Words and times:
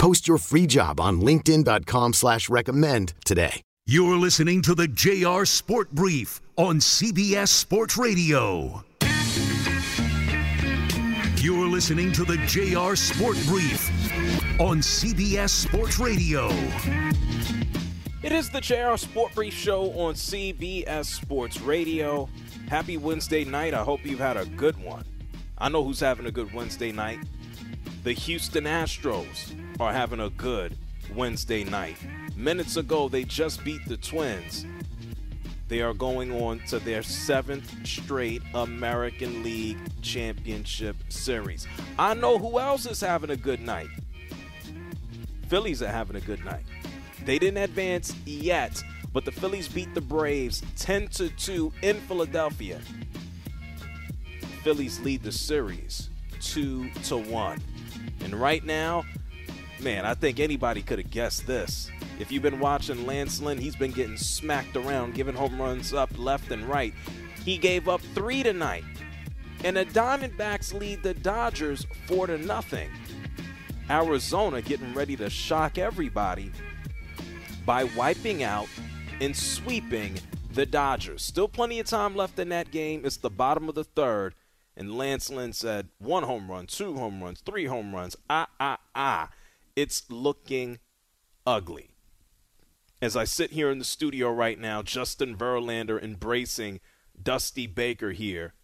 Post 0.00 0.26
your 0.26 0.38
free 0.38 0.66
job 0.66 0.98
on 0.98 1.20
LinkedIn.com 1.20 2.14
slash 2.14 2.48
recommend 2.48 3.12
today. 3.26 3.60
You're 3.84 4.16
listening 4.16 4.62
to 4.62 4.74
the 4.74 4.88
JR 4.88 5.44
Sport 5.44 5.90
Brief 5.90 6.40
on 6.56 6.76
CBS 6.78 7.48
Sports 7.48 7.98
Radio. 7.98 8.82
You're 11.36 11.68
listening 11.68 12.12
to 12.12 12.24
the 12.24 12.38
JR 12.46 12.94
Sport 12.94 13.36
Brief 13.46 13.90
on 14.58 14.78
CBS 14.78 15.50
Sports 15.50 15.98
Radio. 15.98 16.48
It 18.22 18.32
is 18.32 18.48
the 18.48 18.62
JR 18.62 18.96
Sport 18.96 19.34
Brief 19.34 19.52
show 19.52 19.90
on 20.00 20.14
CBS 20.14 21.04
Sports 21.04 21.60
Radio. 21.60 22.26
Happy 22.70 22.96
Wednesday 22.96 23.44
night. 23.44 23.74
I 23.74 23.82
hope 23.82 24.06
you've 24.06 24.18
had 24.18 24.38
a 24.38 24.46
good 24.46 24.82
one. 24.82 25.04
I 25.58 25.68
know 25.68 25.84
who's 25.84 26.00
having 26.00 26.24
a 26.24 26.32
good 26.32 26.54
Wednesday 26.54 26.90
night. 26.90 27.18
The 28.02 28.14
Houston 28.14 28.64
Astros 28.64 29.52
are 29.80 29.92
having 29.92 30.20
a 30.20 30.30
good 30.30 30.76
Wednesday 31.14 31.64
night. 31.64 31.96
Minutes 32.36 32.76
ago, 32.76 33.08
they 33.08 33.24
just 33.24 33.64
beat 33.64 33.80
the 33.86 33.96
Twins. 33.96 34.66
They 35.68 35.80
are 35.80 35.94
going 35.94 36.30
on 36.42 36.60
to 36.68 36.78
their 36.78 37.02
seventh 37.02 37.86
straight 37.86 38.42
American 38.54 39.42
League 39.42 39.78
Championship 40.02 40.96
Series. 41.08 41.66
I 41.98 42.12
know 42.14 42.38
who 42.38 42.58
else 42.58 42.84
is 42.86 43.00
having 43.00 43.30
a 43.30 43.36
good 43.36 43.60
night. 43.60 43.88
Phillies 45.48 45.82
are 45.82 45.88
having 45.88 46.16
a 46.16 46.20
good 46.20 46.44
night. 46.44 46.64
They 47.24 47.38
didn't 47.38 47.62
advance 47.62 48.14
yet, 48.26 48.82
but 49.12 49.24
the 49.24 49.32
Phillies 49.32 49.68
beat 49.68 49.94
the 49.94 50.00
Braves 50.00 50.62
10 50.76 51.08
to 51.08 51.30
2 51.30 51.72
in 51.82 51.96
Philadelphia. 52.00 52.80
Phillies 54.62 55.00
lead 55.00 55.22
the 55.22 55.32
series 55.32 56.10
2 56.40 56.90
to 57.04 57.16
1. 57.16 57.62
And 58.22 58.34
right 58.34 58.64
now, 58.64 59.04
man, 59.82 60.04
I 60.04 60.14
think 60.14 60.40
anybody 60.40 60.82
could 60.82 60.98
have 60.98 61.10
guessed 61.10 61.46
this. 61.46 61.90
If 62.18 62.30
you've 62.30 62.42
been 62.42 62.60
watching 62.60 63.06
Lance 63.06 63.40
Lynn, 63.40 63.58
he's 63.58 63.76
been 63.76 63.92
getting 63.92 64.16
smacked 64.16 64.76
around, 64.76 65.14
giving 65.14 65.34
home 65.34 65.60
runs 65.60 65.94
up 65.94 66.10
left 66.18 66.50
and 66.50 66.64
right. 66.64 66.94
He 67.44 67.56
gave 67.56 67.88
up 67.88 68.00
3 68.14 68.42
tonight. 68.42 68.84
And 69.64 69.76
the 69.76 69.84
Diamondbacks 69.86 70.72
lead 70.72 71.02
the 71.02 71.14
Dodgers 71.14 71.86
4 72.06 72.28
to 72.28 72.38
nothing. 72.38 72.90
Arizona 73.90 74.62
getting 74.62 74.94
ready 74.94 75.16
to 75.16 75.28
shock 75.28 75.76
everybody 75.78 76.52
by 77.66 77.84
wiping 77.84 78.42
out 78.42 78.68
and 79.20 79.36
sweeping 79.36 80.18
the 80.52 80.66
Dodgers. 80.66 81.22
Still 81.22 81.48
plenty 81.48 81.80
of 81.80 81.86
time 81.86 82.14
left 82.14 82.38
in 82.38 82.48
that 82.50 82.70
game. 82.70 83.02
It's 83.04 83.16
the 83.16 83.30
bottom 83.30 83.68
of 83.68 83.74
the 83.74 83.84
third. 83.84 84.34
And 84.76 84.96
Lance 84.96 85.28
Lynn 85.28 85.52
said 85.52 85.88
one 85.98 86.22
home 86.22 86.50
run, 86.50 86.66
two 86.66 86.94
home 86.94 87.22
runs, 87.22 87.40
three 87.40 87.66
home 87.66 87.94
runs. 87.94 88.16
Ah, 88.30 88.48
ah, 88.58 88.78
ah. 88.94 89.28
It's 89.76 90.08
looking 90.10 90.78
ugly. 91.46 91.90
As 93.02 93.16
I 93.16 93.24
sit 93.24 93.52
here 93.52 93.70
in 93.70 93.78
the 93.78 93.84
studio 93.84 94.30
right 94.30 94.58
now, 94.58 94.82
Justin 94.82 95.36
Verlander 95.36 96.02
embracing 96.02 96.80
Dusty 97.20 97.66
Baker 97.66 98.12
here. 98.12 98.54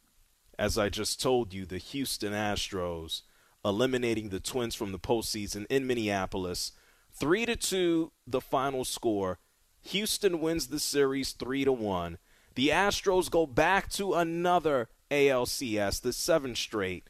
As 0.59 0.77
I 0.77 0.89
just 0.89 1.21
told 1.21 1.53
you, 1.55 1.65
the 1.65 1.79
Houston 1.79 2.33
Astros 2.33 3.23
eliminating 3.65 4.29
the 4.29 4.41
Twins 4.41 4.75
from 4.75 4.93
the 4.93 4.99
postseason 4.99 5.67
in 5.71 5.87
Minneapolis. 5.87 6.73
3 7.13 7.47
to 7.47 7.57
2 7.57 8.13
the 8.27 8.41
final 8.41 8.85
score 8.85 9.39
Houston 9.87 10.41
wins 10.41 10.67
the 10.67 10.81
series 10.81 11.33
3 11.33 11.65
to 11.65 11.73
1. 11.73 12.19
The 12.55 12.69
Astros 12.69 13.31
go 13.31 13.47
back 13.47 13.89
to 13.91 14.15
another 14.15 14.89
ALCS, 15.11 16.01
the 16.01 16.13
seventh 16.13 16.59
straight. 16.59 17.09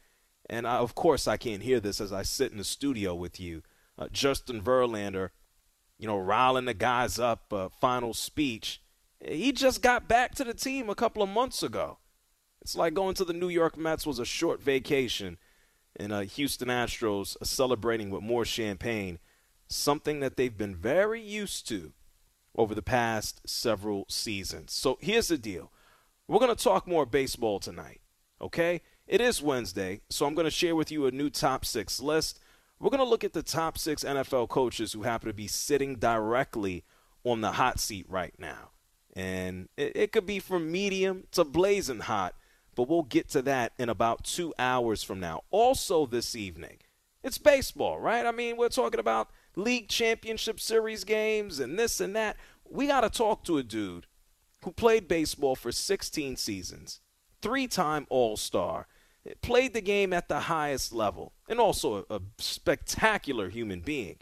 And 0.49 0.67
I, 0.67 0.77
of 0.77 0.93
course, 0.93 1.27
I 1.27 1.37
can't 1.37 1.63
hear 1.63 1.79
this 1.79 1.99
as 1.99 2.13
I 2.13 2.21
sit 2.21 2.51
in 2.51 2.57
the 2.57 2.63
studio 2.63 3.15
with 3.15 3.39
you. 3.39 3.63
Uh, 3.97 4.07
Justin 4.11 4.61
Verlander, 4.61 5.29
you 5.97 6.07
know, 6.07 6.17
riling 6.17 6.65
the 6.65 6.73
guys 6.73 7.17
up, 7.19 7.51
uh, 7.51 7.69
final 7.69 8.13
speech. 8.13 8.81
He 9.19 9.51
just 9.51 9.81
got 9.81 10.07
back 10.07 10.35
to 10.35 10.43
the 10.43 10.53
team 10.53 10.89
a 10.89 10.95
couple 10.95 11.23
of 11.23 11.29
months 11.29 11.63
ago. 11.63 11.97
It's 12.61 12.75
like 12.75 12.93
going 12.93 13.15
to 13.15 13.25
the 13.25 13.33
New 13.33 13.49
York 13.49 13.77
Mets 13.77 14.05
was 14.05 14.19
a 14.19 14.25
short 14.25 14.61
vacation, 14.61 15.37
and 15.95 16.11
uh, 16.11 16.19
Houston 16.21 16.67
Astros 16.67 17.37
celebrating 17.43 18.09
with 18.09 18.21
more 18.21 18.45
champagne, 18.45 19.19
something 19.67 20.19
that 20.19 20.37
they've 20.37 20.57
been 20.57 20.75
very 20.75 21.21
used 21.21 21.67
to 21.69 21.93
over 22.55 22.75
the 22.75 22.81
past 22.81 23.41
several 23.47 24.05
seasons. 24.09 24.73
So 24.73 24.97
here's 25.01 25.29
the 25.29 25.37
deal 25.37 25.71
we're 26.27 26.39
going 26.39 26.55
to 26.55 26.63
talk 26.63 26.87
more 26.87 27.05
baseball 27.05 27.59
tonight, 27.59 28.01
okay? 28.41 28.81
It 29.07 29.21
is 29.21 29.41
Wednesday, 29.41 30.01
so 30.09 30.25
I'm 30.25 30.35
going 30.35 30.45
to 30.45 30.51
share 30.51 30.75
with 30.75 30.91
you 30.91 31.05
a 31.05 31.11
new 31.11 31.29
top 31.29 31.63
six 31.63 32.01
list. 32.01 32.39
We're 32.79 32.91
going 32.91 33.03
to 33.03 33.09
look 33.09 33.23
at 33.23 33.33
the 33.33 33.43
top 33.43 33.77
six 33.77 34.03
NFL 34.03 34.49
coaches 34.49 34.93
who 34.93 35.03
happen 35.03 35.27
to 35.27 35.33
be 35.33 35.47
sitting 35.47 35.95
directly 35.95 36.83
on 37.23 37.41
the 37.41 37.53
hot 37.53 37.79
seat 37.79 38.05
right 38.07 38.33
now. 38.37 38.69
And 39.15 39.69
it, 39.77 39.93
it 39.95 40.11
could 40.11 40.27
be 40.27 40.39
from 40.39 40.71
medium 40.71 41.23
to 41.31 41.43
blazing 41.43 42.01
hot, 42.01 42.35
but 42.75 42.87
we'll 42.87 43.03
get 43.03 43.29
to 43.29 43.41
that 43.43 43.73
in 43.79 43.89
about 43.89 44.23
two 44.23 44.53
hours 44.59 45.01
from 45.01 45.19
now. 45.19 45.41
Also, 45.49 46.05
this 46.05 46.35
evening, 46.35 46.77
it's 47.23 47.39
baseball, 47.39 47.99
right? 47.99 48.25
I 48.25 48.31
mean, 48.31 48.57
we're 48.57 48.69
talking 48.69 48.99
about 48.99 49.31
league 49.55 49.89
championship 49.89 50.59
series 50.59 51.03
games 51.03 51.59
and 51.59 51.79
this 51.79 51.99
and 51.99 52.15
that. 52.15 52.37
We 52.69 52.87
got 52.87 53.01
to 53.01 53.09
talk 53.09 53.43
to 53.45 53.57
a 53.57 53.63
dude 53.63 54.05
who 54.63 54.71
played 54.71 55.07
baseball 55.07 55.55
for 55.55 55.71
16 55.71 56.35
seasons, 56.35 56.99
three 57.41 57.67
time 57.67 58.05
All 58.09 58.37
Star, 58.37 58.87
played 59.41 59.73
the 59.73 59.81
game 59.81 60.13
at 60.13 60.29
the 60.29 60.41
highest 60.41 60.93
level, 60.93 61.33
and 61.49 61.59
also 61.59 62.05
a, 62.09 62.15
a 62.15 62.21
spectacular 62.37 63.49
human 63.49 63.81
being. 63.81 64.17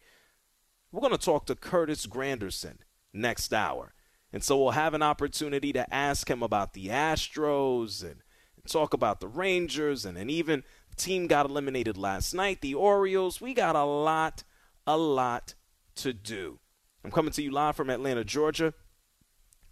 We're 0.92 1.02
going 1.02 1.12
to 1.12 1.18
talk 1.18 1.46
to 1.48 1.56
Curtis 1.56 2.08
Granderson 2.08 2.78
next 3.14 3.54
hour. 3.54 3.94
And 4.32 4.44
so 4.44 4.58
we'll 4.58 4.72
have 4.72 4.94
an 4.94 5.02
opportunity 5.02 5.72
to 5.74 5.94
ask 5.94 6.30
him 6.30 6.44
about 6.44 6.74
the 6.74 6.88
Astros 6.88 8.04
and, 8.04 8.22
talk 8.68 8.96
about 8.96 9.20
the 9.20 9.28
Rangers 9.28 10.06
and, 10.06 10.18
and 10.18 10.32
even 10.32 10.64
the 10.90 10.96
team 10.96 11.28
got 11.28 11.48
eliminated 11.48 11.98
last 11.98 12.34
night, 12.34 12.62
the 12.62 12.74
Orioles. 12.74 13.40
We 13.40 13.54
got 13.54 13.76
a 13.76 13.84
lot 13.84 14.44
a 14.88 14.98
lot 14.98 15.54
to 15.98 16.14
do. 16.14 16.60
I'm 17.04 17.12
coming 17.12 17.32
to 17.34 17.44
you 17.44 17.52
live 17.52 17.76
from 17.76 17.92
Atlanta, 17.92 18.24
Georgia. 18.24 18.74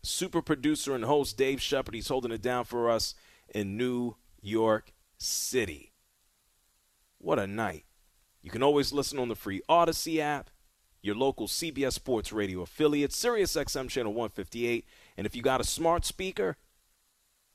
Super 0.04 0.44
producer 0.44 0.94
and 0.94 1.06
host 1.06 1.38
Dave 1.38 1.60
Shepard. 1.60 1.96
He's 1.96 2.08
holding 2.08 2.32
it 2.32 2.44
down 2.44 2.66
for 2.66 2.88
us 2.88 3.16
in 3.50 3.78
New 3.78 4.16
York 4.44 4.93
City. 5.18 5.94
What 7.18 7.40
a 7.40 7.48
night. 7.48 7.86
You 8.42 8.50
can 8.50 8.64
always 8.64 8.92
listen 8.92 9.20
on 9.20 9.30
the 9.30 9.36
free 9.36 9.62
Audacy 9.70 10.20
app, 10.20 10.50
your 11.02 11.16
local 11.16 11.48
CBS 11.48 11.94
Sports 11.94 12.34
Radio 12.34 12.62
affiliate, 12.62 13.14
Sirius 13.14 13.56
XM 13.56 13.90
channel 13.90 14.14
158. 14.14 14.86
And 15.18 15.26
if 15.26 15.36
you 15.36 15.42
got 15.42 15.62
a 15.62 15.66
smart 15.66 16.06
speaker, 16.06 16.58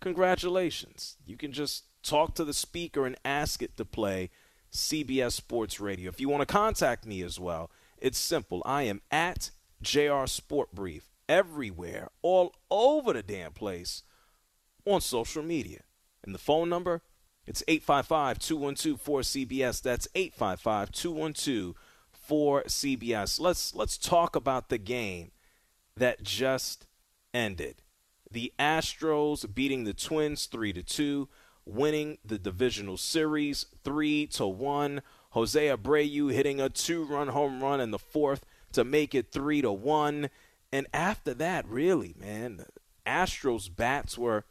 congratulations. 0.01 1.17
You 1.27 1.37
can 1.37 1.53
just 1.53 1.85
talk 2.03 2.35
to 2.35 2.45
the 2.45 2.55
speaker 2.55 3.05
and 3.07 3.17
ask 3.25 3.63
it 3.63 3.77
to 3.77 3.85
play 3.85 4.31
CBS 4.73 5.33
Sports 5.33 5.81
Radio. 5.81 6.09
If 6.09 6.21
you 6.21 6.29
want 6.29 6.41
to 6.41 6.47
contact 6.47 7.07
me 7.07 7.23
as 7.23 7.39
well, 7.39 7.71
it's 7.99 8.19
simple. 8.19 8.63
I 8.65 8.83
am 8.85 9.03
at 9.11 9.51
JR 9.83 10.27
Sport 10.27 10.75
Brief 10.75 11.11
everywhere, 11.29 12.09
all 12.23 12.55
over 12.71 13.13
the 13.13 13.23
damn 13.23 13.53
place 13.53 14.03
on 14.87 15.01
social 15.01 15.43
media. 15.43 15.83
And 16.25 16.35
the 16.35 16.39
phone 16.39 16.69
number, 16.69 17.03
it's 17.49 17.63
855 17.67 18.39
212 18.39 19.03
4CBS. 19.03 19.81
That's 19.81 20.07
855 20.15 20.93
212 20.93 21.75
4CBS. 22.29 23.41
Let's 23.41 23.75
let's 23.75 23.97
talk 23.97 24.37
about 24.37 24.69
the 24.69 24.77
game 24.77 25.31
that 25.97 26.23
just 26.23 26.87
ended. 27.33 27.77
The 28.31 28.53
Astros 28.59 29.53
beating 29.55 29.85
the 29.85 29.95
Twins 29.95 30.45
3 30.45 30.75
to 30.75 30.83
2, 30.83 31.29
winning 31.65 32.19
the 32.23 32.39
divisional 32.39 32.99
series 32.99 33.65
3 33.83 34.27
to 34.27 34.47
1. 34.47 35.01
Jose 35.31 35.67
Abreu 35.69 36.31
hitting 36.31 36.61
a 36.61 36.69
two-run 36.69 37.29
home 37.29 37.63
run 37.63 37.81
in 37.81 37.91
the 37.93 37.99
fourth 37.99 38.45
to 38.73 38.85
make 38.85 39.15
it 39.15 39.33
3 39.33 39.63
to 39.63 39.73
1. 39.73 40.29
And 40.71 40.87
after 40.93 41.33
that, 41.33 41.67
really, 41.67 42.15
man, 42.21 42.59
the 42.59 42.67
Astros 43.07 43.75
bats 43.75 44.19
were 44.19 44.45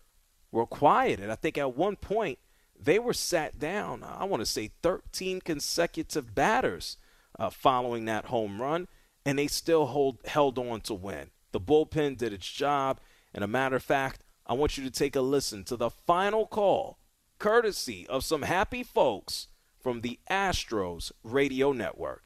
were 0.52 0.66
quieted. 0.66 1.30
I 1.30 1.36
think 1.36 1.60
at 1.60 1.78
one 1.78 1.98
point 1.98 2.40
they 2.80 3.00
were 3.00 3.14
sat 3.14 3.60
down. 3.60 4.04
I 4.04 4.26
want 4.26 4.42
to 4.42 4.46
say 4.46 4.72
13 4.82 5.42
consecutive 5.42 6.34
batters 6.36 6.98
uh, 7.38 7.50
following 7.50 8.06
that 8.06 8.26
home 8.26 8.62
run, 8.62 8.88
and 9.26 9.38
they 9.38 9.48
still 9.48 9.88
hold 9.88 10.20
held 10.26 10.58
on 10.58 10.82
to 10.82 10.94
win. 10.94 11.32
The 11.52 11.60
bullpen 11.60 12.18
did 12.18 12.34
its 12.34 12.50
job, 12.50 13.00
and 13.34 13.44
a 13.44 13.48
matter 13.48 13.76
of 13.76 13.84
fact, 13.84 14.24
I 14.46 14.54
want 14.54 14.78
you 14.78 14.84
to 14.84 14.92
take 14.92 15.16
a 15.16 15.22
listen 15.22 15.64
to 15.66 15.76
the 15.76 15.90
final 15.90 16.46
call, 16.46 17.00
courtesy 17.40 18.08
of 18.08 18.24
some 18.24 18.44
happy 18.44 18.84
folks 18.84 19.48
from 19.80 20.02
the 20.02 20.20
Astros 20.30 21.12
radio 21.24 21.72
network. 21.72 22.26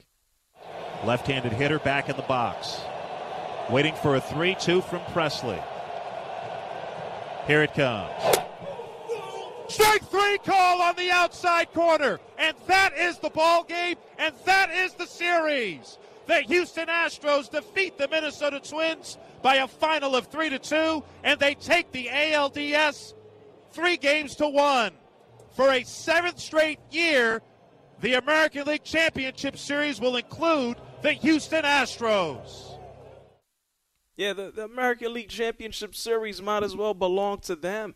Left-handed 1.03 1.53
hitter 1.53 1.79
back 1.79 2.09
in 2.09 2.15
the 2.15 2.21
box, 2.23 2.79
waiting 3.69 3.95
for 3.95 4.15
a 4.15 4.21
3-2 4.21 4.83
from 4.83 4.99
Pressly. 5.01 5.63
Here 7.47 7.63
it 7.63 7.73
comes. 7.73 8.11
Strike 9.71 10.03
three 10.09 10.37
call 10.39 10.81
on 10.81 10.95
the 10.97 11.09
outside 11.11 11.71
corner. 11.73 12.19
And 12.37 12.57
that 12.67 12.97
is 12.97 13.19
the 13.19 13.29
ball 13.29 13.63
game, 13.63 13.95
and 14.19 14.35
that 14.45 14.69
is 14.69 14.93
the 14.95 15.05
series. 15.05 15.97
The 16.27 16.41
Houston 16.41 16.87
Astros 16.87 17.49
defeat 17.49 17.97
the 17.97 18.09
Minnesota 18.09 18.59
Twins 18.59 19.17
by 19.41 19.55
a 19.55 19.67
final 19.67 20.13
of 20.15 20.27
three 20.27 20.49
to 20.49 20.59
two, 20.59 21.03
and 21.23 21.39
they 21.39 21.55
take 21.55 21.91
the 21.93 22.07
ALDS 22.07 23.13
three 23.71 23.95
games 23.95 24.35
to 24.35 24.47
one. 24.49 24.91
For 25.55 25.71
a 25.71 25.83
seventh 25.83 26.39
straight 26.39 26.79
year, 26.91 27.41
the 28.01 28.15
American 28.15 28.67
League 28.67 28.83
Championship 28.83 29.57
Series 29.57 30.01
will 30.01 30.17
include 30.17 30.77
the 31.01 31.13
Houston 31.13 31.63
Astros. 31.63 32.77
Yeah, 34.17 34.33
the, 34.33 34.51
the 34.51 34.65
American 34.65 35.13
League 35.13 35.29
Championship 35.29 35.95
Series 35.95 36.41
might 36.41 36.63
as 36.63 36.75
well 36.75 36.93
belong 36.93 37.39
to 37.41 37.55
them. 37.55 37.95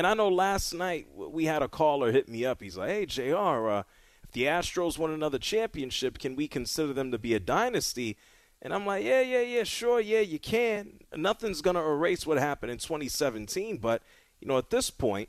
And 0.00 0.06
I 0.06 0.14
know 0.14 0.30
last 0.30 0.72
night 0.72 1.08
we 1.14 1.44
had 1.44 1.60
a 1.60 1.68
caller 1.68 2.10
hit 2.10 2.26
me 2.26 2.46
up. 2.46 2.62
He's 2.62 2.78
like, 2.78 2.88
hey, 2.88 3.04
JR, 3.04 3.68
uh, 3.68 3.82
if 4.22 4.32
the 4.32 4.44
Astros 4.44 4.96
won 4.96 5.10
another 5.10 5.36
championship, 5.36 6.18
can 6.18 6.36
we 6.36 6.48
consider 6.48 6.94
them 6.94 7.10
to 7.10 7.18
be 7.18 7.34
a 7.34 7.38
dynasty? 7.38 8.16
And 8.62 8.72
I'm 8.72 8.86
like, 8.86 9.04
yeah, 9.04 9.20
yeah, 9.20 9.42
yeah, 9.42 9.64
sure, 9.64 10.00
yeah, 10.00 10.20
you 10.20 10.38
can. 10.38 11.00
Nothing's 11.14 11.60
going 11.60 11.76
to 11.76 11.82
erase 11.82 12.26
what 12.26 12.38
happened 12.38 12.72
in 12.72 12.78
2017. 12.78 13.76
But, 13.76 14.00
you 14.40 14.48
know, 14.48 14.56
at 14.56 14.70
this 14.70 14.88
point, 14.88 15.28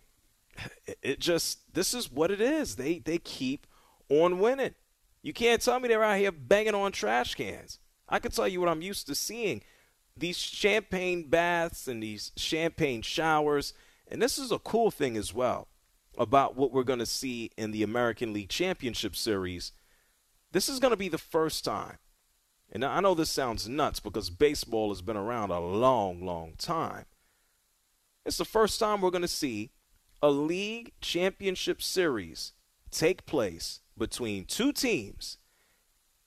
it 1.01 1.19
just, 1.19 1.73
this 1.73 1.93
is 1.93 2.09
what 2.09 2.31
it 2.31 2.39
is. 2.39 2.77
They, 2.77 2.99
they 2.99 3.17
keep 3.17 3.67
on 4.07 4.39
winning. 4.39 4.75
You 5.21 5.33
can't 5.33 5.61
tell 5.61 5.81
me 5.81 5.89
they're 5.89 6.01
out 6.01 6.17
here 6.17 6.31
banging 6.31 6.75
on 6.75 6.93
trash 6.93 7.35
cans. 7.35 7.79
I 8.07 8.19
can 8.19 8.31
tell 8.31 8.47
you 8.47 8.61
what 8.61 8.69
I'm 8.69 8.81
used 8.81 9.05
to 9.07 9.15
seeing 9.15 9.63
these 10.15 10.37
champagne 10.37 11.27
baths 11.27 11.89
and 11.89 12.01
these 12.01 12.31
champagne 12.37 13.01
showers. 13.01 13.73
And 14.11 14.21
this 14.21 14.37
is 14.37 14.51
a 14.51 14.59
cool 14.59 14.91
thing 14.91 15.15
as 15.15 15.33
well 15.33 15.69
about 16.17 16.57
what 16.57 16.73
we're 16.73 16.83
going 16.83 16.99
to 16.99 17.05
see 17.05 17.49
in 17.57 17.71
the 17.71 17.81
American 17.81 18.33
League 18.33 18.49
Championship 18.49 19.15
Series. 19.15 19.71
This 20.51 20.67
is 20.67 20.79
going 20.79 20.91
to 20.91 20.97
be 20.97 21.07
the 21.07 21.17
first 21.17 21.63
time. 21.63 21.97
And 22.69 22.83
I 22.83 22.99
know 22.99 23.15
this 23.15 23.29
sounds 23.29 23.69
nuts 23.69 24.01
because 24.01 24.29
baseball 24.29 24.89
has 24.89 25.01
been 25.01 25.17
around 25.17 25.49
a 25.49 25.59
long, 25.59 26.25
long 26.25 26.53
time. 26.57 27.05
It's 28.25 28.37
the 28.37 28.45
first 28.45 28.79
time 28.79 29.01
we're 29.01 29.09
going 29.09 29.21
to 29.23 29.27
see 29.27 29.71
a 30.21 30.29
league 30.29 30.91
championship 31.01 31.81
series 31.81 32.51
take 32.91 33.25
place 33.25 33.79
between 33.97 34.45
two 34.45 34.73
teams 34.73 35.37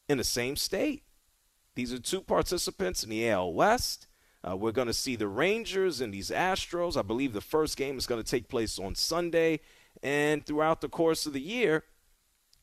in 0.09 0.19
the 0.19 0.25
same 0.25 0.57
state. 0.57 1.05
These 1.75 1.93
are 1.93 1.99
two 1.99 2.23
participants 2.23 3.05
in 3.05 3.11
the 3.11 3.29
AL 3.29 3.53
West. 3.53 4.07
Uh, 4.47 4.57
we're 4.57 4.73
going 4.73 4.89
to 4.89 4.95
see 4.95 5.17
the 5.17 5.29
Rangers 5.29 6.01
and 6.01 6.13
these 6.13 6.31
Astros. 6.31 6.97
I 6.97 7.03
believe 7.03 7.33
the 7.33 7.41
first 7.41 7.77
game 7.77 7.97
is 7.97 8.07
going 8.07 8.23
to 8.23 8.31
take 8.31 8.49
place 8.49 8.79
on 8.79 8.95
Sunday. 8.95 9.61
And 10.03 10.45
throughout 10.45 10.81
the 10.81 10.89
course 10.89 11.25
of 11.25 11.33
the 11.33 11.41
year, 11.41 11.85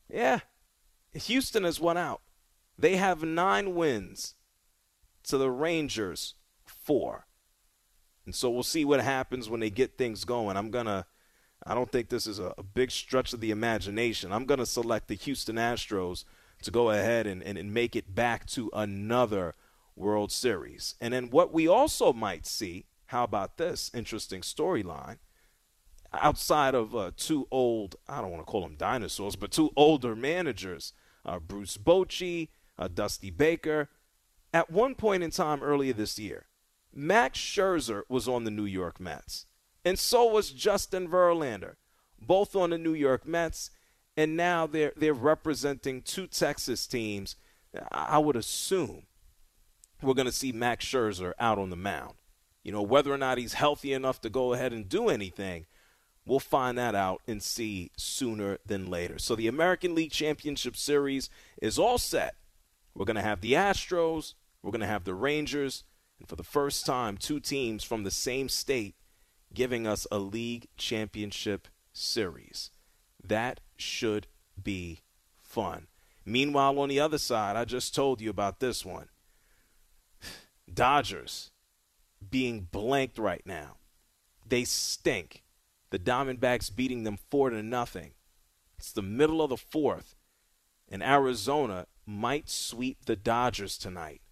yeah, 0.08 0.40
Houston 1.12 1.64
has 1.64 1.80
won 1.80 1.96
out. 1.96 2.20
They 2.78 2.96
have 2.96 3.22
nine 3.22 3.74
wins 3.74 4.34
to 5.24 5.38
the 5.38 5.50
Rangers, 5.50 6.34
four. 6.64 7.26
And 8.24 8.34
so 8.34 8.50
we'll 8.50 8.62
see 8.62 8.84
what 8.84 9.00
happens 9.00 9.50
when 9.50 9.60
they 9.60 9.70
get 9.70 9.98
things 9.98 10.24
going. 10.24 10.56
I'm 10.56 10.70
going 10.70 10.86
to, 10.86 11.04
I 11.66 11.74
don't 11.74 11.90
think 11.90 12.08
this 12.08 12.26
is 12.26 12.38
a, 12.38 12.54
a 12.56 12.62
big 12.62 12.92
stretch 12.92 13.32
of 13.32 13.40
the 13.40 13.50
imagination. 13.50 14.32
I'm 14.32 14.44
going 14.44 14.60
to 14.60 14.66
select 14.66 15.08
the 15.08 15.14
Houston 15.14 15.56
Astros 15.56 16.24
to 16.62 16.70
go 16.70 16.90
ahead 16.90 17.26
and, 17.26 17.42
and, 17.42 17.58
and 17.58 17.74
make 17.74 17.96
it 17.96 18.14
back 18.14 18.46
to 18.46 18.70
another 18.72 19.56
World 19.96 20.32
Series. 20.32 20.94
And 21.00 21.12
then 21.14 21.30
what 21.30 21.52
we 21.52 21.68
also 21.68 22.12
might 22.12 22.46
see, 22.46 22.86
how 23.06 23.24
about 23.24 23.56
this 23.56 23.90
interesting 23.94 24.40
storyline? 24.40 25.18
Outside 26.12 26.74
of 26.74 26.94
uh, 26.94 27.12
two 27.16 27.46
old, 27.50 27.96
I 28.08 28.20
don't 28.20 28.30
want 28.30 28.46
to 28.46 28.50
call 28.50 28.62
them 28.62 28.76
dinosaurs, 28.76 29.36
but 29.36 29.50
two 29.50 29.70
older 29.76 30.14
managers, 30.14 30.92
uh, 31.24 31.38
Bruce 31.38 31.76
Bochy, 31.76 32.48
uh, 32.78 32.88
Dusty 32.88 33.30
Baker. 33.30 33.88
At 34.52 34.70
one 34.70 34.94
point 34.94 35.22
in 35.22 35.30
time 35.30 35.62
earlier 35.62 35.94
this 35.94 36.18
year, 36.18 36.46
Max 36.92 37.38
Scherzer 37.38 38.02
was 38.08 38.28
on 38.28 38.44
the 38.44 38.50
New 38.50 38.66
York 38.66 39.00
Mets, 39.00 39.46
and 39.84 39.98
so 39.98 40.26
was 40.26 40.50
Justin 40.50 41.08
Verlander, 41.08 41.76
both 42.20 42.54
on 42.54 42.70
the 42.70 42.78
New 42.78 42.92
York 42.92 43.26
Mets 43.26 43.70
and 44.16 44.36
now 44.36 44.66
they're 44.66 44.92
they're 44.96 45.14
representing 45.14 46.02
two 46.02 46.26
Texas 46.26 46.86
teams. 46.86 47.36
I 47.90 48.18
would 48.18 48.36
assume 48.36 49.04
we're 50.02 50.14
going 50.14 50.26
to 50.26 50.32
see 50.32 50.52
Max 50.52 50.84
Scherzer 50.84 51.32
out 51.38 51.58
on 51.58 51.70
the 51.70 51.76
mound. 51.76 52.14
You 52.62 52.72
know, 52.72 52.82
whether 52.82 53.12
or 53.12 53.18
not 53.18 53.38
he's 53.38 53.54
healthy 53.54 53.92
enough 53.92 54.20
to 54.20 54.30
go 54.30 54.52
ahead 54.52 54.72
and 54.72 54.88
do 54.88 55.08
anything, 55.08 55.66
we'll 56.24 56.38
find 56.38 56.78
that 56.78 56.94
out 56.94 57.20
and 57.26 57.42
see 57.42 57.90
sooner 57.96 58.58
than 58.64 58.90
later. 58.90 59.18
So 59.18 59.34
the 59.34 59.48
American 59.48 59.94
League 59.94 60.12
Championship 60.12 60.76
Series 60.76 61.28
is 61.60 61.78
all 61.78 61.98
set. 61.98 62.36
We're 62.94 63.06
going 63.06 63.16
to 63.16 63.22
have 63.22 63.40
the 63.40 63.54
Astros, 63.54 64.34
we're 64.62 64.70
going 64.70 64.80
to 64.80 64.86
have 64.86 65.04
the 65.04 65.14
Rangers, 65.14 65.84
and 66.18 66.28
for 66.28 66.36
the 66.36 66.44
first 66.44 66.86
time, 66.86 67.16
two 67.16 67.40
teams 67.40 67.82
from 67.82 68.04
the 68.04 68.10
same 68.10 68.48
state 68.48 68.94
giving 69.52 69.86
us 69.86 70.06
a 70.12 70.18
league 70.18 70.68
championship 70.76 71.68
series. 71.92 72.70
That 73.22 73.60
should 73.76 74.28
be 74.62 75.00
fun. 75.40 75.88
Meanwhile, 76.24 76.78
on 76.78 76.88
the 76.88 77.00
other 77.00 77.18
side, 77.18 77.56
I 77.56 77.64
just 77.64 77.94
told 77.94 78.20
you 78.20 78.30
about 78.30 78.60
this 78.60 78.84
one. 78.84 79.08
Dodgers 80.74 81.50
being 82.30 82.68
blanked 82.70 83.18
right 83.18 83.42
now. 83.44 83.76
They 84.46 84.64
stink. 84.64 85.42
The 85.90 85.98
Diamondbacks 85.98 86.74
beating 86.74 87.04
them 87.04 87.18
four 87.30 87.50
to 87.50 87.62
nothing. 87.62 88.12
It's 88.78 88.92
the 88.92 89.02
middle 89.02 89.42
of 89.42 89.50
the 89.50 89.56
fourth, 89.56 90.16
and 90.88 91.02
Arizona 91.02 91.86
might 92.06 92.48
sweep 92.48 93.04
the 93.04 93.16
Dodgers 93.16 93.78
tonight. 93.78 94.22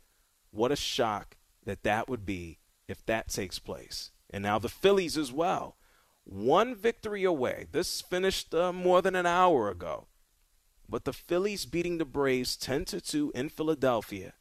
What 0.50 0.73
a 0.73 0.76
shock 0.76 1.37
that 1.64 1.82
that 1.85 2.09
would 2.09 2.26
be 2.26 2.59
if 2.88 3.04
that 3.06 3.28
takes 3.28 3.59
place. 3.59 4.11
And 4.30 4.42
now 4.42 4.59
the 4.59 4.68
Phillies 4.68 5.16
as 5.16 5.32
well 5.32 5.76
one 6.25 6.75
victory 6.75 7.25
away. 7.25 7.66
This 7.73 8.00
finished 8.00 8.54
uh, 8.54 8.73
more 8.73 9.02
than 9.02 9.16
an 9.16 9.26
hour 9.26 9.68
ago. 9.68 10.06
But 10.88 11.04
the 11.04 11.12
Phillies 11.12 11.66
beating 11.66 11.99
the 11.99 12.04
Braves 12.04 12.56
10 12.56 12.85
to 12.87 13.00
2 13.00 13.32
in 13.35 13.49
Philadelphia. 13.49 14.35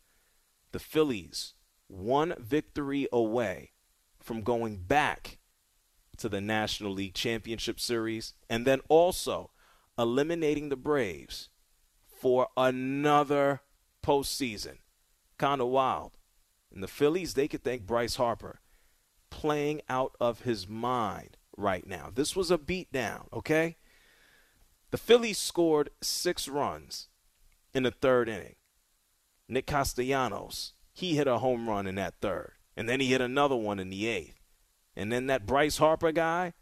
The 0.71 0.79
Phillies 0.79 1.53
one 1.89 2.33
victory 2.39 3.07
away 3.11 3.71
from 4.21 4.41
going 4.41 4.77
back 4.77 5.39
to 6.17 6.29
the 6.29 6.39
National 6.39 6.93
League 6.93 7.13
Championship 7.13 7.79
Series 7.79 8.33
and 8.49 8.65
then 8.65 8.79
also 8.87 9.51
eliminating 9.97 10.69
the 10.69 10.75
Braves 10.77 11.49
for 12.05 12.47
another 12.55 13.61
postseason. 14.03 14.77
Kind 15.37 15.61
of 15.61 15.67
wild. 15.67 16.11
And 16.73 16.83
the 16.83 16.87
Phillies, 16.87 17.33
they 17.33 17.47
could 17.47 17.63
thank 17.63 17.85
Bryce 17.85 18.15
Harper 18.15 18.61
playing 19.29 19.81
out 19.89 20.15
of 20.19 20.41
his 20.41 20.67
mind 20.67 21.37
right 21.57 21.85
now. 21.87 22.09
This 22.13 22.35
was 22.35 22.51
a 22.51 22.57
beatdown, 22.57 23.31
okay? 23.33 23.77
The 24.91 24.97
Phillies 24.97 25.37
scored 25.37 25.89
six 26.01 26.47
runs 26.47 27.07
in 27.73 27.83
the 27.83 27.91
third 27.91 28.27
inning. 28.27 28.55
Nick 29.47 29.65
Castellanos, 29.65 30.73
he 30.99 31.15
hit 31.15 31.27
a 31.27 31.39
home 31.39 31.67
run 31.67 31.87
in 31.87 31.95
that 31.95 32.15
third. 32.21 32.53
And 32.75 32.87
then 32.87 32.99
he 32.99 33.07
hit 33.07 33.21
another 33.21 33.55
one 33.55 33.79
in 33.79 33.89
the 33.89 34.07
eighth. 34.07 34.39
And 34.95 35.11
then 35.11 35.27
that 35.27 35.45
Bryce 35.45 35.77
Harper 35.77 36.11
guy, 36.11 36.53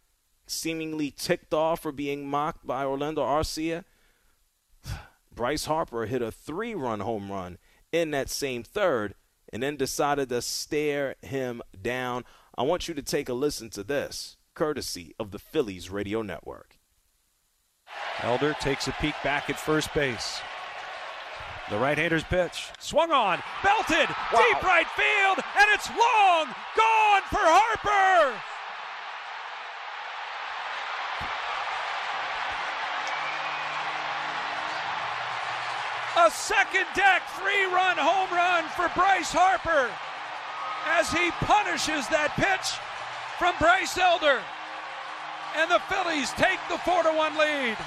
seemingly 0.48 1.12
ticked 1.12 1.54
off 1.54 1.82
for 1.82 1.92
being 1.92 2.28
mocked 2.28 2.66
by 2.66 2.86
Orlando 2.86 3.22
Arcia. 3.22 3.84
Bryce 5.36 5.66
Harper 5.66 6.06
hit 6.06 6.22
a 6.22 6.32
three 6.32 6.74
run 6.74 7.02
home 7.02 7.32
run 7.32 7.58
in 7.92 8.12
that 8.12 8.30
same 8.30 8.64
third, 8.64 9.16
and 9.52 9.64
then 9.64 9.76
decided 9.76 10.30
to 10.30 10.42
stare 10.42 11.16
him 11.22 11.62
down. 11.80 12.26
I 12.58 12.64
want 12.64 12.88
you 12.88 12.94
to 12.96 13.02
take 13.02 13.30
a 13.30 13.34
listen 13.34 13.70
to 13.72 13.84
this, 13.84 14.38
courtesy 14.56 15.16
of 15.20 15.32
the 15.32 15.40
Phillies 15.40 15.90
Radio 15.90 16.22
Network. 16.22 16.80
Elder 18.22 18.56
takes 18.60 18.88
a 18.88 18.92
peek 18.94 19.16
back 19.24 19.50
at 19.50 19.60
first 19.60 19.94
base. 19.94 20.42
The 21.70 21.78
right-hander's 21.78 22.24
pitch. 22.24 22.72
Swung 22.80 23.12
on, 23.12 23.44
belted, 23.62 24.08
wow. 24.32 24.40
deep 24.40 24.64
right 24.64 24.88
field, 24.96 25.44
and 25.60 25.68
it's 25.74 25.90
long 25.90 26.48
gone 26.78 27.22
for 27.28 27.44
Harper. 27.44 28.40
A 36.26 36.32
second 36.32 36.86
deck 36.96 37.22
three-run 37.38 37.98
home 37.98 38.30
run 38.32 38.64
for 38.70 38.90
Bryce 38.96 39.32
Harper 39.32 39.92
as 40.88 41.12
he 41.12 41.32
punishes 41.46 42.08
that 42.08 42.32
pitch 42.40 42.80
from 43.38 43.54
Bryce 43.60 43.98
Elder. 43.98 44.42
And 45.58 45.70
the 45.70 45.80
Phillies 45.90 46.32
take 46.32 46.60
the 46.70 46.78
4 46.78 47.04
to 47.04 47.10
1 47.12 47.38
lead. 47.38 47.78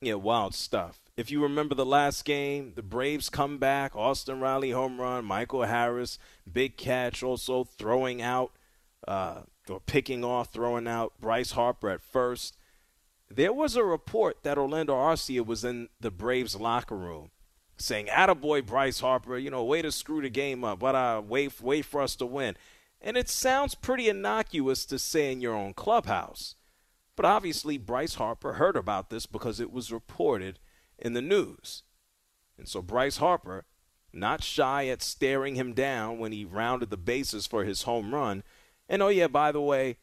Yeah, 0.00 0.14
wild 0.14 0.54
stuff. 0.54 0.99
If 1.16 1.30
you 1.30 1.42
remember 1.42 1.74
the 1.74 1.84
last 1.84 2.24
game, 2.24 2.72
the 2.76 2.82
Braves 2.82 3.28
come 3.28 3.58
back, 3.58 3.94
Austin 3.94 4.40
Riley 4.40 4.70
home 4.70 5.00
run, 5.00 5.24
Michael 5.24 5.64
Harris, 5.64 6.18
big 6.50 6.76
catch, 6.76 7.22
also 7.22 7.64
throwing 7.64 8.22
out 8.22 8.52
uh, 9.06 9.42
or 9.68 9.80
picking 9.80 10.24
off, 10.24 10.52
throwing 10.52 10.88
out 10.88 11.12
Bryce 11.20 11.52
Harper 11.52 11.90
at 11.90 12.02
first. 12.02 12.56
There 13.28 13.52
was 13.52 13.76
a 13.76 13.84
report 13.84 14.42
that 14.42 14.58
Orlando 14.58 14.94
Arcia 14.94 15.44
was 15.44 15.64
in 15.64 15.88
the 16.00 16.10
Braves 16.10 16.56
locker 16.56 16.96
room 16.96 17.30
saying, 17.76 18.06
Attaboy 18.06 18.66
Bryce 18.66 19.00
Harper, 19.00 19.38
you 19.38 19.50
know, 19.50 19.64
way 19.64 19.82
to 19.82 19.92
screw 19.92 20.20
the 20.20 20.28
game 20.28 20.64
up, 20.64 20.78
but 20.80 20.94
uh, 20.94 21.22
wait, 21.26 21.60
wait 21.60 21.84
for 21.84 22.02
us 22.02 22.16
to 22.16 22.26
win. 22.26 22.56
And 23.00 23.16
it 23.16 23.28
sounds 23.28 23.74
pretty 23.74 24.08
innocuous 24.08 24.84
to 24.86 24.98
say 24.98 25.32
in 25.32 25.40
your 25.40 25.54
own 25.54 25.72
clubhouse. 25.72 26.56
But 27.16 27.24
obviously, 27.24 27.78
Bryce 27.78 28.14
Harper 28.14 28.54
heard 28.54 28.76
about 28.76 29.10
this 29.10 29.26
because 29.26 29.60
it 29.60 29.72
was 29.72 29.92
reported 29.92 30.58
in 31.00 31.12
the 31.12 31.22
news. 31.22 31.82
And 32.58 32.68
so 32.68 32.82
Bryce 32.82 33.16
Harper, 33.16 33.64
not 34.12 34.42
shy 34.42 34.86
at 34.88 35.02
staring 35.02 35.54
him 35.54 35.72
down 35.72 36.18
when 36.18 36.32
he 36.32 36.44
rounded 36.44 36.90
the 36.90 36.96
bases 36.96 37.46
for 37.46 37.64
his 37.64 37.82
home 37.82 38.14
run. 38.14 38.42
And 38.88 39.02
oh, 39.02 39.08
yeah, 39.08 39.28
by 39.28 39.52
the 39.52 39.60
way, 39.60 39.96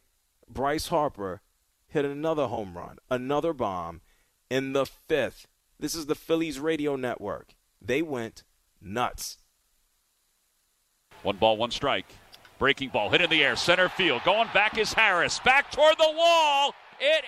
Bryce 0.48 0.88
Harper 0.88 1.40
hit 1.86 2.04
another 2.04 2.46
home 2.46 2.76
run, 2.76 2.98
another 3.10 3.52
bomb 3.52 4.00
in 4.50 4.72
the 4.72 4.86
fifth. 4.86 5.46
This 5.78 5.94
is 5.94 6.06
the 6.06 6.14
Phillies 6.14 6.58
radio 6.58 6.96
network. 6.96 7.54
They 7.80 8.02
went 8.02 8.42
nuts. 8.80 9.38
One 11.22 11.36
ball, 11.36 11.56
one 11.56 11.70
strike. 11.70 12.06
Breaking 12.58 12.88
ball 12.88 13.10
hit 13.10 13.20
in 13.20 13.30
the 13.30 13.44
air, 13.44 13.54
center 13.54 13.88
field. 13.88 14.22
Going 14.24 14.48
back 14.52 14.78
is 14.78 14.92
Harris. 14.92 15.38
Back 15.38 15.70
toward 15.70 15.96
the 15.96 16.12
wall. 16.16 16.74
It 17.00 17.24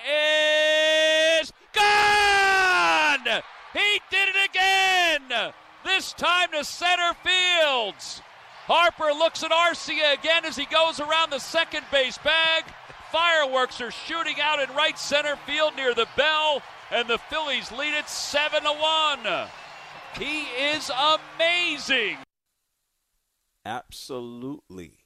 is 1.41 1.53
gone! 1.73 3.43
He 3.73 4.01
did 4.11 4.29
it 4.29 4.51
again! 4.51 5.53
This 5.85 6.13
time 6.13 6.51
to 6.53 6.65
center 6.65 7.13
fields. 7.25 8.21
Harper 8.67 9.13
looks 9.13 9.43
at 9.43 9.51
Arcia 9.51 10.15
again 10.15 10.45
as 10.45 10.57
he 10.57 10.67
goes 10.67 11.01
around 11.01 11.31
the 11.31 11.39
second 11.39 11.85
base 11.91 12.19
bag. 12.19 12.65
Fireworks 13.11 13.81
are 13.81 13.91
shooting 13.91 14.41
out 14.41 14.61
in 14.61 14.75
right 14.77 14.99
center 14.99 15.37
field 15.37 15.75
near 15.77 15.95
the 15.95 16.09
bell, 16.17 16.63
and 16.91 17.09
the 17.09 17.19
Phillies 17.19 17.73
lead 17.73 17.95
it 17.95 18.09
7 18.09 18.63
to 18.63 18.73
1. 18.73 19.49
He 20.19 20.43
is 20.43 20.91
amazing. 20.91 22.19
Absolutely 23.65 25.05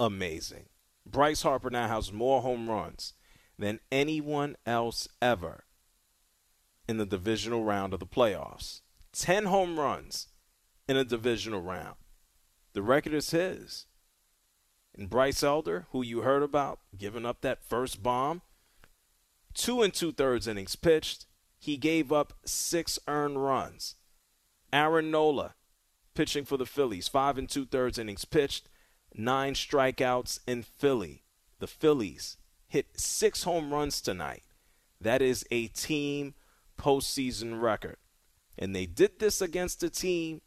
amazing. 0.00 0.66
Bryce 1.06 1.42
Harper 1.42 1.70
now 1.70 1.88
has 1.88 2.12
more 2.12 2.42
home 2.42 2.68
runs 2.68 3.14
than 3.58 3.80
anyone 3.90 4.56
else 4.66 5.08
ever 5.20 5.64
in 6.92 6.98
the 6.98 7.06
divisional 7.06 7.64
round 7.64 7.94
of 7.94 8.00
the 8.00 8.06
playoffs. 8.06 8.82
10 9.14 9.46
home 9.46 9.80
runs 9.80 10.28
in 10.86 10.94
a 10.94 11.04
divisional 11.04 11.62
round. 11.62 11.96
The 12.74 12.82
record 12.82 13.14
is 13.14 13.30
his. 13.30 13.86
And 14.94 15.08
Bryce 15.08 15.42
Elder, 15.42 15.86
who 15.92 16.02
you 16.02 16.20
heard 16.20 16.42
about 16.42 16.80
giving 16.96 17.24
up 17.24 17.40
that 17.40 17.64
first 17.64 18.02
bomb, 18.02 18.42
two 19.54 19.80
and 19.80 19.94
two 19.94 20.12
thirds 20.12 20.46
innings 20.46 20.76
pitched. 20.76 21.24
He 21.58 21.78
gave 21.78 22.12
up 22.12 22.34
six 22.44 22.98
earned 23.08 23.42
runs. 23.42 23.94
Aaron 24.70 25.10
Nola, 25.10 25.54
pitching 26.14 26.44
for 26.44 26.58
the 26.58 26.66
Phillies, 26.66 27.08
five 27.08 27.38
and 27.38 27.48
two 27.48 27.64
thirds 27.64 27.98
innings 27.98 28.26
pitched, 28.26 28.68
nine 29.14 29.54
strikeouts 29.54 30.40
in 30.46 30.62
Philly. 30.62 31.22
The 31.58 31.66
Phillies 31.66 32.36
hit 32.68 33.00
six 33.00 33.44
home 33.44 33.72
runs 33.72 34.02
tonight. 34.02 34.42
That 35.00 35.22
is 35.22 35.46
a 35.50 35.68
team 35.68 36.34
postseason 36.82 37.60
record. 37.60 37.96
And 38.58 38.74
they 38.74 38.86
did 38.86 39.18
this 39.18 39.40
against 39.40 39.82
a 39.82 39.90
team 39.90 40.40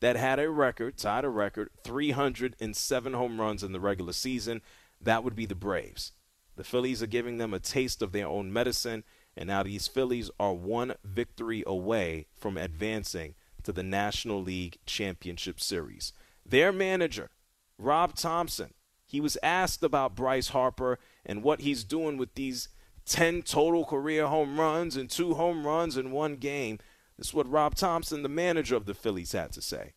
that 0.00 0.16
had 0.16 0.38
a 0.38 0.50
record, 0.50 0.96
tied 0.96 1.24
a 1.24 1.28
record, 1.28 1.70
307 1.84 3.12
home 3.12 3.40
runs 3.40 3.62
in 3.62 3.72
the 3.72 3.80
regular 3.80 4.12
season. 4.12 4.62
That 5.00 5.24
would 5.24 5.34
be 5.34 5.46
the 5.46 5.54
Braves. 5.54 6.12
The 6.56 6.64
Phillies 6.64 7.02
are 7.02 7.06
giving 7.06 7.38
them 7.38 7.52
a 7.52 7.58
taste 7.58 8.00
of 8.02 8.12
their 8.12 8.26
own 8.26 8.52
medicine, 8.52 9.04
and 9.36 9.48
now 9.48 9.62
these 9.62 9.88
Phillies 9.88 10.30
are 10.40 10.54
one 10.54 10.94
victory 11.04 11.62
away 11.66 12.26
from 12.38 12.56
advancing 12.56 13.34
to 13.62 13.72
the 13.72 13.82
National 13.82 14.42
League 14.42 14.78
Championship 14.86 15.60
Series. 15.60 16.12
Their 16.44 16.72
manager, 16.72 17.30
Rob 17.78 18.14
Thomson, 18.14 18.72
he 19.04 19.20
was 19.20 19.36
asked 19.42 19.82
about 19.82 20.16
Bryce 20.16 20.48
Harper 20.48 20.98
and 21.24 21.42
what 21.42 21.60
he's 21.60 21.84
doing 21.84 22.16
with 22.16 22.34
these 22.34 22.68
10 23.06 23.42
total 23.42 23.84
career 23.84 24.26
home 24.26 24.58
runs 24.58 24.96
and 24.96 25.08
two 25.08 25.34
home 25.34 25.66
runs 25.66 25.96
in 25.96 26.10
one 26.10 26.36
game. 26.36 26.78
This 27.16 27.28
is 27.28 27.34
what 27.34 27.50
Rob 27.50 27.74
Thomson, 27.74 28.22
the 28.22 28.28
manager 28.28 28.76
of 28.76 28.84
the 28.84 28.94
Phillies, 28.94 29.32
had 29.32 29.52
to 29.52 29.62
say. 29.62 29.94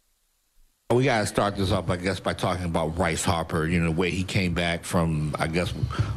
We 0.91 1.03
got 1.03 1.19
to 1.19 1.27
start 1.27 1.55
this 1.55 1.71
off, 1.71 1.87
I 1.89 1.97
guess, 1.97 2.19
by 2.19 2.33
talking 2.33 2.65
about 2.65 2.95
Bryce 2.95 3.23
Harper. 3.23 3.67
You 3.67 3.79
know, 3.79 3.91
the 3.91 3.99
way 3.99 4.09
he 4.09 4.23
came 4.23 4.55
back 4.55 4.83
from, 4.83 5.35
I 5.37 5.45
guess, 5.45 5.71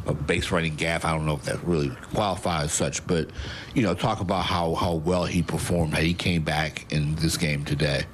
a 0.07 0.15
base 0.15 0.49
running 0.49 0.75
gaff. 0.75 1.05
I 1.05 1.11
don't 1.11 1.27
know 1.27 1.35
if 1.35 1.43
that 1.43 1.63
really 1.63 1.89
qualifies 2.11 2.71
such, 2.71 3.05
but, 3.05 3.29
you 3.75 3.83
know, 3.83 3.93
talk 3.93 4.19
about 4.19 4.45
how, 4.45 4.73
how 4.73 4.95
well 4.95 5.25
he 5.25 5.43
performed, 5.43 5.93
how 5.93 6.01
he 6.01 6.15
came 6.15 6.41
back 6.41 6.91
in 6.91 7.13
this 7.15 7.37
game 7.37 7.65
today. 7.65 8.05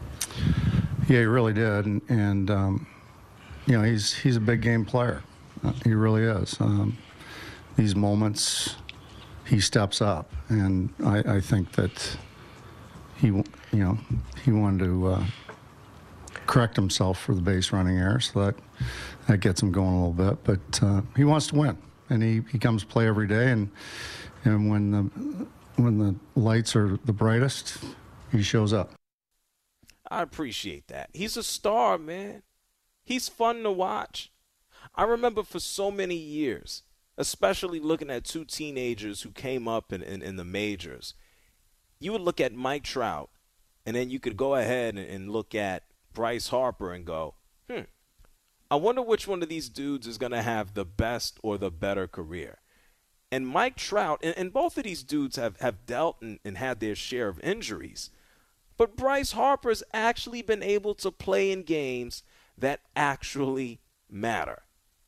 Yeah, 1.07 1.19
he 1.19 1.25
really 1.25 1.53
did. 1.53 1.85
And, 1.85 2.01
and 2.09 2.51
um, 2.51 2.87
you 3.65 3.77
know, 3.77 3.83
he's, 3.83 4.13
he's 4.13 4.35
a 4.35 4.41
big 4.41 4.61
game 4.61 4.83
player. 4.83 5.23
Uh, 5.63 5.71
he 5.85 5.93
really 5.93 6.23
is. 6.23 6.59
Um, 6.59 6.97
these 7.79 7.95
moments, 7.95 8.75
he 9.47 9.59
steps 9.59 10.01
up. 10.01 10.31
And 10.49 10.93
I, 11.03 11.37
I 11.37 11.41
think 11.41 11.71
that 11.73 12.17
he, 13.17 13.27
you 13.27 13.43
know, 13.71 13.97
he 14.43 14.51
wanted 14.51 14.85
to. 14.85 15.07
Uh, 15.07 15.25
correct 16.49 16.75
himself 16.75 17.19
for 17.19 17.35
the 17.35 17.41
base 17.41 17.71
running 17.71 17.99
error, 17.99 18.19
so 18.19 18.43
that 18.43 18.55
that 19.27 19.37
gets 19.37 19.61
him 19.61 19.71
going 19.71 19.93
a 19.93 20.07
little 20.07 20.33
bit. 20.33 20.43
But 20.43 20.83
uh, 20.83 21.01
he 21.15 21.23
wants 21.23 21.47
to 21.47 21.55
win, 21.55 21.77
and 22.09 22.23
he, 22.23 22.41
he 22.51 22.57
comes 22.57 22.83
play 22.83 23.07
every 23.07 23.27
day. 23.27 23.51
And 23.51 23.69
and 24.45 24.69
when 24.69 24.91
the 24.91 25.01
when 25.75 25.99
the 25.99 26.15
lights 26.35 26.75
are 26.75 26.97
the 27.05 27.13
brightest, 27.13 27.77
he 28.31 28.41
shows 28.41 28.73
up. 28.73 28.93
I 30.09 30.23
appreciate 30.23 30.87
that. 30.87 31.11
He's 31.13 31.37
a 31.37 31.43
star, 31.43 31.99
man. 31.99 32.41
He's 33.03 33.29
fun 33.29 33.61
to 33.61 33.71
watch. 33.71 34.31
I 34.95 35.03
remember 35.03 35.43
for 35.43 35.59
so 35.59 35.91
many 35.91 36.15
years, 36.15 36.81
especially 37.19 37.81
looking 37.81 38.09
at 38.09 38.23
two 38.23 38.45
teenagers 38.45 39.21
who 39.21 39.31
came 39.31 39.67
up 39.67 39.91
in, 39.91 40.01
in, 40.01 40.21
in 40.21 40.37
the 40.37 40.45
majors. 40.45 41.13
You 41.99 42.13
would 42.13 42.21
look 42.21 42.39
at 42.39 42.53
Mike 42.53 42.83
Trout, 42.83 43.29
and 43.85 43.95
then 43.95 44.09
you 44.09 44.21
could 44.21 44.37
go 44.37 44.55
ahead 44.55 44.95
and, 44.95 45.05
and 45.05 45.29
look 45.29 45.53
at 45.53 45.83
Bryce 46.13 46.47
Harper 46.47 46.93
and 46.93 47.05
go, 47.05 47.35
hmm, 47.69 47.81
I 48.71 48.77
wonder 48.77 49.01
which 49.01 49.27
one 49.27 49.43
of 49.43 49.49
these 49.49 49.67
dudes 49.67 50.07
is 50.07 50.17
going 50.17 50.31
to 50.31 50.41
have 50.41 50.73
the 50.73 50.85
best 50.85 51.39
or 51.43 51.57
the 51.57 51.69
better 51.69 52.07
career. 52.07 52.59
And 53.31 53.45
Mike 53.45 53.75
Trout, 53.75 54.21
and, 54.23 54.35
and 54.37 54.53
both 54.53 54.77
of 54.77 54.85
these 54.85 55.03
dudes 55.03 55.35
have, 55.35 55.59
have 55.59 55.85
dealt 55.85 56.21
and, 56.21 56.39
and 56.45 56.57
had 56.57 56.79
their 56.79 56.95
share 56.95 57.27
of 57.27 57.39
injuries. 57.41 58.11
But 58.77 58.95
Bryce 58.95 59.33
Harper's 59.33 59.83
actually 59.93 60.41
been 60.41 60.63
able 60.63 60.95
to 60.95 61.11
play 61.11 61.51
in 61.51 61.63
games 61.63 62.23
that 62.57 62.79
actually 62.95 63.81
matter. 64.09 64.61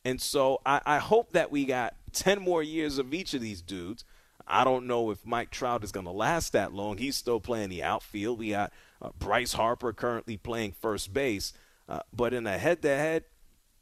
And 0.03 0.22
so 0.22 0.60
I, 0.65 0.82
I 0.86 0.98
hope 0.98 1.32
that 1.32 1.51
we 1.51 1.63
got 1.63 1.96
10 2.13 2.41
more 2.41 2.63
years 2.63 2.98
of 2.98 3.13
each 3.13 3.34
of 3.34 3.41
these 3.41 3.62
dudes. 3.62 4.03
I 4.48 4.63
don't 4.63 4.88
know 4.88 5.12
if 5.12 5.25
Mike 5.25 5.51
Trout 5.51 5.84
is 5.84 5.91
going 5.91 6.06
to 6.06 6.12
last 6.12 6.53
that 6.53 6.74
long. 6.74 6.98
He's 6.98 7.15
still 7.15 7.39
playing 7.39 7.70
the 7.70 7.84
outfield. 7.84 8.39
We 8.39 8.50
got 8.50 8.74
uh, 9.01 9.10
Bryce 9.18 9.53
Harper 9.53 9.94
currently 9.94 10.38
playing 10.38 10.74
first 10.74 11.13
base. 11.13 11.53
Uh, 11.88 12.00
but 12.13 12.34
in 12.34 12.48
a 12.48 12.58
head 12.58 12.82
to 12.82 12.89
head, 12.89 13.25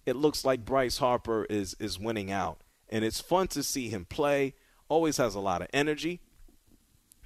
it 0.06 0.16
looks 0.16 0.44
like 0.44 0.66
Bryce 0.66 0.98
Harper 0.98 1.46
is, 1.46 1.76
is 1.80 2.00
winning 2.00 2.32
out. 2.32 2.62
And 2.90 3.06
it's 3.06 3.22
fun 3.22 3.48
to 3.50 3.64
see 3.64 3.90
him 3.90 4.06
play. 4.06 4.56
Always 4.88 5.18
has 5.18 5.36
a 5.36 5.40
lot 5.40 5.62
of 5.62 5.68
energy. 5.74 6.22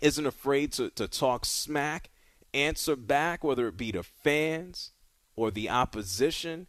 Isn't 0.01 0.25
afraid 0.25 0.73
to, 0.73 0.89
to 0.91 1.07
talk 1.07 1.45
smack, 1.45 2.09
answer 2.53 2.95
back, 2.95 3.43
whether 3.43 3.67
it 3.67 3.77
be 3.77 3.91
to 3.93 4.03
fans 4.03 4.91
or 5.35 5.51
the 5.51 5.69
opposition. 5.69 6.67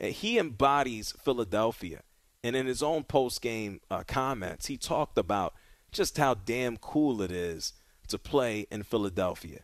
Uh, 0.00 0.06
he 0.06 0.38
embodies 0.38 1.12
Philadelphia. 1.12 2.02
And 2.46 2.54
in 2.54 2.66
his 2.66 2.80
own 2.80 3.02
post 3.02 3.42
game 3.42 3.80
uh, 3.90 4.04
comments, 4.06 4.66
he 4.66 4.76
talked 4.76 5.18
about 5.18 5.52
just 5.90 6.16
how 6.16 6.34
damn 6.34 6.76
cool 6.76 7.20
it 7.20 7.32
is 7.32 7.72
to 8.06 8.18
play 8.18 8.68
in 8.70 8.84
Philadelphia. 8.84 9.62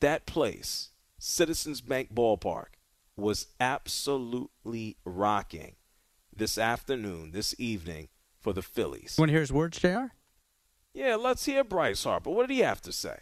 That 0.00 0.26
place, 0.26 0.90
Citizens 1.18 1.80
Bank 1.80 2.12
Ballpark, 2.14 2.76
was 3.16 3.46
absolutely 3.58 4.98
rocking 5.06 5.76
this 6.36 6.58
afternoon, 6.58 7.30
this 7.30 7.54
evening 7.58 8.08
for 8.38 8.52
the 8.52 8.60
Phillies. 8.60 9.14
You 9.16 9.22
Want 9.22 9.30
to 9.30 9.32
hear 9.32 9.40
his 9.40 9.52
words, 9.52 9.78
JR? 9.78 10.12
Yeah, 10.92 11.16
let's 11.16 11.46
hear 11.46 11.64
Bryce 11.64 12.04
Harper. 12.04 12.28
What 12.28 12.48
did 12.48 12.54
he 12.54 12.60
have 12.60 12.82
to 12.82 12.92
say? 12.92 13.16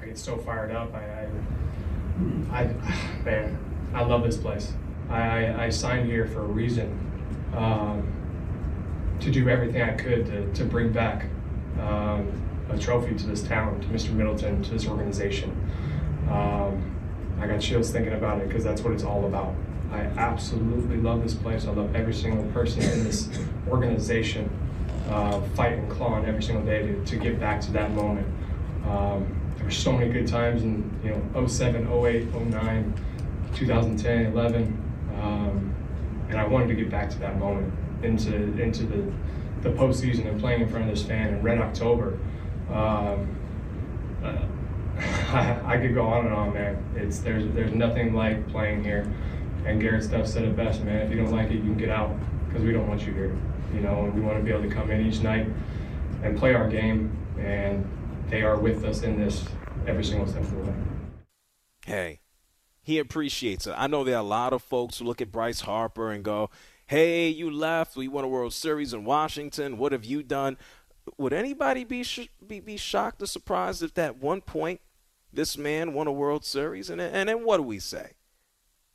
I 0.00 0.06
get 0.06 0.16
so 0.16 0.38
fired 0.38 0.70
up. 0.70 0.94
I, 0.94 1.28
I, 2.50 2.60
I 2.60 2.64
man, 3.24 3.58
I 3.92 4.04
love 4.04 4.22
this 4.22 4.38
place. 4.38 4.72
I, 5.10 5.20
I, 5.20 5.64
I 5.64 5.68
signed 5.68 6.08
here 6.08 6.26
for 6.26 6.40
a 6.40 6.48
reason, 6.48 7.09
um, 7.54 8.06
to 9.20 9.30
do 9.30 9.48
everything 9.48 9.82
I 9.82 9.92
could 9.92 10.26
to, 10.26 10.52
to 10.52 10.64
bring 10.64 10.92
back 10.92 11.26
um, 11.80 12.30
a 12.70 12.78
trophy 12.78 13.14
to 13.14 13.26
this 13.26 13.42
town, 13.42 13.80
to 13.80 13.86
Mr. 13.88 14.12
Middleton, 14.12 14.62
to 14.62 14.70
this 14.70 14.86
organization. 14.86 15.50
Um, 16.30 16.96
I 17.40 17.46
got 17.46 17.60
chills 17.60 17.90
thinking 17.90 18.12
about 18.12 18.40
it 18.40 18.48
because 18.48 18.64
that's 18.64 18.82
what 18.82 18.92
it's 18.92 19.04
all 19.04 19.26
about. 19.26 19.54
I 19.92 20.00
absolutely 20.00 20.98
love 20.98 21.22
this 21.22 21.34
place. 21.34 21.66
I 21.66 21.72
love 21.72 21.94
every 21.96 22.14
single 22.14 22.44
person 22.52 22.82
in 22.82 23.04
this 23.04 23.28
organization, 23.68 24.48
uh, 25.08 25.40
fighting, 25.54 25.88
clawing 25.88 26.26
every 26.26 26.42
single 26.42 26.64
day 26.64 26.82
to, 26.82 27.04
to 27.04 27.16
get 27.16 27.40
back 27.40 27.60
to 27.62 27.72
that 27.72 27.90
moment. 27.92 28.26
Um, 28.86 29.26
there 29.56 29.64
were 29.64 29.70
so 29.70 29.92
many 29.92 30.12
good 30.12 30.28
times 30.28 30.62
in 30.62 30.88
you 31.02 31.10
know 31.10 31.46
07, 31.46 31.90
08, 31.90 32.34
09, 32.34 32.94
2010, 33.54 34.26
11, 34.26 34.92
um, 35.20 35.74
and 36.30 36.38
I 36.38 36.46
wanted 36.46 36.68
to 36.68 36.74
get 36.74 36.90
back 36.90 37.10
to 37.10 37.18
that 37.18 37.38
moment 37.38 37.72
into 38.02 38.34
into 38.60 38.84
the 38.84 39.12
the 39.62 39.70
postseason 39.70 40.26
and 40.26 40.40
playing 40.40 40.62
in 40.62 40.68
front 40.68 40.88
of 40.88 40.96
this 40.96 41.04
fan 41.04 41.28
in 41.28 41.42
Red 41.42 41.58
October. 41.58 42.18
Um, 42.70 43.36
uh, 44.24 44.38
I, 45.32 45.60
I, 45.64 45.78
could 45.78 45.94
go 45.94 46.06
on 46.06 46.26
and 46.26 46.34
on, 46.34 46.54
man. 46.54 46.82
It's 46.96 47.18
there's 47.18 47.52
there's 47.52 47.74
nothing 47.74 48.14
like 48.14 48.48
playing 48.48 48.84
here. 48.84 49.10
And 49.66 49.80
Garrett 49.80 50.04
Stubbs 50.04 50.32
said 50.32 50.44
it 50.44 50.56
best, 50.56 50.82
man. 50.82 51.02
If 51.02 51.10
you 51.10 51.16
don't 51.16 51.30
like 51.30 51.50
it, 51.50 51.56
you 51.56 51.60
can 51.60 51.76
get 51.76 51.90
out 51.90 52.16
because 52.48 52.62
we 52.62 52.72
don't 52.72 52.88
want 52.88 53.06
you 53.06 53.12
here. 53.12 53.36
You 53.74 53.80
know, 53.80 54.04
and 54.04 54.14
we 54.14 54.20
want 54.20 54.38
to 54.38 54.44
be 54.44 54.50
able 54.50 54.62
to 54.62 54.74
come 54.74 54.90
in 54.90 55.06
each 55.06 55.20
night 55.20 55.46
and 56.22 56.38
play 56.38 56.54
our 56.54 56.68
game. 56.68 57.16
And 57.38 57.86
they 58.28 58.42
are 58.42 58.56
with 58.56 58.84
us 58.84 59.02
in 59.02 59.18
this 59.20 59.44
every 59.86 60.04
single 60.04 60.26
step 60.26 60.42
of 60.42 60.50
the 60.50 60.56
way. 60.62 60.74
Hey, 61.84 62.19
he 62.82 62.98
appreciates 62.98 63.66
it. 63.66 63.74
I 63.76 63.86
know 63.86 64.04
there 64.04 64.16
are 64.16 64.20
a 64.20 64.22
lot 64.22 64.52
of 64.52 64.62
folks 64.62 64.98
who 64.98 65.04
look 65.04 65.20
at 65.20 65.32
Bryce 65.32 65.60
Harper 65.60 66.10
and 66.10 66.24
go, 66.24 66.50
hey, 66.86 67.28
you 67.28 67.50
left. 67.50 67.96
We 67.96 68.08
won 68.08 68.24
a 68.24 68.28
World 68.28 68.52
Series 68.52 68.92
in 68.92 69.04
Washington. 69.04 69.78
What 69.78 69.92
have 69.92 70.04
you 70.04 70.22
done? 70.22 70.56
Would 71.18 71.32
anybody 71.32 71.84
be, 71.84 72.02
sh- 72.02 72.28
be, 72.46 72.60
be 72.60 72.76
shocked 72.76 73.22
or 73.22 73.26
surprised 73.26 73.82
if 73.82 73.96
at 73.98 74.18
one 74.18 74.40
point 74.40 74.80
this 75.32 75.56
man 75.56 75.92
won 75.92 76.06
a 76.06 76.12
World 76.12 76.44
Series? 76.44 76.90
And, 76.90 77.00
and 77.00 77.28
then 77.28 77.44
what 77.44 77.58
do 77.58 77.62
we 77.62 77.78
say? 77.78 78.12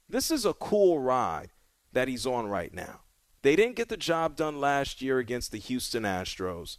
This 0.09 0.31
is 0.31 0.45
a 0.45 0.53
cool 0.53 0.99
ride 0.99 1.49
that 1.93 2.07
he's 2.07 2.25
on 2.25 2.47
right 2.47 2.73
now. 2.73 3.01
They 3.41 3.55
didn't 3.55 3.75
get 3.75 3.89
the 3.89 3.97
job 3.97 4.35
done 4.35 4.59
last 4.59 5.01
year 5.01 5.19
against 5.19 5.51
the 5.51 5.59
Houston 5.59 6.03
Astros 6.03 6.77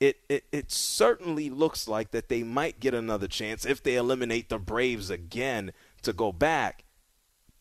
it, 0.00 0.20
it, 0.30 0.44
it 0.50 0.72
certainly 0.72 1.50
looks 1.50 1.86
like 1.86 2.10
that 2.10 2.30
they 2.30 2.42
might 2.42 2.80
get 2.80 2.94
another 2.94 3.28
chance 3.28 3.66
if 3.66 3.82
they 3.82 3.96
eliminate 3.96 4.48
the 4.48 4.58
Braves 4.58 5.10
again 5.10 5.72
to 6.02 6.12
go 6.12 6.32
back. 6.32 6.84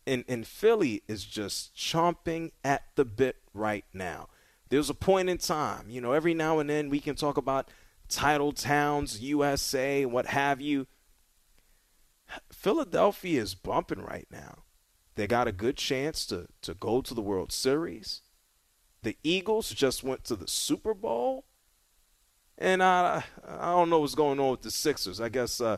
And, 0.07 0.23
and 0.27 0.45
Philly 0.45 1.03
is 1.07 1.25
just 1.25 1.75
chomping 1.75 2.51
at 2.63 2.83
the 2.95 3.05
bit 3.05 3.37
right 3.53 3.85
now. 3.93 4.27
There's 4.69 4.89
a 4.89 4.95
point 4.95 5.29
in 5.29 5.37
time, 5.37 5.89
you 5.89 5.99
know, 5.99 6.13
every 6.13 6.33
now 6.33 6.59
and 6.59 6.69
then 6.69 6.89
we 6.89 6.99
can 6.99 7.15
talk 7.15 7.37
about 7.37 7.69
title 8.07 8.51
towns, 8.51 9.21
USA, 9.21 10.05
what 10.05 10.27
have 10.27 10.61
you. 10.61 10.87
Philadelphia 12.51 13.41
is 13.41 13.55
bumping 13.55 14.01
right 14.01 14.27
now. 14.31 14.63
They 15.15 15.27
got 15.27 15.47
a 15.47 15.51
good 15.51 15.75
chance 15.75 16.25
to, 16.27 16.47
to 16.61 16.73
go 16.73 17.01
to 17.01 17.13
the 17.13 17.21
World 17.21 17.51
Series. 17.51 18.21
The 19.01 19.17
Eagles 19.23 19.71
just 19.71 20.03
went 20.03 20.23
to 20.25 20.35
the 20.35 20.47
Super 20.47 20.93
Bowl. 20.93 21.45
And 22.57 22.83
I, 22.83 23.23
I 23.47 23.71
don't 23.71 23.89
know 23.89 23.99
what's 23.99 24.15
going 24.15 24.39
on 24.39 24.51
with 24.51 24.61
the 24.61 24.71
Sixers. 24.71 25.21
I 25.21 25.29
guess 25.29 25.61
uh, 25.61 25.77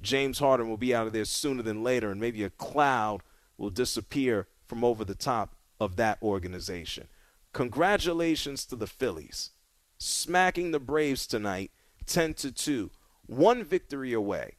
James 0.00 0.38
Harden 0.38 0.68
will 0.68 0.76
be 0.76 0.94
out 0.94 1.06
of 1.06 1.12
there 1.12 1.24
sooner 1.24 1.62
than 1.62 1.82
later, 1.82 2.10
and 2.10 2.20
maybe 2.20 2.44
a 2.44 2.50
cloud 2.50 3.22
will 3.56 3.70
disappear 3.70 4.48
from 4.66 4.84
over 4.84 5.04
the 5.04 5.14
top 5.14 5.54
of 5.78 5.96
that 5.96 6.18
organization. 6.22 7.08
Congratulations 7.52 8.64
to 8.66 8.76
the 8.76 8.86
Phillies, 8.86 9.50
smacking 9.98 10.70
the 10.70 10.80
Braves 10.80 11.26
tonight, 11.26 11.70
10 12.06 12.34
to 12.34 12.50
2, 12.50 12.90
one 13.26 13.62
victory 13.62 14.12
away 14.12 14.56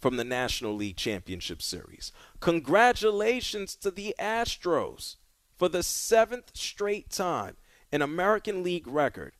from 0.00 0.16
the 0.16 0.24
National 0.24 0.74
League 0.74 0.96
Championship 0.96 1.60
Series. 1.60 2.10
Congratulations 2.40 3.76
to 3.76 3.90
the 3.90 4.14
Astros 4.18 5.16
for 5.56 5.68
the 5.68 5.82
seventh 5.82 6.52
straight 6.54 7.10
time, 7.10 7.56
an 7.92 8.00
American 8.00 8.62
League 8.62 8.88
record 8.88 9.34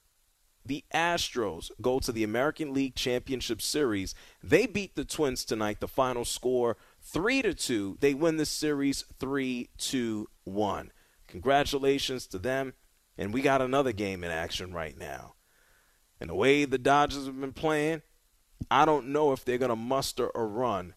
the 0.71 0.85
Astros 0.95 1.73
go 1.83 1.99
to 1.99 2.13
the 2.13 2.23
American 2.23 2.73
League 2.73 2.95
Championship 2.95 3.61
Series. 3.61 4.15
They 4.41 4.67
beat 4.67 4.95
the 4.95 5.05
Twins 5.05 5.45
tonight. 5.45 5.81
The 5.81 5.89
final 5.89 6.25
score 6.25 6.77
3 7.03 7.43
to 7.43 7.55
2. 7.55 7.99
They 7.99 8.15
win 8.15 8.37
the 8.37 8.47
series 8.47 9.05
3 9.19 9.69
to 9.77 10.29
1. 10.45 10.93
Congratulations 11.27 12.29
to 12.29 12.39
them. 12.39 12.75
And 13.19 13.35
we 13.35 13.43
got 13.43 13.61
another 13.61 13.91
game 13.91 14.23
in 14.23 14.31
action 14.31 14.73
right 14.73 14.97
now. 14.97 15.35
And 16.21 16.31
the 16.31 16.37
way 16.37 16.65
the 16.65 16.79
Dodgers 16.79 17.27
have 17.27 17.41
been 17.41 17.53
playing, 17.53 18.03
I 18.71 18.85
don't 18.85 19.09
know 19.09 19.33
if 19.33 19.45
they're 19.45 19.59
going 19.59 19.71
to 19.71 19.77
muster 19.77 20.31
a 20.37 20.45
run 20.45 20.95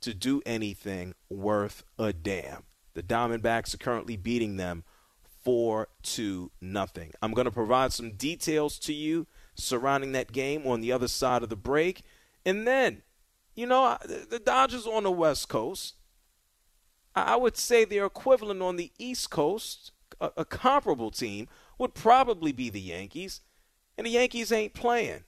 to 0.00 0.14
do 0.14 0.42
anything 0.44 1.14
worth 1.30 1.84
a 1.96 2.12
damn. 2.12 2.64
The 2.94 3.04
Diamondbacks 3.04 3.72
are 3.72 3.78
currently 3.78 4.16
beating 4.16 4.56
them 4.56 4.82
four 5.42 5.88
to 6.02 6.50
nothing. 6.60 7.12
I'm 7.20 7.32
going 7.32 7.44
to 7.46 7.50
provide 7.50 7.92
some 7.92 8.12
details 8.12 8.78
to 8.80 8.92
you 8.92 9.26
surrounding 9.54 10.12
that 10.12 10.32
game 10.32 10.66
on 10.66 10.80
the 10.80 10.92
other 10.92 11.08
side 11.08 11.42
of 11.42 11.48
the 11.48 11.56
break, 11.56 12.02
and 12.44 12.66
then, 12.66 13.02
you 13.54 13.66
know, 13.66 13.98
the 14.02 14.38
Dodgers 14.38 14.86
on 14.86 15.02
the 15.02 15.10
West 15.10 15.48
Coast. 15.48 15.96
I 17.14 17.36
would 17.36 17.58
say 17.58 17.84
their 17.84 18.06
equivalent 18.06 18.62
on 18.62 18.76
the 18.76 18.90
East 18.98 19.30
Coast, 19.30 19.92
a, 20.20 20.30
a 20.38 20.44
comparable 20.46 21.10
team, 21.10 21.48
would 21.76 21.92
probably 21.92 22.52
be 22.52 22.70
the 22.70 22.80
Yankees, 22.80 23.42
and 23.98 24.06
the 24.06 24.12
Yankees 24.12 24.50
ain't 24.50 24.72
playing. 24.72 25.24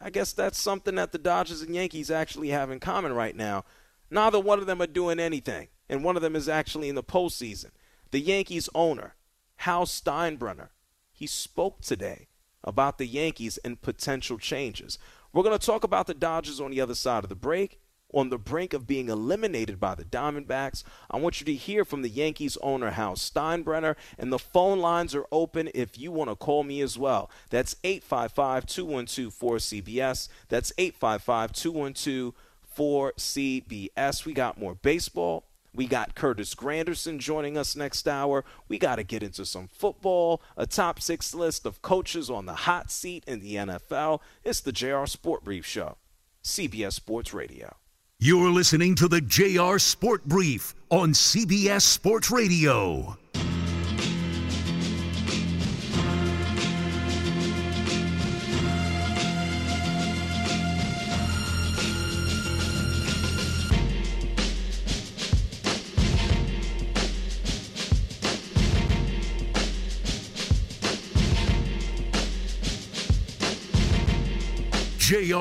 I 0.00 0.10
guess 0.10 0.32
that's 0.32 0.60
something 0.60 0.94
that 0.94 1.10
the 1.10 1.18
Dodgers 1.18 1.60
and 1.62 1.74
Yankees 1.74 2.10
actually 2.10 2.50
have 2.50 2.70
in 2.70 2.78
common 2.78 3.12
right 3.12 3.34
now. 3.34 3.64
Neither 4.10 4.38
one 4.38 4.60
of 4.60 4.66
them 4.66 4.80
are 4.80 4.86
doing 4.86 5.18
anything, 5.18 5.68
and 5.88 6.04
one 6.04 6.14
of 6.14 6.22
them 6.22 6.36
is 6.36 6.48
actually 6.48 6.88
in 6.88 6.94
the 6.94 7.02
postseason. 7.02 7.70
The 8.12 8.20
Yankees 8.20 8.68
owner, 8.74 9.16
Hal 9.58 9.86
Steinbrenner. 9.86 10.68
He 11.12 11.26
spoke 11.26 11.80
today 11.80 12.28
about 12.62 12.98
the 12.98 13.06
Yankees 13.06 13.58
and 13.58 13.80
potential 13.80 14.38
changes. 14.38 14.98
We're 15.32 15.42
going 15.42 15.58
to 15.58 15.66
talk 15.66 15.84
about 15.84 16.06
the 16.06 16.14
Dodgers 16.14 16.60
on 16.60 16.70
the 16.70 16.80
other 16.80 16.94
side 16.94 17.24
of 17.24 17.28
the 17.28 17.34
break. 17.34 17.80
On 18.14 18.30
the 18.30 18.38
brink 18.38 18.72
of 18.72 18.86
being 18.86 19.10
eliminated 19.10 19.78
by 19.78 19.94
the 19.94 20.04
Diamondbacks. 20.04 20.82
I 21.10 21.18
want 21.18 21.40
you 21.40 21.44
to 21.44 21.54
hear 21.54 21.84
from 21.84 22.00
the 22.00 22.08
Yankees 22.08 22.56
owner, 22.62 22.92
Hal 22.92 23.16
Steinbrenner, 23.16 23.96
and 24.16 24.32
the 24.32 24.38
phone 24.38 24.78
lines 24.78 25.14
are 25.14 25.26
open 25.30 25.68
if 25.74 25.98
you 25.98 26.10
want 26.10 26.30
to 26.30 26.36
call 26.36 26.64
me 26.64 26.80
as 26.80 26.96
well. 26.96 27.30
That's 27.50 27.76
855 27.84 28.64
212 28.64 29.34
4CBS. 29.34 30.28
That's 30.48 30.72
855 30.78 31.52
212 31.52 32.32
4CBS. 32.74 34.24
We 34.24 34.32
got 34.32 34.58
more 34.58 34.74
baseball 34.74 35.44
we 35.74 35.86
got 35.86 36.14
Curtis 36.14 36.54
Granderson 36.54 37.18
joining 37.18 37.56
us 37.56 37.76
next 37.76 38.08
hour. 38.08 38.44
We 38.68 38.78
got 38.78 38.96
to 38.96 39.02
get 39.04 39.22
into 39.22 39.44
some 39.44 39.68
football, 39.68 40.42
a 40.56 40.66
top 40.66 41.00
six 41.00 41.34
list 41.34 41.66
of 41.66 41.82
coaches 41.82 42.30
on 42.30 42.46
the 42.46 42.54
hot 42.54 42.90
seat 42.90 43.24
in 43.26 43.40
the 43.40 43.56
NFL. 43.56 44.20
It's 44.44 44.60
the 44.60 44.72
JR 44.72 45.06
Sport 45.06 45.44
Brief 45.44 45.66
Show, 45.66 45.96
CBS 46.42 46.94
Sports 46.94 47.32
Radio. 47.34 47.76
You're 48.20 48.50
listening 48.50 48.96
to 48.96 49.06
the 49.06 49.20
JR 49.20 49.78
Sport 49.78 50.24
Brief 50.24 50.74
on 50.90 51.12
CBS 51.12 51.82
Sports 51.82 52.32
Radio. 52.32 53.16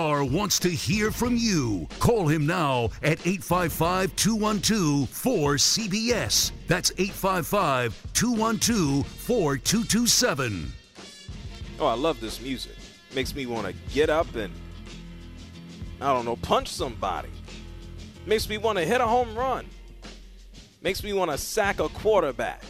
JR 0.08 0.24
wants 0.24 0.60
to 0.60 0.70
hear 0.70 1.12
from 1.12 1.36
you. 1.36 1.88
Call 2.00 2.28
him 2.28 2.46
now 2.46 2.86
at 3.04 3.20
855 3.26 4.16
212 4.16 5.10
4CBS. 5.10 6.52
That's 6.68 6.92
855 6.98 8.14
212 8.14 9.08
4227. 9.08 10.72
Oh, 11.80 11.88
I 11.88 11.94
love 11.94 12.20
this 12.22 12.42
music. 12.42 12.76
Makes 13.14 13.36
me 13.36 13.46
want 13.46 13.68
to 13.68 13.74
get 13.94 14.10
up 14.10 14.34
and, 14.36 14.54
I 16.02 16.14
don't 16.14 16.26
know, 16.26 16.38
punch 16.38 16.70
somebody. 16.70 17.30
Makes 18.26 18.50
me 18.50 18.58
want 18.58 18.78
to 18.78 18.86
hit 18.86 19.02
a 19.02 19.08
home 19.08 19.36
run. 19.36 19.66
Makes 20.82 21.04
me 21.04 21.14
want 21.14 21.32
to 21.32 21.38
sack 21.38 21.80
a 21.80 21.90
quarterback. 21.90 22.64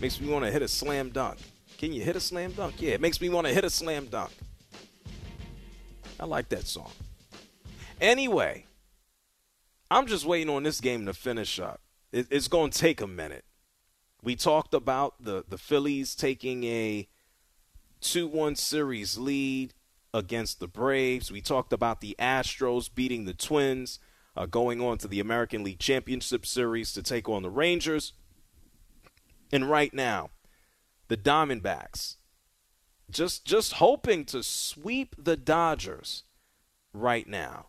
Makes 0.00 0.20
me 0.20 0.28
want 0.28 0.44
to 0.44 0.50
hit 0.50 0.62
a 0.62 0.68
slam 0.68 1.10
dunk. 1.10 1.38
Can 1.78 1.92
you 1.92 2.02
hit 2.02 2.16
a 2.16 2.20
slam 2.20 2.52
dunk? 2.52 2.80
Yeah, 2.80 2.92
it 2.92 3.00
makes 3.00 3.20
me 3.20 3.28
want 3.28 3.46
to 3.46 3.52
hit 3.52 3.64
a 3.64 3.70
slam 3.70 4.06
dunk. 4.06 4.32
I 6.22 6.24
like 6.24 6.50
that 6.50 6.68
song. 6.68 6.92
Anyway, 8.00 8.66
I'm 9.90 10.06
just 10.06 10.24
waiting 10.24 10.54
on 10.54 10.62
this 10.62 10.80
game 10.80 11.04
to 11.06 11.12
finish 11.12 11.58
up. 11.58 11.80
It, 12.12 12.28
it's 12.30 12.46
going 12.46 12.70
to 12.70 12.78
take 12.78 13.00
a 13.00 13.08
minute. 13.08 13.44
We 14.22 14.36
talked 14.36 14.72
about 14.72 15.14
the, 15.18 15.44
the 15.48 15.58
Phillies 15.58 16.14
taking 16.14 16.62
a 16.62 17.08
2 18.02 18.28
1 18.28 18.54
series 18.54 19.18
lead 19.18 19.74
against 20.14 20.60
the 20.60 20.68
Braves. 20.68 21.32
We 21.32 21.40
talked 21.40 21.72
about 21.72 22.00
the 22.00 22.14
Astros 22.20 22.88
beating 22.94 23.24
the 23.24 23.34
Twins, 23.34 23.98
uh, 24.36 24.46
going 24.46 24.80
on 24.80 24.98
to 24.98 25.08
the 25.08 25.18
American 25.18 25.64
League 25.64 25.80
Championship 25.80 26.46
Series 26.46 26.92
to 26.92 27.02
take 27.02 27.28
on 27.28 27.42
the 27.42 27.50
Rangers. 27.50 28.12
And 29.50 29.68
right 29.68 29.92
now, 29.92 30.30
the 31.08 31.16
Diamondbacks 31.16 32.18
just 33.12 33.44
just 33.44 33.74
hoping 33.74 34.24
to 34.26 34.42
sweep 34.42 35.14
the 35.18 35.36
Dodgers 35.36 36.24
right 36.92 37.28
now. 37.28 37.66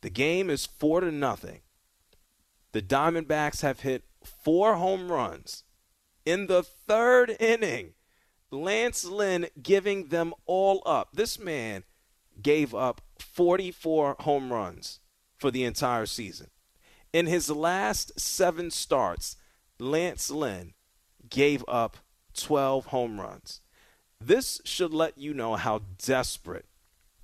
The 0.00 0.10
game 0.10 0.48
is 0.48 0.66
4 0.66 1.00
to 1.00 1.12
nothing. 1.12 1.60
The 2.72 2.82
Diamondbacks 2.82 3.62
have 3.62 3.80
hit 3.80 4.04
4 4.22 4.74
home 4.76 5.10
runs 5.10 5.64
in 6.24 6.46
the 6.46 6.64
3rd 6.88 7.40
inning. 7.40 7.94
Lance 8.50 9.04
Lynn 9.04 9.46
giving 9.62 10.08
them 10.08 10.32
all 10.46 10.82
up. 10.86 11.10
This 11.14 11.38
man 11.38 11.84
gave 12.40 12.74
up 12.74 13.00
44 13.18 14.16
home 14.20 14.52
runs 14.52 15.00
for 15.36 15.50
the 15.50 15.64
entire 15.64 16.06
season. 16.06 16.48
In 17.12 17.26
his 17.26 17.50
last 17.50 18.18
7 18.18 18.70
starts, 18.70 19.36
Lance 19.78 20.30
Lynn 20.30 20.74
gave 21.28 21.64
up 21.66 21.98
12 22.42 22.86
home 22.86 23.20
runs. 23.20 23.60
This 24.20 24.60
should 24.64 24.92
let 24.92 25.18
you 25.18 25.32
know 25.32 25.56
how 25.56 25.82
desperate 25.98 26.66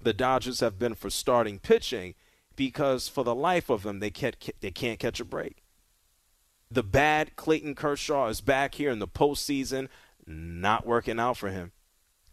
the 0.01 0.13
Dodgers 0.13 0.61
have 0.61 0.79
been 0.79 0.95
for 0.95 1.11
starting 1.11 1.59
pitching 1.59 2.15
because 2.57 3.09
for 3.09 3.25
the 3.25 3.35
life 3.35 3.69
of 3.69 3.83
them 3.83 3.99
they 3.99 4.11
can't 4.11 4.37
they 4.61 4.71
can't 4.71 4.99
catch 4.99 5.21
a 5.21 5.25
break. 5.25 5.63
The 6.71 6.83
bad 6.83 7.37
Clayton 7.37 7.75
Kershaw 7.75 8.29
is 8.29 8.41
back 8.41 8.77
here 8.77 8.91
in 8.91 8.99
the 8.99 9.09
postseason, 9.09 9.89
not 10.27 10.87
working 10.87 11.19
out 11.19 11.37
for 11.37 11.51
him. 11.51 11.73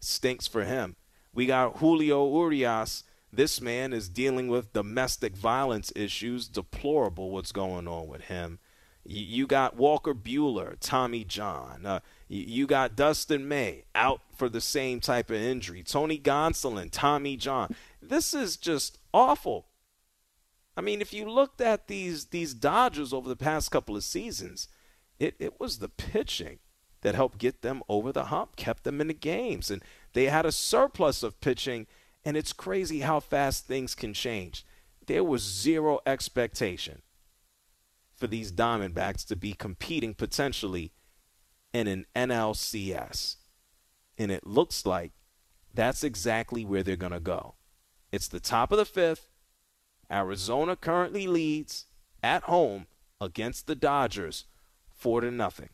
Stinks 0.00 0.46
for 0.46 0.64
him. 0.64 0.96
We 1.32 1.46
got 1.46 1.78
Julio 1.78 2.28
Urias. 2.28 3.04
This 3.32 3.60
man 3.60 3.92
is 3.92 4.08
dealing 4.08 4.48
with 4.48 4.72
domestic 4.72 5.36
violence 5.36 5.92
issues. 5.96 6.48
Deplorable 6.48 7.30
what's 7.30 7.52
going 7.52 7.88
on 7.88 8.08
with 8.08 8.22
him. 8.22 8.58
You 9.04 9.46
got 9.46 9.76
Walker 9.76 10.14
Buehler, 10.14 10.76
Tommy 10.78 11.24
John. 11.24 11.86
Uh, 11.86 12.00
you 12.32 12.66
got 12.66 12.96
Dustin 12.96 13.46
May 13.46 13.84
out 13.94 14.22
for 14.34 14.48
the 14.48 14.60
same 14.60 15.00
type 15.00 15.30
of 15.30 15.36
injury. 15.36 15.82
Tony 15.82 16.18
Gonsolin, 16.18 16.88
Tommy 16.90 17.36
John. 17.36 17.74
This 18.00 18.32
is 18.32 18.56
just 18.56 18.98
awful. 19.12 19.66
I 20.74 20.80
mean, 20.80 21.02
if 21.02 21.12
you 21.12 21.28
looked 21.28 21.60
at 21.60 21.88
these 21.88 22.26
these 22.26 22.54
Dodgers 22.54 23.12
over 23.12 23.28
the 23.28 23.36
past 23.36 23.70
couple 23.70 23.96
of 23.96 24.04
seasons, 24.04 24.68
it, 25.18 25.34
it 25.38 25.60
was 25.60 25.78
the 25.78 25.90
pitching 25.90 26.58
that 27.02 27.14
helped 27.14 27.38
get 27.38 27.60
them 27.60 27.82
over 27.88 28.12
the 28.12 28.26
hump, 28.26 28.56
kept 28.56 28.84
them 28.84 29.00
in 29.00 29.08
the 29.08 29.14
games. 29.14 29.70
And 29.70 29.82
they 30.14 30.24
had 30.24 30.46
a 30.46 30.52
surplus 30.52 31.22
of 31.22 31.40
pitching, 31.40 31.86
and 32.24 32.36
it's 32.36 32.52
crazy 32.54 33.00
how 33.00 33.20
fast 33.20 33.66
things 33.66 33.94
can 33.94 34.14
change. 34.14 34.64
There 35.06 35.24
was 35.24 35.42
zero 35.42 36.00
expectation 36.06 37.02
for 38.14 38.26
these 38.26 38.52
Diamondbacks 38.52 39.26
to 39.26 39.36
be 39.36 39.52
competing 39.52 40.14
potentially 40.14 40.92
in 41.72 41.86
an 41.86 42.06
NLCS. 42.14 43.36
And 44.18 44.30
it 44.30 44.46
looks 44.46 44.84
like 44.84 45.12
that's 45.74 46.04
exactly 46.04 46.64
where 46.64 46.82
they're 46.82 46.96
going 46.96 47.12
to 47.12 47.20
go. 47.20 47.54
It's 48.10 48.28
the 48.28 48.40
top 48.40 48.72
of 48.72 48.78
the 48.78 48.84
fifth. 48.84 49.28
Arizona 50.10 50.76
currently 50.76 51.26
leads 51.26 51.86
at 52.22 52.42
home 52.44 52.86
against 53.20 53.66
the 53.66 53.74
Dodgers 53.74 54.44
four 54.90 55.20
to 55.22 55.30
nothing. 55.30 55.70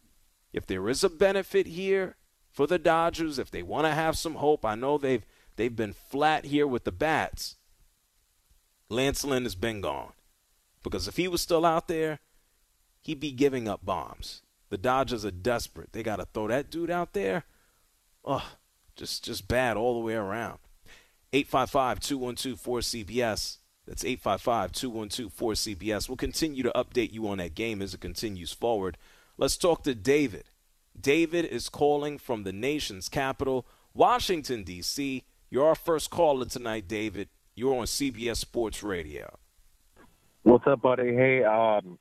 If 0.52 0.66
there 0.66 0.88
is 0.88 1.02
a 1.02 1.10
benefit 1.10 1.66
here 1.66 2.16
for 2.50 2.66
the 2.66 2.78
Dodgers, 2.78 3.38
if 3.38 3.50
they 3.50 3.62
want 3.62 3.86
to 3.86 3.92
have 3.92 4.16
some 4.16 4.36
hope, 4.36 4.64
I 4.64 4.74
know 4.74 4.96
they've 4.96 5.26
they've 5.56 5.74
been 5.74 5.92
flat 5.92 6.46
here 6.46 6.66
with 6.66 6.84
the 6.84 6.92
bats. 6.92 7.56
Lance 8.88 9.24
Lynn 9.24 9.42
has 9.42 9.54
been 9.54 9.80
gone. 9.80 10.12
Because 10.82 11.08
if 11.08 11.16
he 11.16 11.28
was 11.28 11.42
still 11.42 11.66
out 11.66 11.88
there, 11.88 12.20
he'd 13.02 13.20
be 13.20 13.32
giving 13.32 13.68
up 13.68 13.84
bombs. 13.84 14.42
The 14.70 14.78
Dodgers 14.78 15.24
are 15.24 15.30
desperate. 15.30 15.92
They 15.92 16.02
got 16.02 16.16
to 16.16 16.26
throw 16.26 16.48
that 16.48 16.70
dude 16.70 16.90
out 16.90 17.14
there. 17.14 17.44
Ugh, 18.24 18.42
just 18.96 19.24
just 19.24 19.46
bad 19.48 19.76
all 19.76 19.94
the 19.94 20.00
way 20.04 20.14
around. 20.14 20.58
855-212-4CBS. 21.32 23.58
That's 23.86 24.04
855-212-4CBS. 24.04 26.08
We'll 26.08 26.16
continue 26.16 26.62
to 26.62 26.72
update 26.74 27.12
you 27.12 27.28
on 27.28 27.38
that 27.38 27.54
game 27.54 27.80
as 27.80 27.94
it 27.94 28.00
continues 28.00 28.52
forward. 28.52 28.98
Let's 29.38 29.56
talk 29.56 29.84
to 29.84 29.94
David. 29.94 30.50
David 31.00 31.44
is 31.44 31.68
calling 31.68 32.18
from 32.18 32.42
the 32.42 32.52
nation's 32.52 33.08
capital, 33.08 33.66
Washington, 33.94 34.64
D.C. 34.64 35.24
You're 35.48 35.66
our 35.66 35.74
first 35.74 36.10
caller 36.10 36.44
tonight, 36.44 36.88
David. 36.88 37.28
You're 37.54 37.78
on 37.78 37.86
CBS 37.86 38.36
Sports 38.36 38.82
Radio. 38.82 39.38
What's 40.42 40.66
up, 40.66 40.82
buddy? 40.82 41.14
Hey, 41.14 41.44
um, 41.44 41.98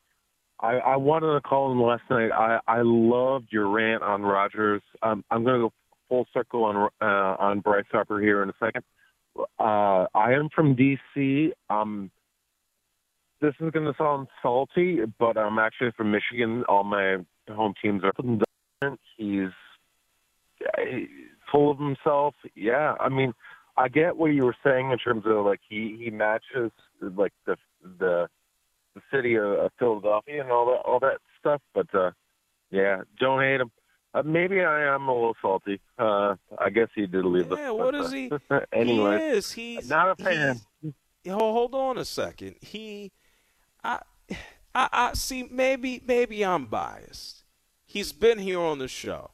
I, 0.60 0.78
I 0.78 0.96
wanted 0.96 1.34
to 1.34 1.42
call 1.42 1.72
in 1.72 1.80
last 1.80 2.04
night. 2.10 2.32
I, 2.32 2.60
I 2.68 2.82
loved 2.82 3.48
your 3.52 3.70
rant 3.70 4.02
on 4.02 4.24
Rodgers. 4.24 4.82
Um, 5.04 5.24
I'm 5.30 5.44
going 5.44 5.62
to 5.62 5.68
go 5.68 5.74
full 6.10 6.28
circle 6.34 6.64
on 6.64 6.90
uh, 7.02 7.36
on 7.40 7.60
Bryce 7.60 7.86
Harper 7.92 8.20
here 8.20 8.42
in 8.44 8.50
a 8.50 8.54
second. 8.60 8.84
Uh, 9.60 10.06
I 10.16 10.34
am 10.34 10.50
from 10.56 10.76
DC. 10.76 11.52
Um, 11.70 12.10
this 13.40 13.54
is 13.60 13.70
going 13.72 13.86
to 13.86 13.94
sound 13.98 14.28
salty, 14.42 15.02
but 15.20 15.38
I'm 15.38 15.60
actually 15.60 15.92
from 15.96 16.12
Michigan. 16.12 16.64
All 16.68 16.84
my 16.84 17.18
home 17.50 17.74
teams 17.82 18.04
are 18.04 18.14
from 18.14 18.42
He's 19.18 19.50
full 21.52 21.72
of 21.72 21.78
himself. 21.78 22.34
Yeah, 22.56 22.96
I 23.00 23.10
mean, 23.10 23.34
I 23.78 23.90
get 23.90 24.18
what 24.18 24.28
you 24.28 24.44
were 24.44 24.56
saying 24.64 24.92
in 24.92 24.98
terms 24.98 25.24
of 25.26 25.46
like 25.46 25.60
he 25.70 25.98
he 26.04 26.10
matches 26.10 26.72
like 27.02 27.34
the 27.46 27.58
the 28.00 28.28
the 28.98 29.18
city 29.18 29.36
of, 29.36 29.46
of 29.46 29.72
Philadelphia 29.80 30.42
and 30.42 30.52
all 30.52 30.66
that 30.68 30.82
all 30.86 31.00
that 31.00 31.18
stuff. 31.40 31.62
But 31.74 31.94
uh, 31.94 32.12
yeah, 32.72 33.02
don't 33.20 33.42
hate 33.42 33.62
him. 33.62 33.72
Uh, 34.14 34.24
maybe 34.24 34.62
I 34.62 34.94
am 34.96 35.08
a 35.08 35.14
little 35.14 35.36
salty. 35.42 35.80
Uh, 35.98 36.36
I 36.58 36.70
guess 36.70 36.88
he 36.96 37.06
did 37.06 37.26
leave. 37.26 37.52
Yeah, 37.52 37.72
what 37.72 37.94
is 37.94 38.12
he? 38.12 38.32
anyway, 38.74 39.18
he 39.18 39.26
is. 39.26 39.52
He's 39.52 39.90
not 39.90 40.20
a 40.20 40.24
fan. 40.24 40.62
Hold 41.28 41.76
on 41.76 41.98
a 41.98 42.06
second. 42.06 42.56
He, 42.62 43.12
I, 43.84 44.00
I, 44.74 44.90
I 44.92 45.14
see. 45.14 45.48
Maybe, 45.52 46.02
maybe 46.06 46.44
I'm 46.44 46.66
biased. 46.66 47.44
He's 47.86 48.14
been 48.14 48.40
here 48.40 48.60
on 48.60 48.80
the 48.80 48.88
show. 48.88 49.32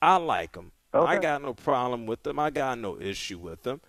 I 0.00 0.16
like 0.16 0.56
him. 0.56 0.72
Okay. 0.94 1.12
I 1.12 1.18
got 1.18 1.42
no 1.42 1.54
problem 1.54 2.06
with 2.06 2.26
him. 2.26 2.38
I 2.38 2.50
got 2.50 2.78
no 2.78 3.00
issue 3.00 3.38
with 3.38 3.66
him. 3.66 3.80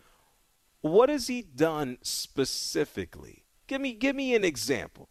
What 0.81 1.09
has 1.09 1.27
he 1.27 1.41
done 1.41 1.99
specifically 2.01 3.40
Give 3.71 3.79
me 3.79 3.93
give 3.93 4.17
me 4.17 4.35
an 4.35 4.43
example. 4.43 5.07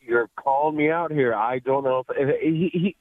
You're 0.00 0.30
calling 0.36 0.76
me 0.76 0.88
out 0.88 1.10
here. 1.10 1.34
I 1.34 1.58
don't 1.58 1.82
know 1.82 2.04
if 2.10 2.40
he. 2.40 2.70
he 2.72 2.96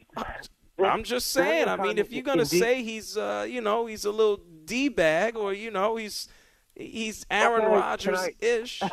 I'm 0.83 1.03
just 1.03 1.29
saying. 1.29 1.67
I 1.67 1.75
mean, 1.75 1.99
if 1.99 2.11
you're 2.11 2.23
gonna 2.23 2.47
say 2.47 2.81
he's, 2.81 3.15
uh, 3.15 3.45
you 3.47 3.61
know, 3.61 3.85
he's 3.85 4.05
a 4.05 4.11
little 4.11 4.39
d 4.65 4.89
bag, 4.89 5.37
or 5.37 5.53
you 5.53 5.69
know, 5.69 5.97
he's 5.97 6.29
he's 6.73 7.27
Aaron 7.29 7.65
Rodgers 7.71 8.27
ish. 8.39 8.81
Uh, 8.81 8.89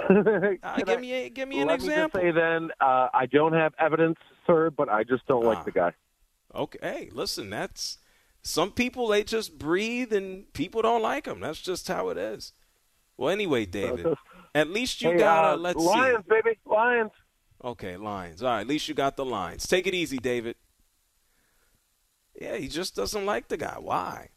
give 0.84 1.00
me 1.00 1.30
give 1.30 1.48
me 1.48 1.58
an 1.60 1.68
let 1.68 1.76
example. 1.76 2.20
Let 2.20 2.26
me 2.26 2.32
just 2.32 2.38
say 2.38 2.50
then, 2.58 2.70
uh, 2.82 3.08
I 3.14 3.24
don't 3.32 3.54
have 3.54 3.72
evidence, 3.78 4.18
sir, 4.46 4.68
but 4.68 4.90
I 4.90 5.04
just 5.04 5.24
don't 5.26 5.46
like 5.46 5.60
Ah. 5.60 5.64
the 5.64 5.70
guy. 5.72 5.92
Okay, 6.54 6.78
hey, 6.82 7.08
listen, 7.14 7.48
that's 7.48 7.96
some 8.42 8.70
people 8.72 9.07
they 9.09 9.24
just 9.24 9.59
breathe 9.59 10.12
and 10.12 10.52
people 10.52 10.83
don't 10.83 11.02
like 11.02 11.24
them. 11.24 11.40
That's 11.40 11.61
just 11.61 11.88
how 11.88 12.09
it 12.09 12.18
is. 12.18 12.52
Well, 13.16 13.31
anyway, 13.31 13.66
David, 13.66 14.16
at 14.55 14.68
least 14.68 15.00
you 15.00 15.11
Hey, 15.12 15.18
got 15.18 15.44
uh, 15.52 15.57
a 15.57 15.57
let's 15.57 15.78
Lions, 15.83 16.24
see. 16.24 16.31
baby, 16.42 16.59
Lions. 16.66 17.12
Okay, 17.64 17.96
lines. 17.96 18.42
All 18.42 18.48
right, 18.48 18.61
at 18.62 18.66
least 18.66 18.88
you 18.88 18.94
got 18.94 19.16
the 19.16 19.24
lions. 19.24 19.66
Take 19.68 19.87
it 19.87 19.94
easy, 19.94 20.18
David. 20.18 20.57
Yeah, 22.40 22.57
he 22.57 22.66
just 22.66 22.96
doesn't 22.96 23.24
like 23.24 23.48
the 23.48 23.57
guy. 23.57 23.76
Why? 23.78 24.31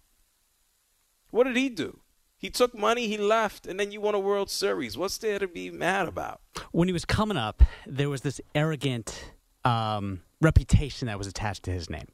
What 1.31 1.45
did 1.45 1.55
he 1.57 1.69
do? 1.69 2.01
He 2.37 2.51
took 2.51 2.77
money, 2.77 3.07
he 3.07 3.17
left, 3.17 3.65
and 3.65 3.79
then 3.79 3.91
you 3.91 3.99
won 3.99 4.13
a 4.13 4.19
World 4.19 4.51
Series. 4.51 4.97
What's 4.97 5.17
there 5.17 5.39
to 5.39 5.47
be 5.47 5.71
mad 5.71 6.07
about? 6.07 6.41
When 6.71 6.87
he 6.87 6.93
was 6.93 7.05
coming 7.05 7.37
up, 7.37 7.63
there 7.87 8.09
was 8.09 8.21
this 8.21 8.39
arrogant 8.53 9.31
um, 9.63 10.21
reputation 10.41 11.07
that 11.07 11.17
was 11.17 11.25
attached 11.25 11.63
to 11.63 11.71
his 11.71 11.89
name. 11.89 12.07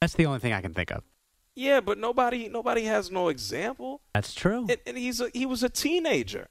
That's 0.00 0.12
the 0.14 0.26
only 0.26 0.38
thing 0.38 0.52
I 0.52 0.60
can 0.60 0.74
think 0.74 0.92
of. 0.92 1.02
Yeah, 1.56 1.80
but 1.80 1.96
nobody 1.96 2.48
nobody 2.48 2.84
has 2.84 3.10
no 3.10 3.28
example. 3.28 4.02
That's 4.12 4.34
true. 4.34 4.66
And, 4.68 4.78
and 4.86 4.98
he's 4.98 5.20
a, 5.20 5.30
he 5.32 5.46
was 5.46 5.62
a 5.62 5.70
teenager. 5.70 6.48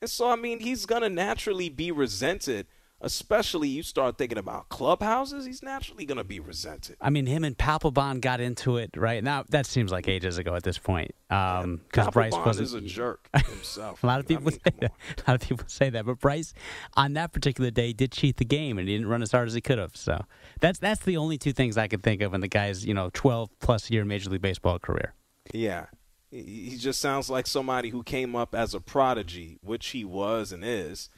And 0.00 0.08
so 0.08 0.30
I 0.30 0.36
mean, 0.36 0.60
he's 0.60 0.86
going 0.86 1.02
to 1.02 1.10
naturally 1.10 1.68
be 1.68 1.90
resented 1.90 2.68
especially 3.00 3.68
you 3.68 3.82
start 3.82 4.16
thinking 4.16 4.38
about 4.38 4.68
clubhouses, 4.68 5.44
he's 5.44 5.62
naturally 5.62 6.04
going 6.04 6.18
to 6.18 6.24
be 6.24 6.40
resented. 6.40 6.96
I 7.00 7.10
mean, 7.10 7.26
him 7.26 7.44
and 7.44 7.56
Papelbon 7.56 8.20
got 8.20 8.40
into 8.40 8.78
it 8.78 8.90
right 8.96 9.22
now. 9.22 9.44
That 9.50 9.66
seems 9.66 9.92
like 9.92 10.08
ages 10.08 10.38
ago 10.38 10.54
at 10.54 10.62
this 10.62 10.78
point. 10.78 11.14
Because 11.28 11.64
um, 11.64 11.80
yeah, 11.94 12.10
Bryce 12.10 12.32
was 12.32 12.60
is 12.60 12.74
a 12.74 12.80
jerk 12.80 13.28
himself. 13.46 14.02
a 14.02 14.06
lot 14.06 14.20
of 14.20 14.26
people 14.26 14.48
I 14.48 14.50
mean, 14.50 14.60
say 14.64 14.72
that. 14.80 14.92
A 15.18 15.30
lot 15.30 15.42
of 15.42 15.48
people 15.48 15.64
say 15.68 15.90
that, 15.90 16.06
but 16.06 16.20
Bryce 16.20 16.54
on 16.96 17.12
that 17.14 17.32
particular 17.32 17.70
day 17.70 17.92
did 17.92 18.12
cheat 18.12 18.38
the 18.38 18.44
game 18.44 18.78
and 18.78 18.88
he 18.88 18.94
didn't 18.94 19.08
run 19.08 19.22
as 19.22 19.32
hard 19.32 19.48
as 19.48 19.54
he 19.54 19.60
could 19.60 19.78
have. 19.78 19.96
So 19.96 20.24
that's 20.60 20.78
that's 20.78 21.04
the 21.04 21.16
only 21.16 21.36
two 21.36 21.52
things 21.52 21.76
I 21.76 21.88
can 21.88 22.00
think 22.00 22.22
of 22.22 22.32
in 22.32 22.40
the 22.40 22.48
guy's 22.48 22.86
you 22.86 22.94
know 22.94 23.10
twelve 23.12 23.50
plus 23.60 23.90
year 23.90 24.04
Major 24.04 24.30
League 24.30 24.42
Baseball 24.42 24.78
career. 24.78 25.14
Yeah. 25.52 25.86
He 26.30 26.76
just 26.76 27.00
sounds 27.00 27.30
like 27.30 27.46
somebody 27.46 27.90
who 27.90 28.02
came 28.02 28.34
up 28.34 28.54
as 28.54 28.74
a 28.74 28.80
prodigy, 28.80 29.58
which 29.62 29.88
he 29.88 30.04
was 30.04 30.52
and 30.52 30.64
is 30.64 31.08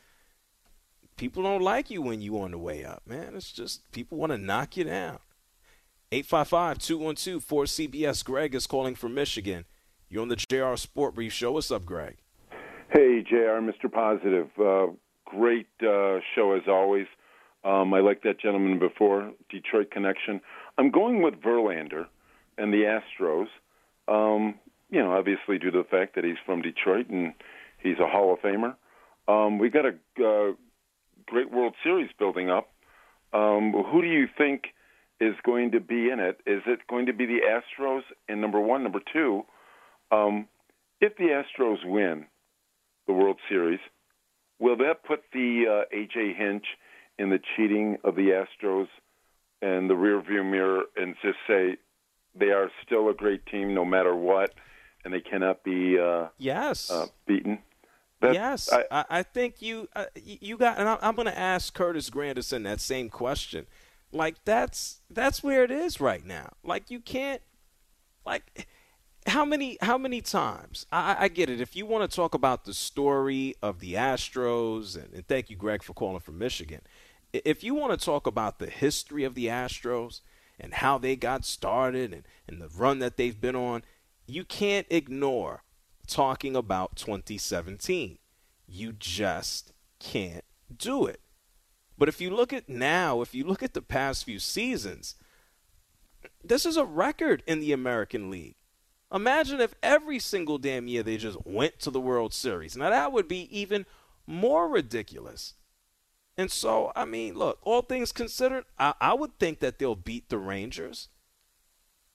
people 1.19 1.43
don't 1.43 1.61
like 1.61 1.91
you 1.91 2.01
when 2.01 2.23
you 2.23 2.41
on 2.41 2.53
the 2.53 2.59
way 2.59 2.83
up, 2.85 3.03
man. 3.07 3.35
It's 3.35 3.53
just 3.53 3.93
people 3.93 4.17
want 4.17 4.33
to 4.33 4.39
knock 4.39 4.79
you 4.79 4.85
down. 4.85 5.19
855-212-4CBS. 6.13 8.25
Greg 8.25 8.55
is 8.55 8.67
calling 8.67 8.95
from 8.95 9.13
Michigan. 9.13 9.67
You're 10.09 10.23
on 10.23 10.29
the 10.29 10.37
JR 10.37 10.75
Sport 10.77 11.15
Brief 11.15 11.35
Show. 11.35 11.53
What's 11.53 11.71
up, 11.71 11.85
Greg? 11.85 12.17
Hey, 12.91 13.23
JR, 13.29 13.61
Mr. 13.61 13.93
Positive. 13.93 14.49
Uh, 14.59 14.87
great 15.27 15.67
uh, 15.83 16.21
show 16.35 16.53
as 16.53 16.63
always. 16.67 17.07
Um, 17.63 17.93
I 17.93 18.01
like 18.01 18.23
that 18.23 18.41
gentleman 18.41 18.79
before, 18.79 19.31
Detroit 19.51 19.91
connection. 19.91 20.41
I'm 20.79 20.91
going 20.91 21.21
with 21.21 21.35
Verlander 21.43 22.07
and 22.57 22.73
the 22.73 22.99
Astros. 23.21 23.49
Um, 24.07 24.55
you 24.89 25.03
know, 25.03 25.13
obviously 25.13 25.59
due 25.59 25.71
to 25.71 25.79
the 25.79 25.85
fact 25.85 26.15
that 26.15 26.25
he's 26.25 26.39
from 26.47 26.63
Detroit 26.63 27.11
and 27.11 27.35
he's 27.83 27.99
a 27.99 28.07
Hall 28.07 28.33
of 28.33 28.41
Famer. 28.41 28.75
Um, 29.27 29.59
we 29.59 29.69
got 29.69 29.85
a 29.85 29.95
uh, 30.25 30.53
great 31.29 31.51
World 31.53 31.75
Series 31.83 32.11
building 32.19 32.51
up. 32.51 32.69
Um, 33.33 33.73
who 33.73 34.03
do 34.03 34.09
you 34.09 34.27
think 34.37 34.69
is 35.21 35.35
going 35.45 35.73
to 35.73 35.81
be 35.81 36.11
in 36.11 36.21
it? 36.21 36.41
Is 36.47 36.63
it 36.67 36.81
going 36.89 37.07
to 37.07 37.13
be 37.13 37.27
the 37.27 37.41
Astros? 37.47 38.03
And 38.29 38.41
number 38.41 38.61
one, 38.61 38.83
number 38.83 39.01
two, 39.13 39.43
um, 40.11 40.49
if 41.01 41.17
the 41.17 41.43
Astros 41.43 41.85
win 41.85 42.27
the 43.07 43.13
World 43.13 43.39
Series, 43.49 43.81
will 44.59 44.77
that 44.79 45.05
put 45.05 45.23
the 45.33 45.65
uh, 45.69 45.97
AJ 45.97 46.37
Hinch 46.37 46.65
in 47.19 47.31
the 47.31 47.41
cheating 47.57 47.99
of 48.05 48.15
the 48.17 48.45
Astros 48.45 48.89
and 49.61 49.91
the 49.91 49.95
rearview 49.95 50.49
mirror 50.49 50.85
and 50.97 51.15
just 51.23 51.39
say 51.47 51.77
they 52.35 52.51
are 52.51 52.71
still 52.87 53.09
a 53.09 53.15
great 53.15 53.45
team 53.47 53.75
no 53.75 53.85
matter 53.85 54.15
what, 54.15 54.55
and 55.05 55.13
they 55.13 55.21
cannot 55.21 55.65
be 55.65 55.99
uh, 55.99 56.29
yes 56.39 56.91
uh, 56.91 57.07
beaten? 57.27 57.59
That's, 58.21 58.35
yes, 58.35 58.73
I, 58.91 59.05
I, 59.09 59.23
think 59.23 59.63
you 59.63 59.89
uh, 59.95 60.07
you 60.17 60.57
got, 60.57 60.79
and 60.79 60.89
I'm 60.89 61.15
going 61.15 61.27
to 61.27 61.39
ask 61.39 61.73
Curtis 61.73 62.11
Granderson 62.11 62.65
that 62.65 62.81
same 62.81 63.11
question. 63.11 63.67
Like 64.11 64.45
that's 64.45 65.01
that's 65.09 65.43
where 65.43 65.63
it 65.63 65.71
is 65.71 66.01
right 66.01 66.25
now. 66.25 66.51
Like 66.65 66.91
you 66.91 66.99
can't, 66.99 67.41
like 68.27 68.67
how 69.29 69.45
many 69.45 69.79
how 69.81 69.99
many 69.99 70.21
times 70.21 70.87
I, 70.91 71.17
I 71.21 71.29
get 71.29 71.49
it. 71.49 71.61
If 71.61 71.77
you 71.77 71.87
want 71.87 72.11
to 72.11 72.15
talk 72.15 72.35
about 72.35 72.65
the 72.65 72.75
story 72.75 73.55
of 73.63 73.79
the 73.79 73.95
Astros, 73.95 74.97
and, 74.97 75.13
and 75.15 75.27
thank 75.29 75.49
you, 75.49 75.57
Greg, 75.57 75.85
for 75.85 75.93
calling 75.93 76.21
from 76.21 76.39
Michigan. 76.39 76.81
If 77.33 77.63
you 77.63 77.75
want 77.75 77.99
to 77.99 78.05
talk 78.05 78.27
about 78.27 78.59
the 78.59 78.71
history 78.71 79.23
of 79.23 79.35
the 79.35 79.47
Astros 79.47 80.23
and 80.59 80.75
how 80.75 80.99
they 80.99 81.15
got 81.15 81.45
started 81.45 82.13
and, 82.13 82.25
and 82.49 82.61
the 82.61 82.69
run 82.69 82.99
that 83.01 83.17
they've 83.17 83.39
been 83.39 83.55
on, 83.55 83.83
you 84.27 84.45
can't 84.45 84.87
ignore 84.91 85.63
talking 86.09 86.57
about 86.57 86.97
2017. 86.97 88.19
You 88.67 88.93
just 88.93 89.73
can't 90.01 90.45
do 90.75 91.07
it. 91.07 91.21
But 91.97 92.09
if 92.09 92.21
you 92.21 92.31
look 92.31 92.53
at 92.53 92.69
now, 92.69 93.21
if 93.21 93.35
you 93.35 93.45
look 93.45 93.63
at 93.63 93.75
the 93.75 93.83
past 93.83 94.25
few 94.25 94.39
seasons, 94.39 95.15
this 96.43 96.65
is 96.65 96.77
a 96.77 96.85
record 96.85 97.43
in 97.47 97.61
the 97.61 97.73
American 97.73 98.31
League. 98.31 98.57
Imagine 99.13 99.61
if 99.61 99.75
every 99.83 100.19
single 100.19 100.59
damn 100.59 100.87
year 100.87 101.03
they 101.03 101.17
just 101.17 101.45
went 101.47 101.79
to 101.81 101.91
the 101.91 102.01
World 102.01 102.35
Series. 102.35 102.77
Now 102.77 102.91
that 102.91 103.13
would 103.13 103.27
be 103.27 103.49
even 103.57 103.87
more 104.27 104.69
ridiculous. 104.69 105.55
And 106.37 106.53
so, 106.53 106.93
I 106.95 107.05
mean, 107.05 107.35
look, 107.35 107.59
all 107.63 107.83
things 107.83 108.13
considered, 108.13 108.65
I, 108.79 108.95
I 109.01 109.15
would 109.15 109.39
think 109.39 109.59
that 109.59 109.79
they'll 109.79 109.97
beat 109.97 110.29
the 110.29 110.39
Rangers. 110.39 111.09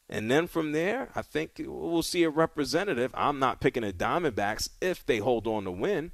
And 0.09 0.29
then 0.29 0.47
from 0.47 0.73
there, 0.73 1.09
I 1.15 1.21
think 1.21 1.61
we'll 1.65 2.03
see 2.03 2.23
a 2.23 2.29
representative. 2.29 3.11
I'm 3.15 3.39
not 3.39 3.61
picking 3.61 3.83
the 3.83 3.93
Diamondbacks 3.93 4.69
if 4.81 5.05
they 5.05 5.17
hold 5.17 5.47
on 5.47 5.63
to 5.63 5.71
win. 5.71 6.11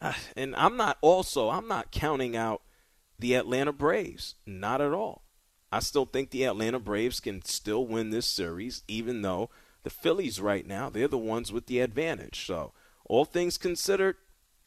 Uh, 0.00 0.12
and 0.36 0.54
I'm 0.56 0.76
not 0.76 0.98
also, 1.00 1.50
I'm 1.50 1.68
not 1.68 1.90
counting 1.90 2.36
out 2.36 2.62
the 3.18 3.34
Atlanta 3.34 3.72
Braves. 3.72 4.34
Not 4.46 4.80
at 4.80 4.92
all. 4.92 5.22
I 5.70 5.80
still 5.80 6.06
think 6.06 6.30
the 6.30 6.44
Atlanta 6.44 6.78
Braves 6.78 7.20
can 7.20 7.44
still 7.44 7.86
win 7.86 8.10
this 8.10 8.26
series, 8.26 8.82
even 8.88 9.22
though 9.22 9.50
the 9.82 9.90
Phillies 9.90 10.40
right 10.40 10.66
now, 10.66 10.88
they're 10.88 11.08
the 11.08 11.18
ones 11.18 11.52
with 11.52 11.66
the 11.66 11.80
advantage. 11.80 12.46
So, 12.46 12.72
all 13.04 13.24
things 13.24 13.58
considered, 13.58 14.16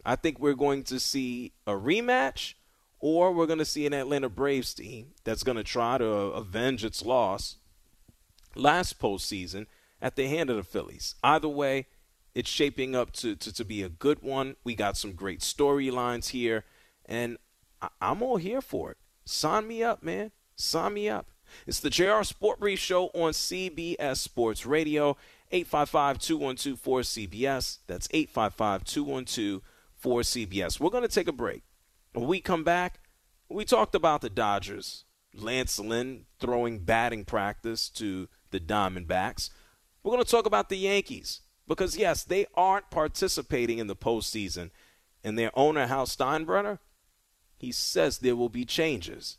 I 0.06 0.16
think 0.16 0.40
we're 0.40 0.54
going 0.54 0.84
to 0.86 1.00
see 1.00 1.54
a 1.68 1.74
rematch 1.74 2.56
or 3.00 3.32
we're 3.32 3.48
going 3.48 3.60
to 3.60 3.66
see 3.66 3.86
an 3.86 3.94
Atlanta 3.94 4.30
Braves 4.30 4.74
team 4.74 5.14
that's 5.24 5.44
going 5.44 5.58
to 5.58 5.64
try 5.64 5.98
to 5.98 6.06
avenge 6.06 6.86
its 6.86 7.04
loss 7.04 7.58
last 8.56 9.00
postseason 9.00 9.66
at 10.02 10.16
the 10.16 10.28
hand 10.28 10.50
of 10.50 10.56
the 10.56 10.64
Phillies. 10.64 11.16
Either 11.24 11.48
way, 11.48 11.88
it's 12.34 12.50
shaping 12.50 12.96
up 12.96 13.12
to, 13.14 13.36
to, 13.36 13.54
to 13.54 13.66
be 13.66 13.84
a 13.84 13.90
good 13.90 14.22
one. 14.22 14.56
We 14.64 14.76
got 14.76 14.98
some 14.98 15.14
great 15.14 15.42
storylines 15.42 16.30
here, 16.30 16.66
and 17.06 17.38
I, 17.82 17.90
I'm 18.02 18.22
all 18.22 18.38
here 18.38 18.62
for 18.62 18.92
it. 18.92 18.98
Sign 19.26 19.68
me 19.68 19.84
up, 19.84 20.02
man. 20.02 20.32
Sign 20.56 20.94
me 20.94 21.10
up. 21.10 21.28
It's 21.68 21.80
the 21.80 21.90
JR 21.90 22.24
Sport 22.24 22.60
Brief 22.60 22.80
Show 22.80 23.08
on 23.08 23.34
CBS 23.34 24.18
Sports 24.18 24.66
Radio, 24.66 25.18
855 25.52 26.20
212 26.20 26.82
4CBS. 26.82 27.80
That's 27.88 28.08
855 28.12 28.84
212 28.86 29.62
4CBS. 30.02 30.80
We're 30.80 30.90
going 30.90 31.04
to 31.04 31.10
take 31.10 31.28
a 31.28 31.34
break. 31.34 31.64
When 32.14 32.28
we 32.28 32.40
come 32.40 32.64
back, 32.64 33.00
we 33.50 33.66
talked 33.66 33.96
about 33.96 34.22
the 34.22 34.30
Dodgers. 34.30 35.06
Lance 35.34 35.80
Lynn 35.80 36.26
throwing 36.40 36.80
batting 36.80 37.26
practice 37.26 37.90
to 37.90 38.28
the 38.52 38.60
Diamondbacks. 38.60 39.50
We're 40.04 40.12
going 40.12 40.24
to 40.24 40.30
talk 40.30 40.46
about 40.46 40.70
the 40.70 40.78
Yankees 40.78 41.42
because, 41.68 41.98
yes, 41.98 42.24
they 42.24 42.46
aren't 42.56 42.90
participating 42.90 43.78
in 43.78 43.88
the 43.88 43.96
postseason. 43.96 44.72
And 45.24 45.38
their 45.38 45.52
owner, 45.54 45.88
Hal 45.88 46.06
Steinbrenner, 46.06 46.80
he 47.58 47.72
says 47.72 48.18
there 48.18 48.36
will 48.36 48.50
be 48.50 48.66
changes. 48.66 49.38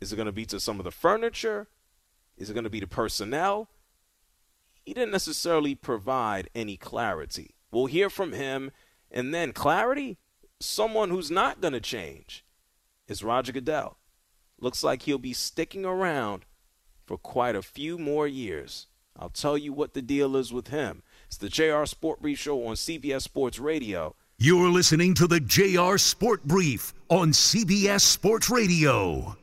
Is 0.00 0.12
it 0.12 0.16
going 0.16 0.26
to 0.26 0.32
be 0.32 0.46
to 0.46 0.60
some 0.60 0.78
of 0.78 0.84
the 0.84 0.92
furniture? 0.92 1.68
Is 2.36 2.50
it 2.50 2.54
going 2.54 2.64
to 2.64 2.70
be 2.70 2.80
the 2.80 2.86
personnel? 2.86 3.68
He 4.84 4.94
didn't 4.94 5.12
necessarily 5.12 5.74
provide 5.74 6.50
any 6.54 6.76
clarity. 6.76 7.54
We'll 7.70 7.86
hear 7.86 8.10
from 8.10 8.32
him. 8.32 8.70
And 9.10 9.34
then 9.34 9.52
clarity, 9.52 10.18
someone 10.60 11.10
who's 11.10 11.30
not 11.30 11.60
going 11.60 11.72
to 11.72 11.80
change 11.80 12.44
is 13.08 13.24
Roger 13.24 13.52
Goodell. 13.52 13.98
Looks 14.60 14.84
like 14.84 15.02
he'll 15.02 15.18
be 15.18 15.32
sticking 15.32 15.84
around 15.84 16.44
for 17.04 17.16
quite 17.18 17.56
a 17.56 17.62
few 17.62 17.98
more 17.98 18.26
years. 18.26 18.86
I'll 19.16 19.28
tell 19.28 19.56
you 19.56 19.72
what 19.72 19.94
the 19.94 20.02
deal 20.02 20.36
is 20.36 20.52
with 20.52 20.68
him. 20.68 21.02
It's 21.26 21.36
the 21.36 21.48
JR 21.48 21.84
Sport 21.84 22.20
Brief 22.20 22.38
Show 22.38 22.66
on 22.66 22.74
CBS 22.74 23.22
Sports 23.22 23.58
Radio. 23.58 24.16
You're 24.38 24.70
listening 24.70 25.14
to 25.14 25.28
the 25.28 25.40
JR 25.40 25.96
Sport 25.96 26.42
Brief 26.44 26.92
on 27.08 27.30
CBS 27.30 28.00
Sports 28.00 28.50
Radio. 28.50 29.36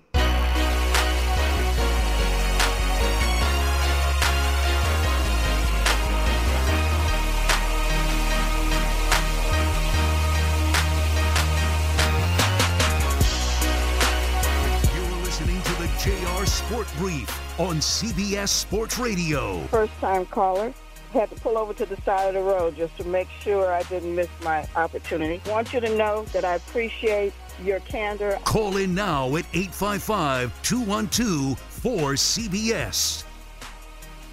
Sport 16.71 16.93
Brief 16.99 17.59
on 17.59 17.75
CBS 17.79 18.47
Sports 18.47 18.97
Radio. 18.97 19.59
First 19.67 19.91
time 19.99 20.25
caller. 20.27 20.73
Had 21.11 21.29
to 21.31 21.35
pull 21.41 21.57
over 21.57 21.73
to 21.73 21.85
the 21.85 21.97
side 22.03 22.29
of 22.29 22.33
the 22.33 22.39
road 22.39 22.77
just 22.77 22.95
to 22.95 23.03
make 23.03 23.27
sure 23.41 23.73
I 23.73 23.83
didn't 23.83 24.15
miss 24.15 24.29
my 24.41 24.65
opportunity. 24.77 25.41
Want 25.49 25.73
you 25.73 25.81
to 25.81 25.97
know 25.97 26.23
that 26.31 26.45
I 26.45 26.55
appreciate 26.55 27.33
your 27.61 27.81
candor. 27.81 28.39
Call 28.45 28.77
in 28.77 28.95
now 28.95 29.35
at 29.35 29.43
855 29.53 30.63
212 30.63 31.59
for 31.59 32.13
CBS. 32.13 33.25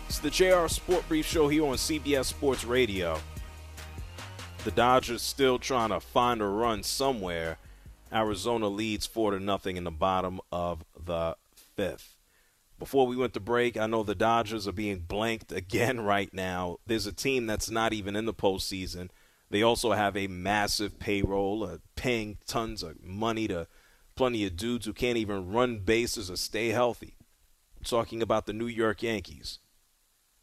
It's 0.07 0.20
the 0.20 0.31
JR 0.31 0.68
Sport 0.68 1.09
Brief 1.09 1.27
Show 1.27 1.48
here 1.48 1.66
on 1.66 1.74
CBS 1.74 2.27
Sports 2.27 2.64
Radio. 2.64 3.18
The 4.62 4.70
Dodgers 4.70 5.22
still 5.22 5.59
trying 5.59 5.90
to 5.90 5.98
find 5.98 6.40
a 6.40 6.46
run 6.46 6.85
somewhere. 6.85 7.59
Arizona 8.12 8.68
leads 8.68 9.07
four 9.07 9.33
to 9.33 9.40
nothing 9.40 9.77
in 9.77 9.83
the 9.83 9.90
bottom 9.90 10.40
of 10.53 10.85
the 11.05 11.35
fifth. 11.74 12.14
Before 12.79 13.07
we 13.07 13.17
went 13.17 13.35
to 13.35 13.41
break, 13.41 13.77
I 13.77 13.87
know 13.87 14.03
the 14.03 14.14
Dodgers 14.14 14.69
are 14.69 14.73
being 14.73 15.01
blanked 15.01 15.51
again 15.53 16.01
right 16.05 16.33
now. 16.33 16.79
There's 16.87 17.07
a 17.07 17.12
team 17.12 17.47
that's 17.47 17.71
not 17.71 17.93
even 17.93 18.14
in 18.14 18.25
the 18.25 18.35
postseason. 18.35 19.11
They 19.51 19.62
also 19.62 19.93
have 19.93 20.17
a 20.17 20.27
massive 20.27 20.99
payroll, 20.99 21.64
uh, 21.64 21.79
paying 21.97 22.38
tons 22.47 22.83
of 22.83 23.03
money 23.03 23.49
to 23.49 23.67
plenty 24.14 24.45
of 24.47 24.57
dudes 24.57 24.87
who 24.87 24.93
can't 24.93 25.17
even 25.17 25.51
run 25.51 25.79
bases 25.79 26.31
or 26.31 26.37
stay 26.37 26.69
healthy. 26.69 27.17
Talking 27.85 28.23
about 28.23 28.47
the 28.47 28.53
New 28.53 28.67
York 28.67 29.03
Yankees. 29.03 29.61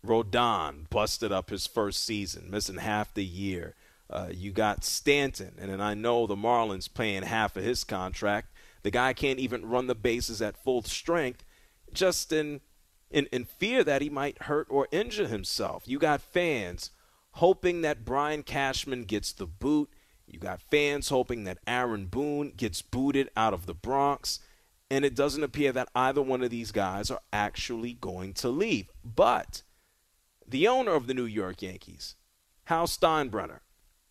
Rodon 0.05 0.89
busted 0.89 1.31
up 1.31 1.49
his 1.49 1.67
first 1.67 2.03
season, 2.03 2.49
missing 2.49 2.77
half 2.77 3.13
the 3.13 3.25
year. 3.25 3.75
Uh, 4.09 4.29
you 4.31 4.51
got 4.51 4.83
Stanton, 4.83 5.55
and 5.59 5.71
then 5.71 5.81
I 5.81 5.93
know 5.93 6.27
the 6.27 6.35
Marlins 6.35 6.93
paying 6.93 7.23
half 7.23 7.57
of 7.57 7.63
his 7.63 7.83
contract. 7.83 8.53
The 8.83 8.91
guy 8.91 9.13
can't 9.13 9.39
even 9.39 9.67
run 9.67 9.87
the 9.87 9.95
bases 9.95 10.41
at 10.41 10.63
full 10.63 10.83
strength, 10.83 11.43
just 11.95 12.31
in, 12.31 12.61
in 13.09 13.27
in 13.27 13.45
fear 13.45 13.83
that 13.83 14.01
he 14.01 14.09
might 14.09 14.43
hurt 14.43 14.67
or 14.69 14.87
injure 14.91 15.27
himself. 15.27 15.83
You 15.87 15.99
got 15.99 16.21
fans 16.21 16.91
hoping 17.31 17.81
that 17.81 18.05
Brian 18.05 18.43
Cashman 18.43 19.03
gets 19.03 19.31
the 19.33 19.47
boot. 19.47 19.89
You 20.27 20.39
got 20.39 20.61
fans 20.61 21.09
hoping 21.09 21.43
that 21.43 21.59
Aaron 21.67 22.05
Boone 22.07 22.53
gets 22.55 22.81
booted 22.81 23.29
out 23.35 23.53
of 23.53 23.65
the 23.65 23.73
Bronx. 23.73 24.39
And 24.89 25.03
it 25.03 25.15
doesn't 25.15 25.43
appear 25.43 25.71
that 25.71 25.89
either 25.95 26.21
one 26.21 26.43
of 26.43 26.51
these 26.51 26.71
guys 26.71 27.09
are 27.09 27.21
actually 27.33 27.93
going 27.93 28.33
to 28.35 28.49
leave. 28.49 28.89
But 29.03 29.63
the 30.47 30.67
owner 30.67 30.93
of 30.93 31.07
the 31.07 31.13
New 31.13 31.25
York 31.25 31.61
Yankees, 31.61 32.15
Hal 32.65 32.87
Steinbrenner, 32.87 33.59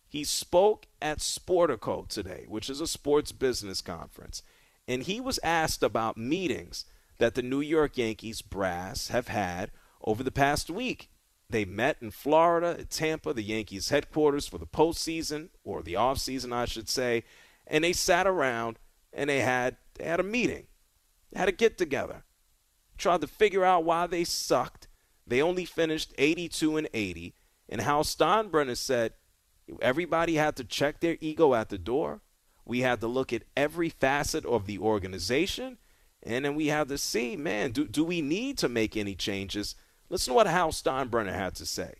he 0.07 0.23
spoke 0.23 0.87
at 1.01 1.19
Sportico 1.19 2.07
today, 2.07 2.45
which 2.47 2.69
is 2.69 2.81
a 2.81 2.87
sports 2.87 3.31
business 3.31 3.81
conference, 3.81 4.43
and 4.87 5.03
he 5.03 5.19
was 5.19 5.39
asked 5.43 5.83
about 5.83 6.17
meetings 6.17 6.85
that 7.17 7.35
the 7.35 7.41
New 7.41 7.61
York 7.61 7.97
Yankees 7.97 8.41
brass 8.41 9.09
have 9.09 9.27
had 9.27 9.71
over 10.03 10.23
the 10.23 10.31
past 10.31 10.69
week. 10.69 11.09
They 11.49 11.65
met 11.65 11.97
in 12.01 12.11
Florida, 12.11 12.77
at 12.79 12.89
Tampa, 12.89 13.33
the 13.33 13.43
Yankees 13.43 13.89
headquarters 13.89 14.47
for 14.47 14.57
the 14.57 14.65
postseason, 14.65 15.49
or 15.63 15.83
the 15.83 15.93
offseason, 15.93 16.51
I 16.51 16.65
should 16.65 16.89
say, 16.89 17.23
and 17.67 17.83
they 17.83 17.93
sat 17.93 18.27
around 18.27 18.79
and 19.13 19.29
they 19.29 19.39
had 19.39 19.77
they 19.95 20.05
had 20.05 20.19
a 20.19 20.23
meeting. 20.23 20.67
They 21.31 21.39
had 21.39 21.49
a 21.49 21.53
get 21.53 21.77
together. 21.77 22.23
Tried 22.97 23.21
to 23.21 23.27
figure 23.27 23.63
out 23.63 23.83
why 23.83 24.07
they 24.07 24.23
sucked. 24.23 24.87
They 25.27 25.41
only 25.41 25.65
finished 25.65 26.13
82 26.17 26.77
and 26.77 26.89
80. 26.93 27.33
And 27.69 27.81
Hal 27.81 28.03
Steinbrenner 28.03 28.77
said 28.77 29.13
everybody 29.81 30.35
had 30.35 30.55
to 30.57 30.63
check 30.63 30.99
their 30.99 31.17
ego 31.19 31.53
at 31.53 31.69
the 31.69 31.77
door. 31.77 32.21
We 32.65 32.81
had 32.81 33.01
to 33.01 33.07
look 33.07 33.31
at 33.33 33.43
every 33.55 33.89
facet 33.89 34.45
of 34.45 34.65
the 34.65 34.79
organization. 34.79 35.77
And 36.25 36.43
then 36.43 36.55
we 36.55 36.67
have 36.67 36.87
to 36.87 36.97
see, 36.97 37.37
man, 37.37 37.71
do, 37.71 37.85
do 37.85 38.03
we 38.03 38.21
need 38.21 38.57
to 38.57 38.67
make 38.67 38.97
any 38.97 39.13
changes? 39.13 39.75
Listen 40.09 40.31
to 40.31 40.35
what 40.35 40.47
Hal 40.47 40.71
Steinbrenner 40.71 41.33
had 41.33 41.53
to 41.55 41.65
say. 41.65 41.95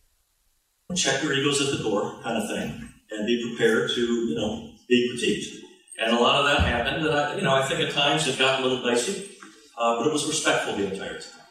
Check 0.95 1.21
your 1.23 1.33
egos 1.33 1.61
at 1.61 1.77
the 1.77 1.83
door, 1.83 2.19
kind 2.23 2.43
of 2.43 2.49
thing, 2.49 2.89
and 3.11 3.27
be 3.27 3.55
prepared 3.55 3.91
to, 3.91 4.01
you 4.01 4.35
know, 4.35 4.71
be 4.89 5.11
critiqued. 5.13 5.61
And 5.99 6.15
a 6.15 6.19
lot 6.19 6.39
of 6.39 6.45
that 6.45 6.67
happened, 6.67 7.05
and 7.05 7.15
I, 7.15 7.35
you 7.35 7.41
know, 7.41 7.55
I 7.55 7.65
think 7.65 7.79
at 7.81 7.91
times 7.91 8.27
it 8.27 8.37
got 8.37 8.59
a 8.59 8.63
little 8.63 8.83
dicey, 8.83 9.31
uh, 9.77 9.97
but 9.97 10.07
it 10.07 10.13
was 10.13 10.27
respectful 10.27 10.75
the 10.75 10.91
entire 10.91 11.19
time. 11.19 11.41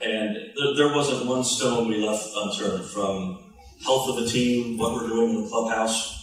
And 0.00 0.34
th- 0.34 0.76
there 0.76 0.94
wasn't 0.94 1.26
one 1.26 1.44
stone 1.44 1.88
we 1.88 1.96
left 1.96 2.28
unturned 2.36 2.84
from 2.84 3.52
health 3.84 4.08
of 4.08 4.16
the 4.16 4.28
team, 4.28 4.78
what 4.78 4.94
we're 4.94 5.08
doing 5.08 5.30
in 5.30 5.42
the 5.42 5.48
clubhouse, 5.48 6.14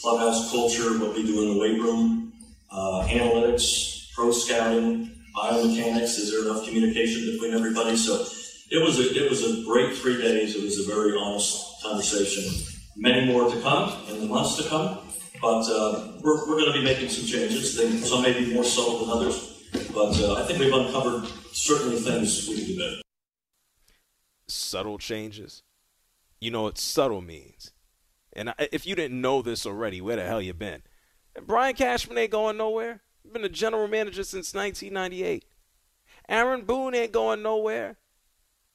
clubhouse 0.00 0.50
culture, 0.50 0.98
what 0.98 1.14
we 1.14 1.22
do 1.22 1.42
in 1.42 1.54
the 1.54 1.60
weight 1.60 1.80
room, 1.80 2.32
uh, 2.70 3.06
analytics, 3.08 4.12
pro 4.14 4.32
scouting, 4.32 5.19
biomechanics. 5.34 6.18
Is 6.18 6.30
there 6.30 6.44
enough 6.44 6.64
communication 6.64 7.32
between 7.32 7.54
everybody? 7.54 7.96
So 7.96 8.24
it 8.70 8.82
was 8.82 8.98
a 8.98 9.24
it 9.24 9.28
was 9.28 9.42
a 9.44 9.64
great 9.64 9.96
three 9.96 10.20
days. 10.20 10.56
It 10.56 10.62
was 10.62 10.78
a 10.78 10.94
very 10.94 11.16
honest 11.16 11.82
conversation. 11.82 12.44
Many 12.96 13.32
more 13.32 13.50
to 13.50 13.60
come 13.60 13.92
in 14.08 14.20
the 14.20 14.26
months 14.26 14.56
to 14.56 14.68
come, 14.68 14.98
but 15.40 15.62
uh, 15.70 16.12
we're, 16.22 16.46
we're 16.48 16.60
going 16.60 16.72
to 16.72 16.78
be 16.78 16.84
making 16.84 17.08
some 17.08 17.24
changes. 17.24 17.76
Some 18.08 18.22
may 18.22 18.32
be 18.32 18.52
more 18.52 18.64
subtle 18.64 18.98
than 18.98 19.10
others, 19.10 19.64
but 19.94 20.20
uh, 20.20 20.34
I 20.34 20.46
think 20.46 20.58
we've 20.58 20.72
uncovered 20.72 21.26
certainly 21.52 21.96
things 21.96 22.48
we 22.48 22.56
can 22.56 22.66
do 22.66 22.78
better. 22.78 23.02
Subtle 24.48 24.98
changes. 24.98 25.62
You 26.40 26.50
know 26.50 26.62
what 26.62 26.78
subtle 26.78 27.20
means. 27.20 27.72
And 28.32 28.54
if 28.58 28.86
you 28.86 28.94
didn't 28.94 29.20
know 29.20 29.42
this 29.42 29.66
already, 29.66 30.00
where 30.00 30.16
the 30.16 30.24
hell 30.24 30.40
you 30.40 30.54
been? 30.54 30.82
And 31.34 31.46
Brian 31.46 31.74
Cashman 31.74 32.18
ain't 32.18 32.30
going 32.30 32.56
nowhere. 32.56 33.02
Been 33.32 33.44
a 33.44 33.48
general 33.48 33.88
manager 33.88 34.24
since 34.24 34.54
1998. 34.54 35.44
Aaron 36.28 36.62
Boone 36.62 36.94
ain't 36.94 37.12
going 37.12 37.42
nowhere. 37.42 37.96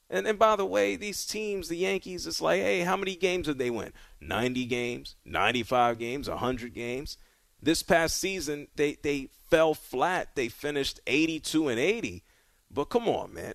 And, 0.10 0.28
and 0.28 0.38
by 0.38 0.56
the 0.56 0.66
way, 0.66 0.96
these 0.96 1.26
teams, 1.26 1.68
the 1.68 1.78
Yankees, 1.78 2.28
it's 2.28 2.42
like, 2.42 2.62
hey, 2.62 2.82
how 2.82 2.96
many 2.96 3.16
games 3.16 3.48
did 3.48 3.58
they 3.58 3.70
win? 3.70 3.92
90 4.22 4.66
games, 4.66 5.16
95 5.26 5.98
games, 5.98 6.30
100 6.30 6.74
games. 6.74 7.18
This 7.62 7.82
past 7.82 8.18
season, 8.18 8.68
they, 8.76 8.98
they 9.02 9.30
fell 9.50 9.74
flat. 9.74 10.36
They 10.36 10.50
finished 10.50 11.00
82 11.08 11.70
and 11.70 11.80
80. 11.80 12.24
But 12.70 12.86
come 12.86 13.08
on, 13.08 13.34
man. 13.34 13.54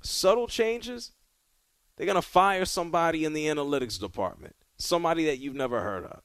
Subtle 0.00 0.48
changes. 0.48 1.12
They're 1.96 2.06
going 2.06 2.16
to 2.16 2.22
fire 2.22 2.64
somebody 2.64 3.24
in 3.24 3.32
the 3.32 3.46
analytics 3.46 3.98
department, 3.98 4.56
somebody 4.78 5.24
that 5.26 5.38
you've 5.38 5.54
never 5.54 5.80
heard 5.80 6.04
of. 6.04 6.22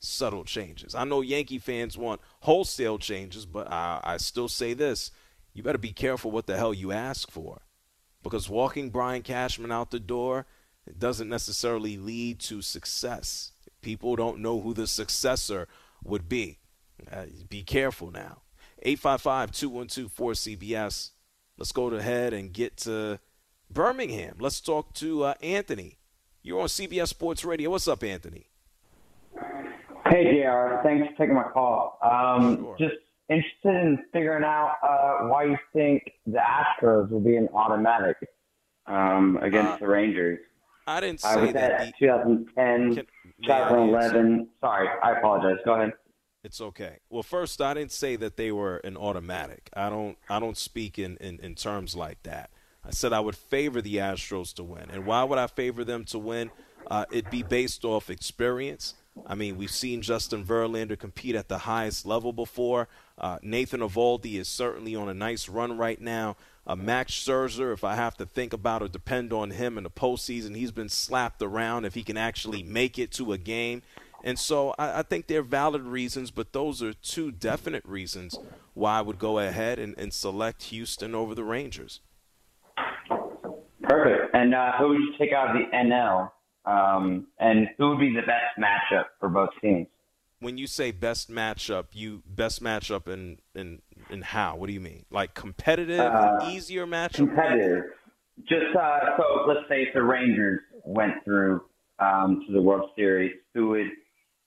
Subtle 0.00 0.44
changes. 0.44 0.94
I 0.94 1.04
know 1.04 1.22
Yankee 1.22 1.58
fans 1.58 1.98
want 1.98 2.20
wholesale 2.40 2.98
changes, 2.98 3.46
but 3.46 3.70
I, 3.70 4.00
I 4.02 4.16
still 4.18 4.48
say 4.48 4.74
this 4.74 5.10
you 5.54 5.62
better 5.62 5.78
be 5.78 5.92
careful 5.92 6.30
what 6.30 6.46
the 6.46 6.56
hell 6.56 6.72
you 6.72 6.92
ask 6.92 7.30
for 7.30 7.62
because 8.22 8.48
walking 8.48 8.90
Brian 8.90 9.22
Cashman 9.22 9.72
out 9.72 9.90
the 9.90 9.98
door 9.98 10.46
it 10.88 10.98
doesn't 10.98 11.28
necessarily 11.28 11.98
lead 11.98 12.40
to 12.40 12.62
success. 12.62 13.52
People 13.82 14.16
don't 14.16 14.38
know 14.38 14.60
who 14.60 14.72
the 14.72 14.86
successor 14.86 15.68
would 16.02 16.28
be. 16.28 16.58
Uh, 17.12 17.26
be 17.48 17.62
careful 17.62 18.10
now. 18.10 18.42
855 18.82 19.52
212 19.52 20.10
4CBS. 20.14 21.10
Let's 21.58 21.72
go 21.72 21.88
ahead 21.88 22.32
and 22.32 22.52
get 22.52 22.78
to 22.78 23.20
Birmingham. 23.70 24.36
Let's 24.40 24.60
talk 24.60 24.94
to 24.94 25.24
uh, 25.24 25.34
Anthony. 25.42 25.98
You're 26.42 26.62
on 26.62 26.68
CBS 26.68 27.08
Sports 27.08 27.44
Radio. 27.44 27.70
What's 27.70 27.88
up, 27.88 28.02
Anthony? 28.02 28.47
Hey, 30.08 30.42
JR. 30.42 30.80
Thanks 30.82 31.08
for 31.08 31.14
taking 31.18 31.34
my 31.34 31.44
call. 31.44 31.98
Um, 32.02 32.56
sure. 32.56 32.76
Just 32.78 32.96
interested 33.28 33.74
in 33.74 33.98
figuring 34.12 34.44
out 34.44 34.76
uh, 34.82 35.28
why 35.28 35.44
you 35.44 35.58
think 35.72 36.10
the 36.26 36.38
Astros 36.38 37.10
will 37.10 37.20
be 37.20 37.36
an 37.36 37.48
automatic 37.52 38.16
um, 38.86 39.38
against 39.42 39.74
uh, 39.74 39.76
the 39.78 39.88
Rangers. 39.88 40.38
I 40.86 41.00
didn't 41.00 41.20
say 41.20 41.28
I 41.28 41.36
was 41.36 41.52
that. 41.52 41.70
At 41.72 41.98
2010, 41.98 42.94
can, 42.94 43.06
2011. 43.44 44.48
Sorry, 44.60 44.88
I 45.02 45.18
apologize. 45.18 45.58
Go 45.64 45.74
ahead. 45.74 45.92
It's 46.44 46.60
okay. 46.60 47.00
Well, 47.10 47.22
first, 47.22 47.60
I 47.60 47.74
didn't 47.74 47.92
say 47.92 48.16
that 48.16 48.36
they 48.36 48.50
were 48.52 48.78
an 48.78 48.96
automatic. 48.96 49.68
I 49.74 49.90
don't. 49.90 50.16
I 50.30 50.40
don't 50.40 50.56
speak 50.56 50.98
in, 50.98 51.16
in, 51.18 51.38
in 51.40 51.54
terms 51.54 51.94
like 51.94 52.22
that. 52.22 52.50
I 52.84 52.90
said 52.90 53.12
I 53.12 53.20
would 53.20 53.36
favor 53.36 53.82
the 53.82 53.96
Astros 53.96 54.54
to 54.54 54.64
win. 54.64 54.86
And 54.90 55.04
why 55.04 55.24
would 55.24 55.38
I 55.38 55.46
favor 55.46 55.84
them 55.84 56.04
to 56.06 56.18
win? 56.18 56.50
Uh, 56.86 57.04
it'd 57.10 57.30
be 57.30 57.42
based 57.42 57.84
off 57.84 58.08
experience. 58.08 58.94
I 59.26 59.34
mean, 59.34 59.56
we've 59.56 59.70
seen 59.70 60.02
Justin 60.02 60.44
Verlander 60.44 60.98
compete 60.98 61.34
at 61.34 61.48
the 61.48 61.58
highest 61.58 62.06
level 62.06 62.32
before. 62.32 62.88
Uh, 63.18 63.38
Nathan 63.42 63.80
Eovaldi 63.80 64.34
is 64.34 64.48
certainly 64.48 64.94
on 64.94 65.08
a 65.08 65.14
nice 65.14 65.48
run 65.48 65.76
right 65.76 66.00
now. 66.00 66.36
Uh, 66.66 66.76
Max 66.76 67.12
Scherzer, 67.12 67.72
if 67.72 67.82
I 67.84 67.94
have 67.94 68.16
to 68.18 68.26
think 68.26 68.52
about 68.52 68.82
or 68.82 68.88
depend 68.88 69.32
on 69.32 69.50
him 69.50 69.78
in 69.78 69.84
the 69.84 69.90
postseason, 69.90 70.54
he's 70.54 70.70
been 70.70 70.88
slapped 70.88 71.42
around 71.42 71.84
if 71.84 71.94
he 71.94 72.02
can 72.02 72.16
actually 72.16 72.62
make 72.62 72.98
it 72.98 73.10
to 73.12 73.32
a 73.32 73.38
game. 73.38 73.82
And 74.22 74.38
so 74.38 74.74
I, 74.78 74.98
I 74.98 75.02
think 75.02 75.26
they're 75.26 75.42
valid 75.42 75.82
reasons, 75.82 76.30
but 76.30 76.52
those 76.52 76.82
are 76.82 76.92
two 76.92 77.30
definite 77.30 77.84
reasons 77.84 78.38
why 78.74 78.98
I 78.98 79.02
would 79.02 79.18
go 79.18 79.38
ahead 79.38 79.78
and, 79.78 79.96
and 79.98 80.12
select 80.12 80.64
Houston 80.64 81.14
over 81.14 81.34
the 81.34 81.44
Rangers. 81.44 82.00
Perfect. 83.82 84.34
And 84.34 84.54
uh, 84.54 84.72
who 84.78 84.88
would 84.88 84.98
you 84.98 85.14
take 85.18 85.32
out 85.32 85.50
of 85.50 85.56
the 85.56 85.74
NL? 85.74 86.30
Um, 86.68 87.28
and 87.38 87.68
who 87.78 87.90
would 87.90 87.98
be 87.98 88.14
the 88.14 88.26
best 88.26 88.58
matchup 88.58 89.04
for 89.18 89.28
both 89.30 89.50
teams? 89.62 89.86
When 90.40 90.58
you 90.58 90.66
say 90.66 90.90
best 90.90 91.30
matchup, 91.30 91.86
you 91.92 92.22
best 92.26 92.62
matchup 92.62 93.08
in 93.08 93.38
in 93.54 93.80
in 94.10 94.22
how? 94.22 94.56
What 94.56 94.66
do 94.66 94.72
you 94.72 94.80
mean? 94.80 95.04
Like 95.10 95.34
competitive, 95.34 95.98
uh, 95.98 96.50
easier 96.50 96.86
matchup? 96.86 97.14
Competitive. 97.14 97.84
Just 98.40 98.76
uh, 98.78 99.00
so 99.16 99.46
let's 99.48 99.66
say 99.68 99.82
if 99.82 99.94
the 99.94 100.02
Rangers 100.02 100.60
went 100.84 101.14
through 101.24 101.62
um, 101.98 102.44
to 102.46 102.52
the 102.52 102.60
World 102.60 102.90
Series, 102.94 103.32
who 103.54 103.70
would 103.70 103.88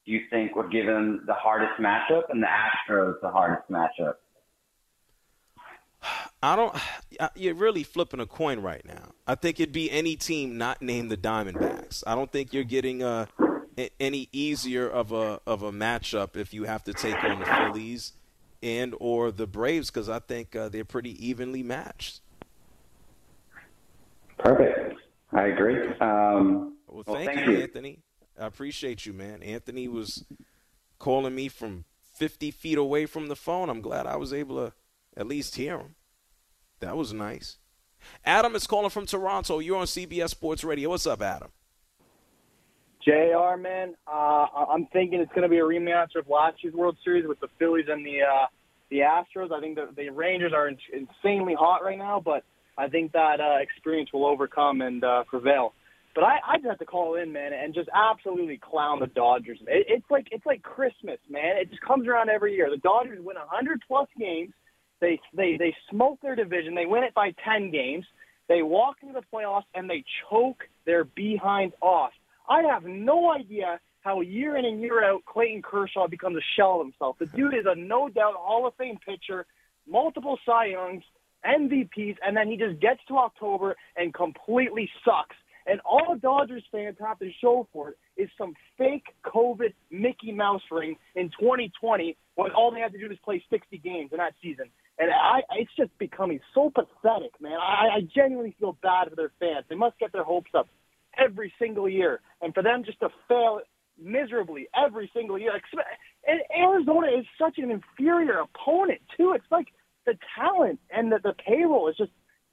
you 0.06 0.22
think 0.30 0.56
would 0.56 0.72
give 0.72 0.86
them 0.86 1.24
the 1.26 1.34
hardest 1.34 1.74
matchup, 1.82 2.24
and 2.30 2.42
the 2.42 2.48
Astros 2.48 3.16
the 3.22 3.30
hardest 3.32 3.70
matchup? 3.70 4.14
I 6.44 6.56
don't. 6.56 6.76
You're 7.36 7.54
really 7.54 7.84
flipping 7.84 8.20
a 8.20 8.26
coin 8.26 8.62
right 8.62 8.84
now. 8.86 9.12
I 9.28 9.36
think 9.36 9.60
it'd 9.60 9.74
be 9.74 9.92
any 9.92 10.16
team 10.16 10.58
not 10.58 10.82
named 10.82 11.12
the 11.12 11.18
Diamondbacks. 11.18 12.04
I 12.08 12.16
don't 12.16 12.32
think 12.32 12.52
you're 12.52 12.64
getting 12.64 13.04
a, 13.04 13.28
any 14.00 14.28
easier 14.32 14.90
of 14.90 15.12
a 15.12 15.40
of 15.46 15.62
a 15.62 15.72
matchup 15.72 16.36
if 16.36 16.54
you 16.54 16.64
have 16.64 16.84
to 16.86 16.94
take 16.94 17.24
on 17.24 17.40
the 17.40 17.46
Phillies 17.46 18.14
and 18.64 18.96
or 19.00 19.32
the 19.32 19.46
Braves 19.46 19.92
because 19.92 20.10
I 20.10 20.20
think 20.20 20.56
uh, 20.56 20.70
they're 20.70 20.86
pretty 20.86 21.26
evenly 21.26 21.62
matched. 21.62 22.22
Perfect. 24.40 24.96
I 25.34 25.48
agree. 25.48 25.76
Um, 26.00 26.76
well, 26.88 27.04
well, 27.06 27.16
thank, 27.16 27.34
thank 27.34 27.48
you, 27.48 27.54
you. 27.54 27.62
Anthony. 27.62 28.00
I 28.40 28.48
appreciate 28.48 29.06
you, 29.06 29.14
man. 29.14 29.44
Anthony 29.44 29.88
was 29.88 30.26
calling 30.98 31.36
me 31.36 31.48
from 31.48 31.86
50 32.16 32.50
feet 32.52 32.78
away 32.78 33.06
from 33.06 33.28
the 33.28 33.36
phone. 33.36 33.70
I'm 33.70 33.82
glad 33.82 34.08
I 34.08 34.16
was 34.16 34.34
able 34.34 34.56
to 34.58 34.74
at 35.16 35.28
least 35.28 35.56
hear 35.56 35.78
him. 35.78 35.96
That 36.82 36.98
was 36.98 37.14
nice. 37.14 37.58
Adam 38.26 38.56
is 38.56 38.68
calling 38.68 38.90
from 38.90 39.06
Toronto. 39.06 39.60
You're 39.60 39.78
on 39.78 39.86
CBS 39.86 40.30
Sports 40.30 40.64
Radio. 40.64 40.90
What's 40.90 41.08
up, 41.08 41.22
Adam? 41.22 41.52
JR, 43.06 43.58
man, 43.58 43.96
uh, 44.08 44.46
I'm 44.70 44.86
thinking 44.88 45.20
it's 45.20 45.32
going 45.32 45.44
to 45.44 45.50
be 45.50 45.58
a 45.58 45.64
rematch 45.64 46.16
of 46.16 46.28
last 46.28 46.64
year's 46.64 46.76
World 46.76 46.98
Series 47.04 47.26
with 47.28 47.40
the 47.40 47.48
Phillies 47.58 47.86
and 47.88 48.06
the 48.06 48.22
uh, 48.22 48.46
the 48.90 49.00
Astros. 49.00 49.52
I 49.52 49.60
think 49.60 49.76
the, 49.76 49.90
the 49.96 50.10
Rangers 50.10 50.54
are 50.54 50.68
in, 50.68 50.78
insanely 50.94 51.56
hot 51.58 51.84
right 51.84 51.98
now, 51.98 52.22
but 52.24 52.44
I 52.78 52.90
think 52.90 53.12
that 53.14 53.40
uh, 53.40 53.58
experience 53.60 54.12
will 54.14 54.26
overcome 54.26 54.82
and 54.82 55.04
uh, 55.04 55.24
prevail. 55.24 55.74
But 56.14 56.26
I, 56.26 56.38
I 56.48 56.58
just 56.58 56.68
have 56.68 56.80
to 56.80 56.86
call 56.86 57.16
in, 57.16 57.32
man, 57.32 57.54
and 57.54 57.74
just 57.74 57.90
absolutely 57.94 58.58
clown 58.58 59.00
the 59.00 59.08
Dodgers. 59.08 59.60
It, 59.62 59.88
it's 59.88 60.12
like 60.12 60.28
it's 60.32 60.46
like 60.46 60.62
Christmas, 60.62 61.18
man. 61.30 61.58
It 61.58 61.70
just 61.70 61.82
comes 61.82 62.08
around 62.08 62.30
every 62.30 62.56
year. 62.56 62.70
The 62.70 62.78
Dodgers 62.78 63.20
win 63.24 63.38
100 63.38 63.82
plus 63.88 64.10
games. 64.20 64.54
They 65.02 65.20
they 65.34 65.58
they 65.58 65.76
smoke 65.90 66.20
their 66.22 66.36
division. 66.36 66.76
They 66.76 66.86
win 66.86 67.04
it 67.04 67.14
by 67.14 67.34
10 67.44 67.72
games. 67.72 68.06
They 68.48 68.62
walk 68.62 68.98
into 69.02 69.14
the 69.14 69.26
playoffs 69.34 69.66
and 69.76 69.90
they 69.90 70.04
choke 70.30 70.64
their 70.86 71.04
behind 71.04 71.74
off. 71.82 72.12
I 72.48 72.62
have 72.64 72.84
no 72.84 73.32
idea 73.34 73.80
how 74.02 74.22
year 74.22 74.58
in 74.58 74.66
and 74.66 74.82
year 74.82 75.04
out 75.04 75.26
Clayton 75.26 75.62
Kershaw 75.62 76.08
becomes 76.08 76.38
a 76.38 76.46
shell 76.56 76.82
of 76.82 76.88
himself. 76.88 77.18
The 77.20 77.28
dude 77.28 77.54
is 77.54 77.66
a 77.66 77.76
no 77.76 78.10
doubt 78.10 78.34
Hall 78.36 78.68
of 78.68 78.76
Fame 78.76 78.98
pitcher, 79.06 79.46
multiple 79.88 80.38
Cy 80.46 80.68
Youngs, 80.68 81.04
MVPs, 81.46 82.18
and 82.26 82.36
then 82.36 82.48
he 82.48 82.58
just 82.58 82.80
gets 82.80 83.00
to 83.08 83.18
October 83.18 83.76
and 83.96 84.14
completely 84.14 84.90
sucks. 85.06 85.36
And 85.68 85.80
all 85.86 86.16
Dodgers 86.20 86.64
fans 86.72 86.98
have 87.00 87.20
to 87.20 87.30
show 87.40 87.68
for 87.72 87.90
it 87.90 87.98
is 88.18 88.30
some 88.38 88.56
fake 88.78 89.06
COVID 89.24 89.74
Mickey 89.92 90.32
Mouse 90.32 90.64
ring 90.72 90.96
in 91.16 91.30
2020 91.40 92.18
when 92.36 92.52
all 92.52 92.72
they 92.72 92.80
had 92.80 92.92
to 92.94 93.00
do 93.00 93.08
was 93.08 93.18
play 93.24 93.44
60 93.50 93.78
games 93.78 94.10
in 94.12 94.18
that 94.18 94.34
season. 94.42 94.66
And 95.02 95.10
I, 95.12 95.42
it's 95.58 95.72
just 95.76 95.98
becoming 95.98 96.40
so 96.54 96.70
pathetic, 96.70 97.32
man. 97.42 97.58
I, 97.60 97.98
I 97.98 98.02
genuinely 98.16 98.56
feel 98.60 98.78
bad 98.84 99.10
for 99.10 99.16
their 99.16 99.32
fans. 99.40 99.66
They 99.68 99.76
must 99.76 99.98
get 99.98 100.14
their 100.14 100.24
hopes 100.24 100.52
up 100.56 100.68
every 101.18 101.52
single 101.58 101.90
year, 101.90 102.22
and 102.40 102.54
for 102.54 102.62
them 102.62 102.84
just 102.86 103.00
to 103.00 103.10
fail 103.28 103.62
miserably 104.00 104.68
every 104.78 105.10
single 105.12 105.40
year. 105.40 105.60
And 106.28 106.42
Arizona 106.56 107.08
is 107.08 107.26
such 107.40 107.58
an 107.58 107.72
inferior 107.72 108.42
opponent 108.42 109.02
too. 109.18 109.34
It's 109.34 109.44
like 109.50 109.70
the 110.06 110.14
talent 110.38 110.80
and 110.92 111.12
the, 111.12 111.18
the 111.18 111.34
payroll 111.34 111.90
is 111.90 111.98
just 111.98 112.12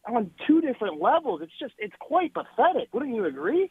on 0.09 0.31
two 0.47 0.63
different 0.63 1.03
levels. 1.03 1.43
It's 1.43 1.53
just 1.61 1.75
it's 1.77 1.95
quite 2.01 2.33
pathetic. 2.33 2.89
Wouldn't 2.95 3.15
you 3.15 3.27
agree? 3.27 3.71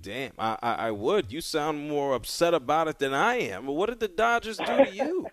Damn, 0.00 0.32
I, 0.38 0.56
I, 0.62 0.74
I 0.74 0.90
would. 0.92 1.32
You 1.32 1.40
sound 1.40 1.88
more 1.88 2.14
upset 2.14 2.54
about 2.54 2.86
it 2.86 3.00
than 3.00 3.12
I 3.12 3.40
am. 3.40 3.66
What 3.66 3.88
did 3.88 3.98
the 3.98 4.08
Dodgers 4.08 4.58
do 4.58 4.84
to 4.84 4.94
you? 4.94 5.26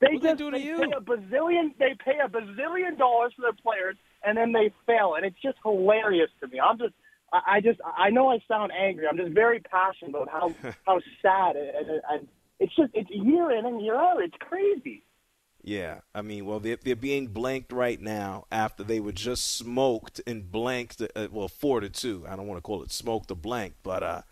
They 0.00 0.14
what 0.14 0.22
just 0.22 0.38
they 0.38 0.44
do 0.44 0.50
to 0.50 0.58
they 0.58 0.64
you? 0.64 0.78
pay 0.78 0.92
a 0.96 1.00
bazillion. 1.00 1.74
They 1.78 1.94
pay 2.04 2.18
a 2.24 2.28
bazillion 2.28 2.98
dollars 2.98 3.32
for 3.36 3.42
their 3.42 3.52
players, 3.52 3.96
and 4.24 4.36
then 4.36 4.52
they 4.52 4.72
fail, 4.86 5.14
and 5.14 5.24
it's 5.24 5.40
just 5.42 5.58
hilarious 5.62 6.30
to 6.40 6.48
me. 6.48 6.60
I'm 6.60 6.78
just. 6.78 6.94
I 7.32 7.40
I 7.46 7.60
just 7.60 7.80
I 7.84 8.10
know 8.10 8.30
I 8.30 8.38
sound 8.48 8.72
angry. 8.72 9.06
I'm 9.06 9.16
just 9.16 9.32
very 9.32 9.60
passionate 9.60 10.10
about 10.10 10.28
how 10.28 10.54
how 10.86 11.00
sad 11.22 11.56
and, 11.56 12.02
and, 12.10 12.28
it's 12.58 12.76
just 12.76 12.90
it's 12.92 13.08
year 13.10 13.50
in 13.52 13.64
and 13.64 13.80
year 13.82 13.96
out. 13.96 14.22
It's 14.22 14.36
crazy. 14.38 15.02
Yeah, 15.62 16.00
I 16.14 16.22
mean, 16.22 16.46
well, 16.46 16.58
they're, 16.58 16.78
they're 16.82 16.96
being 16.96 17.26
blanked 17.28 17.72
right 17.72 18.00
now 18.00 18.46
after 18.50 18.82
they 18.82 18.98
were 19.00 19.12
just 19.12 19.56
smoked 19.56 20.20
and 20.26 20.50
blanked. 20.50 21.02
Uh, 21.14 21.28
well, 21.30 21.48
four 21.48 21.80
to 21.80 21.88
two. 21.90 22.24
I 22.28 22.36
don't 22.36 22.46
want 22.46 22.58
to 22.58 22.62
call 22.62 22.82
it 22.82 22.92
smoked 22.92 23.30
or 23.30 23.34
blank, 23.34 23.74
but 23.82 24.02
uh, 24.02 24.22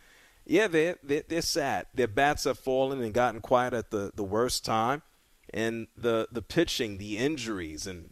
yeah, 0.46 0.68
they're, 0.68 0.96
they're 1.02 1.24
they're 1.28 1.42
sad. 1.42 1.86
Their 1.94 2.08
bats 2.08 2.44
have 2.44 2.58
fallen 2.58 3.02
and 3.02 3.12
gotten 3.12 3.40
quiet 3.40 3.74
at 3.74 3.90
the, 3.90 4.10
the 4.14 4.24
worst 4.24 4.64
time, 4.64 5.02
and 5.52 5.88
the 5.96 6.28
the 6.30 6.42
pitching, 6.42 6.98
the 6.98 7.18
injuries, 7.18 7.86
and, 7.86 8.10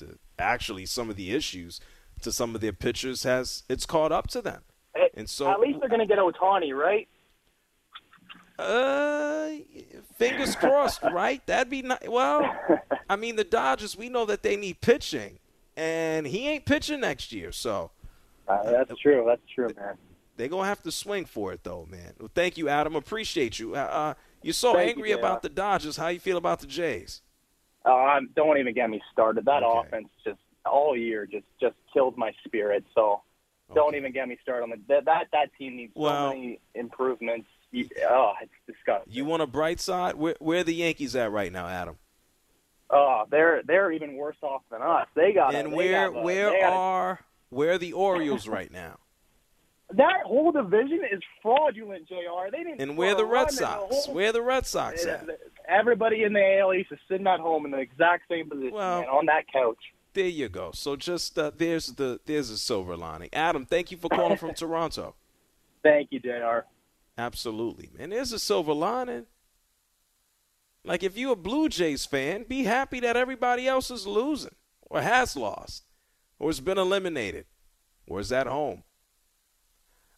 and 0.00 0.18
actually 0.38 0.86
some 0.86 1.10
of 1.10 1.16
the 1.16 1.32
issues 1.32 1.80
to 2.22 2.32
some 2.32 2.54
of 2.54 2.60
their 2.60 2.72
pitchers 2.72 3.22
has 3.22 3.62
it's 3.68 3.86
caught 3.86 4.12
up 4.12 4.28
to 4.28 4.40
them. 4.40 4.62
And 5.14 5.28
so 5.28 5.50
At 5.50 5.60
least 5.60 5.80
they're 5.80 5.88
going 5.88 6.00
to 6.00 6.06
get 6.06 6.18
Ohtani, 6.18 6.72
right? 6.74 7.08
Uh, 8.58 9.50
fingers 10.16 10.54
crossed, 10.56 11.02
right? 11.12 11.44
That'd 11.46 11.70
be 11.70 11.82
nice. 11.82 12.08
Well, 12.08 12.48
I 13.08 13.16
mean, 13.16 13.36
the 13.36 13.44
Dodgers, 13.44 13.96
we 13.96 14.08
know 14.08 14.24
that 14.26 14.42
they 14.42 14.56
need 14.56 14.80
pitching, 14.80 15.38
and 15.76 16.26
he 16.26 16.48
ain't 16.48 16.64
pitching 16.64 17.00
next 17.00 17.32
year, 17.32 17.52
so. 17.52 17.90
Uh, 18.48 18.62
that's 18.70 19.00
true. 19.00 19.24
That's 19.26 19.42
true, 19.54 19.68
man. 19.76 19.94
They're 20.36 20.48
going 20.48 20.62
to 20.62 20.68
have 20.68 20.82
to 20.84 20.92
swing 20.92 21.24
for 21.24 21.52
it, 21.52 21.64
though, 21.64 21.86
man. 21.90 22.14
Well, 22.18 22.30
thank 22.32 22.56
you, 22.56 22.68
Adam. 22.68 22.94
Appreciate 22.96 23.58
you. 23.58 23.74
Uh, 23.74 23.78
uh, 23.78 24.14
you're 24.42 24.52
so 24.54 24.74
Thank 24.74 24.90
angry 24.96 25.10
JR. 25.12 25.18
about 25.18 25.42
the 25.42 25.48
Dodgers. 25.48 25.96
How 25.96 26.08
you 26.08 26.20
feel 26.20 26.36
about 26.38 26.60
the 26.60 26.66
Jays? 26.66 27.22
Uh, 27.84 28.20
don't 28.36 28.58
even 28.58 28.74
get 28.74 28.90
me 28.90 29.00
started. 29.12 29.44
That 29.46 29.62
offense 29.64 30.08
just 30.24 30.38
all 30.66 30.96
year 30.96 31.26
just 31.26 31.46
just 31.60 31.76
killed 31.92 32.16
my 32.18 32.32
spirit. 32.44 32.84
So 32.94 33.22
don't 33.74 33.94
even 33.94 34.12
get 34.12 34.28
me 34.28 34.38
started 34.42 34.64
on 34.64 34.70
the 34.70 34.76
that 34.88 35.04
that, 35.06 35.24
that 35.32 35.50
team 35.58 35.76
needs 35.76 35.92
Well- 35.94 36.30
so 36.30 36.34
many 36.36 36.60
improvements. 36.74 37.48
You- 37.70 37.88
Oh, 38.08 38.32
it's 38.42 38.50
disgusting. 38.66 39.12
You 39.12 39.24
want 39.26 39.42
a 39.42 39.46
bright 39.46 39.78
side? 39.78 40.14
Where, 40.14 40.34
where 40.38 40.60
are 40.60 40.64
the 40.64 40.74
Yankees 40.74 41.14
at 41.14 41.30
right 41.30 41.52
now, 41.52 41.66
Adam? 41.68 41.98
Oh, 42.90 43.24
they're 43.30 43.62
they're 43.64 43.92
even 43.92 44.14
worse 44.16 44.36
off 44.42 44.62
than 44.70 44.80
us. 44.80 45.06
They 45.14 45.32
got 45.34 45.54
And 45.54 45.72
they 45.72 45.76
where 45.76 46.10
got 46.10 46.18
a- 46.18 46.22
where 46.22 46.54
a- 46.66 46.70
are 46.70 47.20
where 47.50 47.72
are 47.72 47.78
the 47.78 47.92
Orioles 47.92 48.48
right 48.48 48.70
now? 48.72 48.98
That 49.94 50.22
whole 50.24 50.52
division 50.52 51.00
is 51.10 51.20
fraudulent, 51.42 52.06
Jr. 52.08 52.50
They 52.52 52.58
didn't. 52.64 52.80
And 52.80 52.96
where 52.96 53.14
the 53.14 53.24
Red 53.24 53.48
the 53.48 53.52
Sox? 53.52 54.04
whole- 54.06 54.14
Where 54.14 54.32
the 54.32 54.42
Red 54.42 54.66
Sox 54.66 55.04
at? 55.06 55.26
Everybody 55.68 56.22
in 56.24 56.32
the 56.32 56.58
AL 56.60 56.74
East 56.74 56.92
is 56.92 56.98
sitting 57.08 57.26
at 57.26 57.40
home 57.40 57.64
in 57.64 57.70
the 57.70 57.78
exact 57.78 58.24
same 58.28 58.48
position, 58.48 58.72
Well- 58.72 59.00
man, 59.00 59.08
on 59.08 59.26
that 59.26 59.44
couch. 59.52 59.78
There 60.14 60.26
you 60.26 60.48
go. 60.48 60.72
So 60.72 60.96
just 60.96 61.38
uh, 61.38 61.52
there's 61.56 61.88
the 61.88 62.18
there's 62.26 62.50
a 62.50 62.58
silver 62.58 62.96
lining. 62.96 63.28
Adam, 63.32 63.64
thank 63.66 63.90
you 63.92 63.96
for 63.98 64.08
calling 64.08 64.36
from 64.36 64.52
Toronto. 64.54 65.14
Thank 65.82 66.08
you, 66.10 66.18
Jr. 66.18 66.66
Absolutely, 67.16 67.90
man. 67.96 68.10
There's 68.10 68.32
a 68.32 68.38
silver 68.38 68.72
lining. 68.72 69.26
Like 70.84 71.02
if 71.02 71.16
you're 71.16 71.32
a 71.34 71.36
Blue 71.36 71.68
Jays 71.68 72.04
fan, 72.06 72.44
be 72.48 72.64
happy 72.64 73.00
that 73.00 73.16
everybody 73.16 73.68
else 73.68 73.90
is 73.90 74.06
losing 74.06 74.54
or 74.82 75.02
has 75.02 75.36
lost 75.36 75.84
or 76.38 76.48
has 76.48 76.60
been 76.60 76.78
eliminated 76.78 77.44
or 78.06 78.18
is 78.20 78.32
at 78.32 78.46
home. 78.46 78.82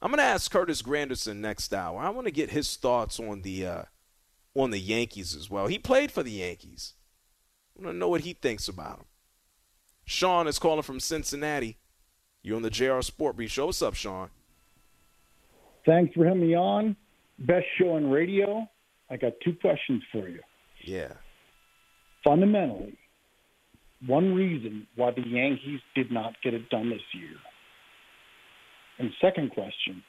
I'm 0.03 0.11
gonna 0.11 0.23
ask 0.23 0.51
Curtis 0.51 0.83
Granderson 0.83 1.37
next 1.37 1.75
hour. 1.75 2.01
I 2.01 2.09
want 2.11 2.27
to 2.27 2.33
get 2.33 2.51
his 2.51 2.77
thoughts 2.77 3.21
on 3.21 3.43
the 3.43 3.67
uh, 3.67 3.83
on 4.55 4.71
the 4.71 4.79
Yankees 4.79 5.35
as 5.35 5.51
well. 5.51 5.67
He 5.67 5.79
played 5.79 6.11
for 6.11 6.23
the 6.23 6.31
Yankees. 6.31 6.95
I 7.77 7.83
want 7.83 7.95
to 7.95 7.99
know 7.99 8.09
what 8.09 8.23
he 8.23 8.33
thinks 8.33 8.69
about 8.69 8.99
them. 8.99 9.07
Sean 10.05 10.49
is 10.49 10.59
calling 10.59 10.83
from 10.83 11.01
Cincinnati. 11.01 11.79
You're 12.43 12.57
on 12.57 12.63
the 12.63 12.71
JR 12.71 13.01
Sport 13.03 13.37
Brief 13.37 13.51
Show. 13.51 13.67
What's 13.67 13.83
up, 13.83 13.95
Sean? 13.95 14.31
Thanks 15.85 16.15
for 16.15 16.25
having 16.25 16.41
me 16.41 16.55
on. 16.55 16.97
Best 17.39 17.67
show 17.79 17.93
on 17.93 18.11
radio. 18.11 18.69
I 19.11 19.17
got 19.17 19.33
two 19.45 19.55
questions 19.61 20.03
for 20.11 20.29
you. 20.29 20.41
Yeah. 20.83 21.13
Fundamentally, 22.25 22.99
one 24.07 24.35
reason 24.35 24.87
why 24.97 25.11
the 25.11 25.27
Yankees 25.27 25.81
did 25.95 26.11
not 26.11 26.35
get 26.43 26.55
it 26.55 26.69
done 26.71 26.91
this 26.91 27.01
year. 27.15 27.37
And 29.01 29.11
second 29.21 29.51
question, 29.53 30.03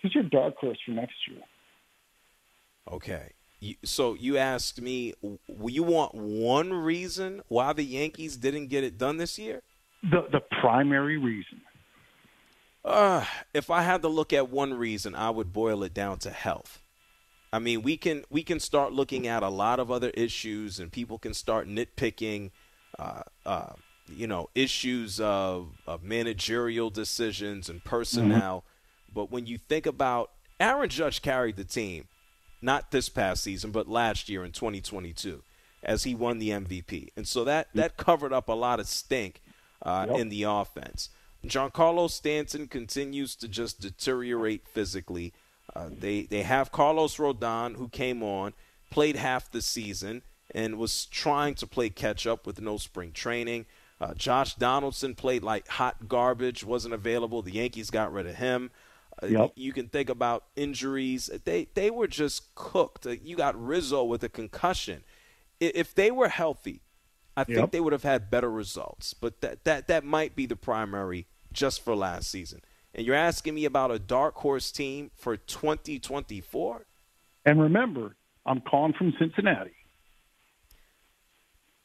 who's 0.00 0.14
your 0.14 0.24
dark 0.24 0.56
horse 0.56 0.78
for 0.84 0.92
next 0.92 1.14
year? 1.30 1.42
Okay. 2.90 3.32
So 3.84 4.14
you 4.14 4.38
asked 4.38 4.80
me, 4.80 5.12
you 5.66 5.82
want 5.82 6.14
one 6.14 6.72
reason 6.72 7.42
why 7.48 7.74
the 7.74 7.84
Yankees 7.84 8.36
didn't 8.36 8.68
get 8.68 8.82
it 8.82 8.98
done 8.98 9.18
this 9.18 9.38
year? 9.38 9.62
The 10.02 10.26
the 10.32 10.40
primary 10.60 11.18
reason. 11.18 11.60
Uh, 12.84 13.24
if 13.54 13.70
I 13.70 13.82
had 13.82 14.02
to 14.02 14.08
look 14.08 14.32
at 14.32 14.50
one 14.50 14.74
reason, 14.74 15.14
I 15.14 15.30
would 15.30 15.52
boil 15.52 15.82
it 15.82 15.94
down 15.94 16.18
to 16.18 16.30
health. 16.30 16.80
I 17.52 17.58
mean, 17.58 17.82
we 17.82 17.96
can 17.96 18.24
we 18.30 18.42
can 18.42 18.60
start 18.60 18.92
looking 18.92 19.26
at 19.26 19.42
a 19.42 19.48
lot 19.48 19.80
of 19.80 19.90
other 19.90 20.10
issues, 20.10 20.80
and 20.80 20.90
people 20.90 21.18
can 21.18 21.32
start 21.32 21.68
nitpicking, 21.68 22.50
uh, 22.98 23.22
uh, 23.46 23.72
you 24.08 24.26
know, 24.26 24.48
issues 24.54 25.20
of, 25.20 25.68
of 25.86 26.02
managerial 26.02 26.90
decisions 26.90 27.68
and 27.68 27.82
personnel. 27.84 28.64
But 29.12 29.30
when 29.30 29.46
you 29.46 29.58
think 29.58 29.86
about 29.86 30.30
Aaron 30.60 30.88
Judge 30.88 31.22
carried 31.22 31.56
the 31.56 31.64
team, 31.64 32.06
not 32.60 32.90
this 32.90 33.08
past 33.08 33.42
season, 33.42 33.70
but 33.70 33.88
last 33.88 34.28
year 34.28 34.44
in 34.44 34.52
2022, 34.52 35.42
as 35.82 36.04
he 36.04 36.14
won 36.14 36.38
the 36.38 36.50
MVP, 36.50 37.08
and 37.16 37.26
so 37.28 37.44
that 37.44 37.68
that 37.74 37.96
covered 37.96 38.32
up 38.32 38.48
a 38.48 38.52
lot 38.52 38.80
of 38.80 38.86
stink 38.88 39.42
uh, 39.82 40.06
Yep. 40.08 40.18
in 40.18 40.28
the 40.30 40.42
offense. 40.44 41.10
Giancarlo 41.46 42.10
Stanton 42.10 42.66
continues 42.68 43.36
to 43.36 43.48
just 43.48 43.80
deteriorate 43.80 44.66
physically. 44.66 45.34
Uh, 45.76 45.90
they 45.90 46.22
they 46.22 46.42
have 46.42 46.72
Carlos 46.72 47.16
Rodon 47.18 47.76
who 47.76 47.88
came 47.88 48.22
on, 48.22 48.54
played 48.90 49.16
half 49.16 49.50
the 49.50 49.60
season, 49.60 50.22
and 50.54 50.78
was 50.78 51.04
trying 51.06 51.54
to 51.56 51.66
play 51.66 51.90
catch 51.90 52.26
up 52.26 52.46
with 52.46 52.60
no 52.62 52.78
spring 52.78 53.12
training. 53.12 53.66
Uh, 54.00 54.12
Josh 54.14 54.54
Donaldson 54.56 55.14
played 55.14 55.42
like 55.42 55.68
hot 55.68 56.08
garbage, 56.08 56.64
wasn't 56.64 56.94
available. 56.94 57.42
The 57.42 57.52
Yankees 57.52 57.90
got 57.90 58.12
rid 58.12 58.26
of 58.26 58.36
him. 58.36 58.70
Uh, 59.22 59.26
Yep. 59.26 59.52
You 59.54 59.72
can 59.72 59.88
think 59.88 60.10
about 60.10 60.44
injuries. 60.56 61.30
They 61.44 61.68
they 61.74 61.90
were 61.90 62.08
just 62.08 62.54
cooked. 62.54 63.06
Uh, 63.06 63.10
You 63.10 63.36
got 63.36 63.54
Rizzo 63.60 64.02
with 64.04 64.24
a 64.24 64.28
concussion. 64.28 65.04
If 65.60 65.94
they 65.94 66.10
were 66.10 66.28
healthy, 66.28 66.82
I 67.36 67.44
think 67.44 67.58
Yep. 67.58 67.70
they 67.72 67.80
would 67.80 67.92
have 67.92 68.02
had 68.02 68.30
better 68.30 68.50
results. 68.50 69.14
But 69.14 69.40
that 69.40 69.64
that 69.64 69.86
that 69.86 70.04
might 70.04 70.34
be 70.34 70.46
the 70.46 70.56
primary 70.56 71.26
just 71.52 71.84
for 71.84 71.94
last 71.94 72.28
season. 72.30 72.60
And 72.92 73.06
you're 73.06 73.14
asking 73.16 73.54
me 73.54 73.64
about 73.64 73.90
a 73.92 73.98
dark 73.98 74.34
horse 74.36 74.70
team 74.72 75.10
for 75.16 75.36
2024? 75.36 76.86
And 77.44 77.60
remember, 77.60 78.16
I'm 78.46 78.60
calling 78.60 78.92
from 78.94 79.12
Cincinnati. 79.18 79.72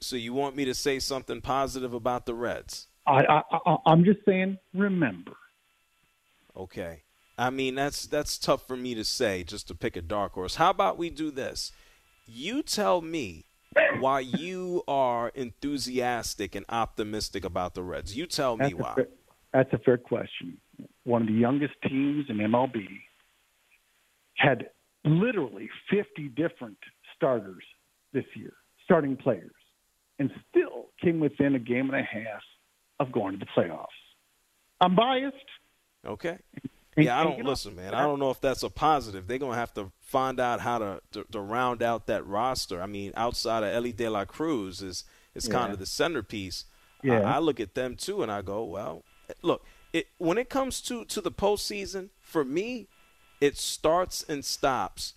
So 0.02 0.16
you 0.16 0.34
want 0.34 0.56
me 0.56 0.66
to 0.66 0.74
say 0.74 1.00
something 1.00 1.42
positive 1.42 1.94
about 1.94 2.26
the 2.26 2.34
Reds? 2.34 2.88
I, 3.06 3.24
I, 3.26 3.42
I 3.66 3.78
I'm 3.86 4.04
just 4.06 4.20
saying, 4.26 4.58
remember. 4.74 5.34
Okay. 6.56 7.04
I 7.38 7.50
mean, 7.50 7.76
that's 7.76 8.06
that's 8.06 8.38
tough 8.38 8.68
for 8.68 8.76
me 8.76 8.96
to 8.96 9.04
say 9.04 9.44
just 9.44 9.68
to 9.70 9.76
pick 9.76 9.96
a 9.96 10.02
dark 10.02 10.34
horse. 10.34 10.56
How 10.56 10.70
about 10.70 10.98
we 10.98 11.10
do 11.10 11.32
this? 11.32 11.72
You 12.26 12.62
tell 12.64 13.02
me 13.02 13.46
why 14.00 14.20
you 14.20 14.84
are 14.88 15.30
enthusiastic 15.30 16.56
and 16.56 16.66
optimistic 16.70 17.46
about 17.46 17.76
the 17.76 17.84
Reds. 17.84 18.16
You 18.16 18.26
tell 18.26 18.58
me 18.58 18.66
That's 18.66 18.74
a, 18.74 18.78
why. 18.78 18.94
fair, 18.96 19.08
that's 19.54 19.74
a 19.74 19.78
fair 19.80 19.98
question. 19.98 20.58
One 21.04 21.24
of 21.24 21.28
the 21.28 21.34
youngest 21.34 21.74
teams 21.88 22.26
in 22.30 22.38
MLB 22.38 22.86
had 24.36 24.70
literally 25.06 25.70
50 25.90 26.30
different 26.30 26.78
starters 27.16 27.64
this 28.14 28.26
year, 28.36 28.54
starting 28.84 29.16
players, 29.16 29.52
and 30.20 30.32
still 30.50 30.88
came 31.02 31.20
within 31.20 31.56
a 31.56 31.60
game 31.60 31.90
and 31.90 31.96
a 31.96 32.04
half 32.04 32.42
of 33.00 33.12
going 33.12 33.40
to 33.40 33.40
the 33.40 33.48
playoffs. 33.58 33.88
I'm 34.82 34.96
biased. 34.96 35.36
Okay. 36.06 36.38
Yeah, 36.98 37.20
I 37.20 37.24
don't 37.24 37.44
listen, 37.46 37.76
man. 37.76 37.94
I 37.94 38.02
don't 38.02 38.20
know 38.20 38.30
if 38.30 38.42
that's 38.42 38.64
a 38.64 38.70
positive. 38.70 39.28
They're 39.28 39.38
gonna 39.38 39.56
have 39.56 39.74
to 39.76 39.92
find 40.02 40.40
out 40.40 40.60
how 40.60 40.80
to, 40.80 41.02
to 41.14 41.24
to 41.32 41.40
round 41.40 41.82
out 41.82 42.08
that 42.08 42.26
roster. 42.28 42.82
I 42.82 42.88
mean, 42.88 43.14
outside 43.16 43.64
of 43.64 43.74
Elly 43.74 43.94
De 43.94 44.10
La 44.10 44.26
Cruz 44.26 44.82
is 44.82 45.06
is 45.34 45.48
kind 45.48 45.72
of 45.72 45.80
the 45.80 45.86
centerpiece. 45.86 46.66
Yeah. 47.02 47.22
I, 47.22 47.36
I 47.36 47.40
look 47.40 47.60
at 47.60 47.74
them 47.74 47.96
too, 47.96 48.22
and 48.22 48.32
I 48.32 48.42
go, 48.42 48.64
well, 48.64 49.04
look. 49.42 49.66
It 49.92 50.08
when 50.18 50.38
it 50.38 50.50
comes 50.50 50.82
to 50.82 51.06
to 51.06 51.22
the 51.22 51.32
postseason, 51.32 52.10
for 52.22 52.46
me, 52.46 52.88
it 53.42 53.58
starts 53.58 54.24
and 54.28 54.46
stops 54.46 55.14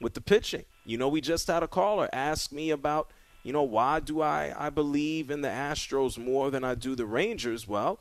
with 0.00 0.14
the 0.14 0.20
pitching. 0.20 0.64
You 0.84 0.96
know, 0.96 1.08
we 1.08 1.20
just 1.20 1.48
had 1.48 1.62
a 1.62 1.68
caller 1.68 2.08
ask 2.12 2.52
me 2.52 2.70
about, 2.70 3.10
you 3.46 3.52
know, 3.52 3.62
why 3.62 4.00
do 4.00 4.20
I 4.22 4.52
I 4.58 4.70
believe 4.70 5.30
in 5.30 5.40
the 5.40 5.48
Astros 5.48 6.18
more 6.18 6.50
than 6.50 6.64
I 6.64 6.74
do 6.74 6.96
the 6.96 7.06
Rangers? 7.06 7.68
Well, 7.68 8.00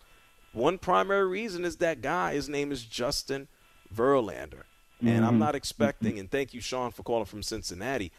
one 0.53 0.79
primary 0.79 1.27
reason 1.27 1.63
is 1.65 1.77
that 1.77 2.01
guy. 2.01 2.33
His 2.33 2.49
name 2.49 2.71
is 2.71 2.83
Justin 2.83 3.47
Verlander, 3.93 4.63
and 5.01 5.23
I'm 5.23 5.35
Mhm. 5.35 5.39
not 5.39 5.53
expecting. 5.53 6.17
And 6.17 6.31
thank 6.31 6.55
you, 6.55 6.61
Sean, 6.61 6.89
for 6.89 7.03
calling 7.03 7.25
from 7.25 7.43
Cincinnati. 7.43 8.11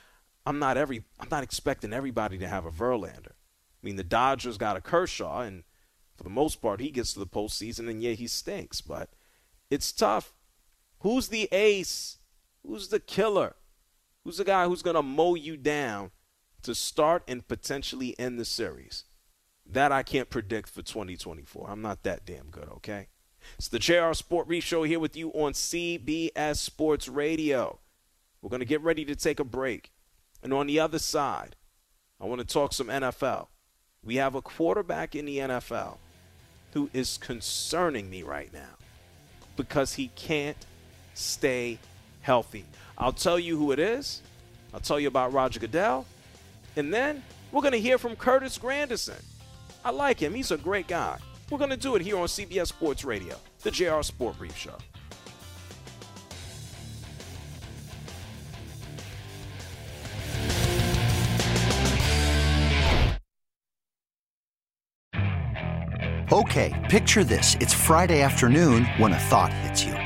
I'm 0.46 0.60
not 0.60 0.76
every. 0.76 1.02
I'm 1.18 1.28
not 1.28 1.42
expecting 1.42 1.92
everybody 1.92 2.38
to 2.38 2.46
have 2.46 2.64
a 2.64 2.70
Verlander. 2.70 3.32
I 3.32 3.82
mean, 3.82 3.96
the 3.96 4.04
Dodgers 4.04 4.56
got 4.56 4.76
a 4.76 4.80
Kershaw, 4.80 5.40
and 5.40 5.64
for 6.14 6.22
the 6.22 6.30
most 6.30 6.62
part, 6.62 6.78
he 6.80 6.92
gets 6.92 7.12
to 7.14 7.18
the 7.18 7.26
postseason, 7.26 7.90
and 7.90 8.00
yeah, 8.00 8.12
he 8.12 8.28
stinks. 8.28 8.80
But 8.80 9.10
it's 9.68 9.90
tough. 9.90 10.32
Who's 11.00 11.26
the 11.26 11.48
ace? 11.50 12.18
Who's 12.64 12.86
the 12.88 13.00
killer? 13.00 13.56
Who's 14.22 14.36
the 14.36 14.44
guy 14.44 14.66
who's 14.66 14.82
going 14.82 14.94
to 14.94 15.02
mow 15.02 15.34
you 15.34 15.56
down 15.56 16.12
to 16.66 16.74
start 16.74 17.22
and 17.26 17.46
potentially 17.46 18.14
end 18.18 18.38
the 18.38 18.44
series? 18.44 19.04
That 19.64 19.90
I 19.90 20.02
can't 20.02 20.30
predict 20.30 20.68
for 20.68 20.82
2024. 20.82 21.68
I'm 21.68 21.82
not 21.82 22.02
that 22.04 22.24
damn 22.24 22.50
good, 22.50 22.68
okay? 22.76 23.08
It's 23.56 23.68
the 23.68 23.78
JR 23.78 24.12
Sport 24.12 24.46
Brief 24.46 24.64
Show 24.64 24.82
here 24.82 25.00
with 25.00 25.16
you 25.16 25.30
on 25.30 25.52
CBS 25.52 26.56
Sports 26.56 27.08
Radio. 27.08 27.78
We're 28.42 28.50
going 28.50 28.60
to 28.60 28.66
get 28.66 28.82
ready 28.82 29.04
to 29.04 29.16
take 29.16 29.40
a 29.40 29.44
break. 29.44 29.90
And 30.42 30.52
on 30.52 30.66
the 30.66 30.78
other 30.78 30.98
side, 30.98 31.56
I 32.20 32.26
want 32.26 32.40
to 32.40 32.46
talk 32.46 32.72
some 32.72 32.88
NFL. 32.88 33.48
We 34.04 34.16
have 34.16 34.34
a 34.34 34.42
quarterback 34.42 35.14
in 35.14 35.24
the 35.24 35.38
NFL 35.38 35.96
who 36.72 36.90
is 36.92 37.18
concerning 37.18 38.10
me 38.10 38.22
right 38.22 38.52
now 38.52 38.76
because 39.56 39.94
he 39.94 40.08
can't 40.14 40.66
stay 41.14 41.78
healthy. 42.20 42.64
I'll 42.98 43.12
tell 43.12 43.38
you 43.38 43.56
who 43.56 43.72
it 43.72 43.78
is. 43.78 44.22
I'll 44.74 44.80
tell 44.80 45.00
you 45.00 45.08
about 45.08 45.32
Roger 45.32 45.58
Goodell. 45.58 46.06
And 46.76 46.92
then 46.92 47.22
we're 47.52 47.62
going 47.62 47.72
to 47.72 47.80
hear 47.80 47.96
from 47.96 48.16
Curtis 48.16 48.58
Granderson. 48.58 49.22
I 49.84 49.90
like 49.90 50.20
him. 50.20 50.34
He's 50.34 50.50
a 50.50 50.58
great 50.58 50.86
guy. 50.86 51.18
We're 51.50 51.58
going 51.58 51.70
to 51.70 51.76
do 51.76 51.96
it 51.96 52.02
here 52.02 52.18
on 52.18 52.26
CBS 52.26 52.68
Sports 52.68 53.04
Radio, 53.04 53.36
the 53.62 53.70
JR 53.70 54.02
Sport 54.02 54.38
Brief 54.38 54.56
Show. 54.56 54.76
Okay, 66.32 66.86
picture 66.90 67.22
this. 67.22 67.56
It's 67.60 67.72
Friday 67.72 68.20
afternoon 68.20 68.84
when 68.98 69.12
a 69.12 69.18
thought 69.18 69.52
hits 69.52 69.84
you. 69.84 70.05